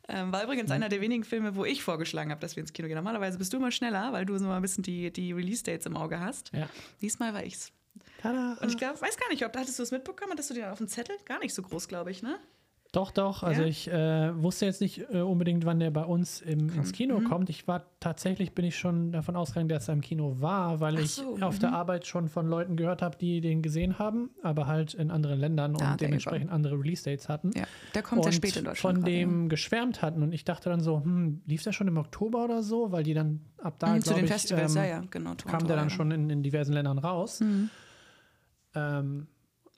Ähm, 0.07 0.31
war 0.31 0.43
übrigens 0.43 0.71
einer 0.71 0.89
der 0.89 0.99
wenigen 0.99 1.23
Filme, 1.23 1.55
wo 1.55 1.63
ich 1.63 1.83
vorgeschlagen 1.83 2.31
habe, 2.31 2.41
dass 2.41 2.55
wir 2.55 2.61
ins 2.61 2.73
Kino 2.73 2.87
gehen. 2.87 2.95
Normalerweise 2.97 3.37
bist 3.37 3.53
du 3.53 3.57
immer 3.57 3.71
schneller, 3.71 4.11
weil 4.11 4.25
du 4.25 4.37
so 4.37 4.45
mal 4.45 4.55
ein 4.57 4.61
bisschen 4.61 4.83
die, 4.83 5.11
die 5.13 5.31
Release-Dates 5.31 5.85
im 5.85 5.95
Auge 5.95 6.19
hast. 6.19 6.51
Ja. 6.53 6.67
Diesmal 7.01 7.33
war 7.33 7.43
ich's. 7.43 7.71
Tada. 8.21 8.57
Und 8.61 8.69
ich 8.69 8.77
glaub, 8.77 9.01
weiß 9.01 9.17
gar 9.17 9.29
nicht, 9.29 9.45
ob 9.45 9.55
hattest 9.55 9.79
du 9.79 9.83
es 9.83 9.91
mitbekommen? 9.91 10.31
Hattest 10.31 10.49
du 10.49 10.53
den 10.53 10.65
auf 10.65 10.77
dem 10.77 10.87
Zettel? 10.87 11.17
Gar 11.25 11.39
nicht 11.39 11.53
so 11.53 11.61
groß, 11.61 11.87
glaube 11.87 12.11
ich, 12.11 12.21
ne? 12.21 12.39
Doch, 12.93 13.11
doch. 13.11 13.41
Also 13.43 13.61
Ja? 13.61 13.67
ich 13.67 13.89
äh, 13.89 14.43
wusste 14.43 14.65
jetzt 14.65 14.81
nicht 14.81 15.05
äh, 15.13 15.21
unbedingt, 15.21 15.65
wann 15.65 15.79
der 15.79 15.91
bei 15.91 16.03
uns 16.03 16.41
im, 16.41 16.67
ins. 16.75 16.91
Kino 16.91 17.19
Mhm. 17.19 17.23
kommt. 17.23 17.49
Ich 17.49 17.65
war 17.65 17.85
tatsächlich, 18.01 18.53
bin 18.53 18.65
ich 18.65 18.77
schon 18.77 19.13
davon 19.13 19.37
ausgegangen, 19.37 19.69
dass 19.69 19.87
er 19.87 19.93
im 19.93 20.01
Kino 20.01 20.41
war, 20.41 20.81
weil 20.81 20.95
Ach 20.97 20.99
ich 20.99 21.11
so, 21.11 21.37
auf 21.39 21.55
mhm. 21.55 21.59
der 21.61 21.71
Arbeit 21.71 22.05
schon 22.05 22.27
von 22.27 22.47
Leuten 22.47 22.75
gehört 22.75 23.01
habe, 23.01 23.17
die 23.17 23.39
den 23.39 23.61
gesehen 23.61 23.97
haben, 23.97 24.31
aber 24.43 24.67
halt 24.67 24.93
in 24.93 25.09
anderen 25.09 25.39
Ländern 25.39 25.71
und 25.73 25.81
Ah, 25.81 25.95
dementsprechend 25.95 26.51
andere 26.51 26.77
Release-Dates 26.77 27.29
hatten. 27.29 27.51
Ja, 27.55 27.63
der 27.95 28.03
kommt 28.03 28.23
sehr 28.23 28.31
und 28.31 28.35
spät 28.35 28.57
in 28.57 28.65
Deutschland. 28.65 28.97
von 28.97 29.05
dem 29.05 29.47
geschwärmt 29.47 30.01
hatten. 30.01 30.21
Und 30.21 30.33
ich 30.33 30.43
dachte 30.43 30.69
dann 30.69 30.81
so, 30.81 31.01
hm, 31.01 31.43
lief 31.45 31.63
der 31.63 31.71
schon 31.71 31.87
im 31.87 31.97
Oktober 31.97 32.43
oder 32.43 32.61
so? 32.61 32.91
Weil 32.91 33.03
die 33.03 33.13
dann 33.13 33.39
ab 33.57 33.75
da, 33.79 33.87
ja. 33.87 33.95
Mhm, 33.95 34.01
Zu 34.01 34.13
den 34.15 34.25
ich, 34.25 34.31
Festivals, 34.31 34.75
ähm, 34.75 34.81
ja, 34.83 34.89
ja, 34.89 35.03
genau. 35.09 35.29
kam 35.29 35.37
Toronto, 35.37 35.67
der 35.67 35.75
dann 35.77 35.85
ja. 35.85 35.89
schon 35.95 36.11
in, 36.11 36.29
in 36.29 36.43
diversen 36.43 36.73
Ländern 36.73 36.97
raus. 36.97 37.39
Mhm. 37.39 37.69
Ähm, 38.75 39.27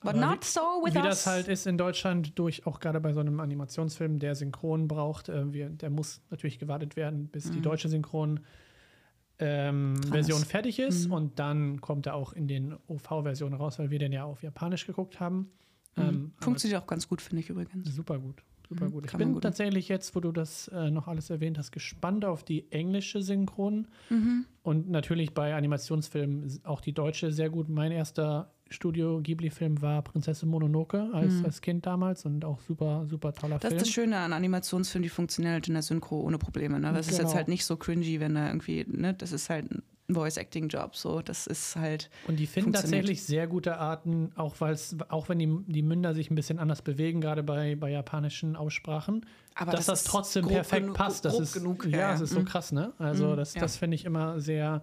But 0.03 0.15
aber 0.15 0.25
not 0.27 0.43
so 0.43 0.59
with 0.83 0.93
wie 0.93 0.97
us. 0.99 1.05
das 1.05 1.27
halt 1.27 1.47
ist 1.47 1.65
in 1.67 1.77
Deutschland, 1.77 2.37
durch 2.37 2.65
auch 2.67 2.79
gerade 2.79 2.99
bei 2.99 3.13
so 3.13 3.19
einem 3.21 3.39
Animationsfilm, 3.39 4.19
der 4.19 4.35
synchron 4.35 4.87
braucht, 4.87 5.29
äh, 5.29 5.51
wir, 5.53 5.69
der 5.69 5.89
muss 5.89 6.21
natürlich 6.29 6.59
gewartet 6.59 6.95
werden, 6.95 7.27
bis 7.27 7.49
die 7.51 7.59
Mhm. 7.59 7.63
deutsche 7.63 7.89
Synchron 7.89 8.41
ähm, 9.39 9.95
Version 10.11 10.43
fertig 10.45 10.79
ist 10.79 11.07
Mhm. 11.07 11.13
und 11.13 11.39
dann 11.39 11.81
kommt 11.81 12.05
er 12.05 12.13
auch 12.15 12.33
in 12.33 12.47
den 12.47 12.75
OV-Versionen 12.87 13.55
raus, 13.55 13.79
weil 13.79 13.89
wir 13.89 13.99
den 13.99 14.11
ja 14.13 14.23
auf 14.25 14.43
Japanisch 14.43 14.85
geguckt 14.85 15.19
haben. 15.19 15.49
Mhm. 15.95 16.03
Ähm, 16.03 16.33
Funktioniert 16.39 16.81
auch 16.81 16.87
ganz 16.87 17.07
gut, 17.07 17.21
finde 17.21 17.41
ich 17.41 17.49
übrigens. 17.49 17.93
super 17.95 18.19
gut. 18.19 18.43
Super 18.69 18.85
Mhm, 18.85 18.91
gut. 18.91 19.05
Ich 19.05 19.17
bin 19.17 19.33
gut- 19.33 19.43
tatsächlich 19.43 19.89
jetzt, 19.89 20.15
wo 20.15 20.19
du 20.21 20.31
das 20.31 20.67
äh, 20.69 20.89
noch 20.89 21.07
alles 21.07 21.29
erwähnt 21.29 21.57
hast, 21.57 21.71
gespannt 21.71 22.23
auf 22.25 22.43
die 22.43 22.71
englische 22.71 23.21
Synchron. 23.21 23.87
Mhm. 24.09 24.45
Und 24.61 24.89
natürlich 24.89 25.33
bei 25.33 25.53
Animationsfilmen 25.55 26.59
auch 26.63 26.79
die 26.79 26.93
deutsche 26.93 27.31
sehr 27.31 27.49
gut. 27.49 27.67
Mein 27.67 27.91
erster 27.91 28.52
Studio 28.69 29.19
Ghibli-Film 29.21 29.81
war 29.81 30.01
Prinzessin 30.01 30.49
Mononoke 30.49 31.09
als, 31.13 31.33
Mhm. 31.33 31.45
als 31.45 31.61
Kind 31.61 31.85
damals 31.85 32.25
und 32.25 32.43
auch 32.43 32.59
super, 32.61 33.05
super 33.07 33.33
toller 33.33 33.59
Das 33.59 33.69
Film. 33.69 33.77
ist 33.77 33.87
das 33.87 33.93
Schöne 33.93 34.17
an 34.17 34.33
Animationsfilmen, 34.33 35.03
die 35.03 35.09
funktionieren 35.09 35.53
halt 35.53 35.67
in 35.67 35.73
der 35.75 35.83
Synchro 35.83 36.21
ohne 36.21 36.37
Probleme. 36.37 36.79
Ne? 36.79 36.91
Das 36.93 37.07
ist 37.07 37.17
Genau. 37.17 37.27
jetzt 37.29 37.35
halt 37.35 37.47
nicht 37.47 37.65
so 37.65 37.77
cringy, 37.77 38.19
wenn 38.19 38.35
da 38.35 38.47
irgendwie, 38.47 38.85
ne, 38.87 39.13
das 39.13 39.31
ist 39.31 39.49
halt 39.49 39.69
ein 39.71 39.83
Voice-Acting-Job. 40.09 40.95
So, 40.95 41.21
das 41.21 41.45
ist 41.47 41.75
halt. 41.75 42.09
und 42.27 42.37
die 42.37 42.47
finden 42.47 42.73
tatsächlich 42.73 43.23
sehr 43.23 43.47
gute 43.47 43.77
Arten, 43.77 44.31
auch, 44.35 44.55
weil's, 44.59 44.95
auch 45.09 45.29
wenn 45.29 45.39
die, 45.39 45.49
die 45.67 45.81
Münder 45.83 46.13
sich 46.13 46.31
ein 46.31 46.35
bisschen 46.35 46.57
anders 46.59 46.81
bewegen, 46.81 47.21
gerade 47.21 47.43
bei, 47.43 47.75
bei 47.75 47.89
japanischen 47.91 48.55
Aussprachen, 48.55 49.25
Aber 49.55 49.71
dass 49.71 49.85
das, 49.85 49.99
ist 50.01 50.07
trotzdem 50.07 50.47
perfekt 50.47 50.87
genug- 50.87 50.97
passt. 50.97 51.25
Das 51.25 51.39
ist, 51.39 51.53
genug. 51.53 51.85
Ja, 51.85 52.13
es 52.13 52.21
ist 52.21 52.31
so 52.31 52.39
Mhm. 52.41 52.45
krass, 52.45 52.71
ne? 52.71 52.91
Also 52.97 53.27
Mhm, 53.27 53.37
das, 53.37 53.53
ja. 53.53 53.61
das 53.61 53.77
finde 53.77 53.95
ich 53.95 54.03
immer 54.05 54.39
sehr 54.41 54.81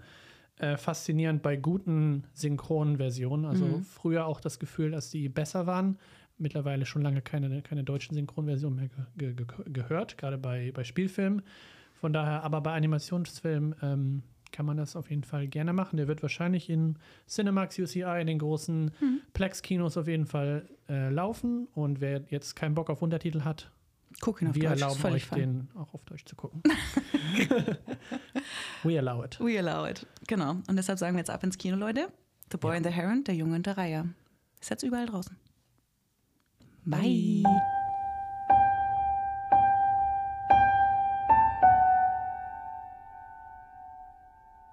äh, 0.61 0.77
faszinierend 0.77 1.43
bei 1.43 1.57
guten 1.57 2.25
synchronen 2.33 2.97
Versionen. 2.99 3.45
Also 3.45 3.65
Mhm. 3.67 3.83
früher 3.83 4.27
auch 4.27 4.41
das 4.41 4.59
Gefühl, 4.59 4.91
dass 4.91 5.11
die 5.11 5.29
besser 5.29 5.67
waren. 5.67 5.99
Mittlerweile 6.39 6.87
schon 6.87 7.03
lange 7.03 7.21
keine, 7.23 7.61
keine 7.63 7.85
deutschen 7.85 8.15
Synchronversionen 8.15 8.77
mehr 8.79 8.89
ge 9.17 9.35
ge 9.35 9.45
ge 9.47 9.73
gehört, 9.73 10.17
gerade 10.19 10.39
bei, 10.39 10.71
bei 10.73 10.85
Spielfilmen. 10.85 11.43
Von 12.01 12.13
daher, 12.15 12.43
aber 12.45 12.61
bei 12.63 12.73
Animationsfilmen 12.73 13.75
ähm, 13.83 14.23
kann 14.53 14.65
man 14.67 14.77
das 14.79 14.97
auf 14.97 15.11
jeden 15.11 15.23
Fall 15.23 15.47
gerne 15.49 15.73
machen. 15.73 15.97
Der 15.99 16.09
wird 16.09 16.23
wahrscheinlich 16.23 16.71
in 16.71 16.97
Cinemax, 17.29 17.79
UCI, 17.79 18.21
in 18.21 18.27
den 18.27 18.39
großen 18.39 18.91
Mhm. 19.01 19.21
Plex-Kinos 19.35 19.97
auf 19.97 20.09
jeden 20.09 20.27
Fall 20.27 20.67
äh, 20.89 21.11
laufen. 21.11 21.69
Und 21.75 22.01
wer 22.01 22.23
jetzt 22.31 22.57
keinen 22.57 22.75
Bock 22.75 22.89
auf 22.91 23.03
Untertitel 23.03 23.43
hat, 23.43 23.71
Guck 24.23 24.43
ihn 24.43 24.49
auf 24.49 24.55
wir 24.57 24.71
Deutsch, 24.71 24.81
erlauben 24.83 25.05
euch 25.13 25.27
fein. 25.27 25.39
den 25.39 25.69
auch 25.81 25.95
auf 25.95 26.05
Deutsch 26.05 26.25
zu 26.25 26.35
gucken. 26.37 26.63
We 28.85 28.99
allow 28.99 29.23
it. 29.25 29.39
We 29.41 29.59
allow 29.59 29.87
it. 29.89 30.07
Genau. 30.27 30.57
Und 30.67 30.77
deshalb 30.77 30.99
sagen 30.99 31.15
wir 31.15 31.21
jetzt 31.21 31.31
ab 31.31 31.43
ins 31.45 31.59
Kino, 31.59 31.77
Leute. 31.77 32.09
The 32.51 32.57
Boy 32.57 32.73
Ja. 32.73 32.77
and 32.79 32.87
the 32.87 32.93
Heron, 32.93 33.25
der 33.25 33.35
Junge 33.35 33.57
und 33.57 33.67
der 33.67 33.77
Reiher. 33.77 34.07
Ist 34.61 34.71
jetzt 34.71 34.83
überall 34.83 35.07
draußen. 35.07 35.37
Bye. 36.85 37.43
Bye. 37.43 37.61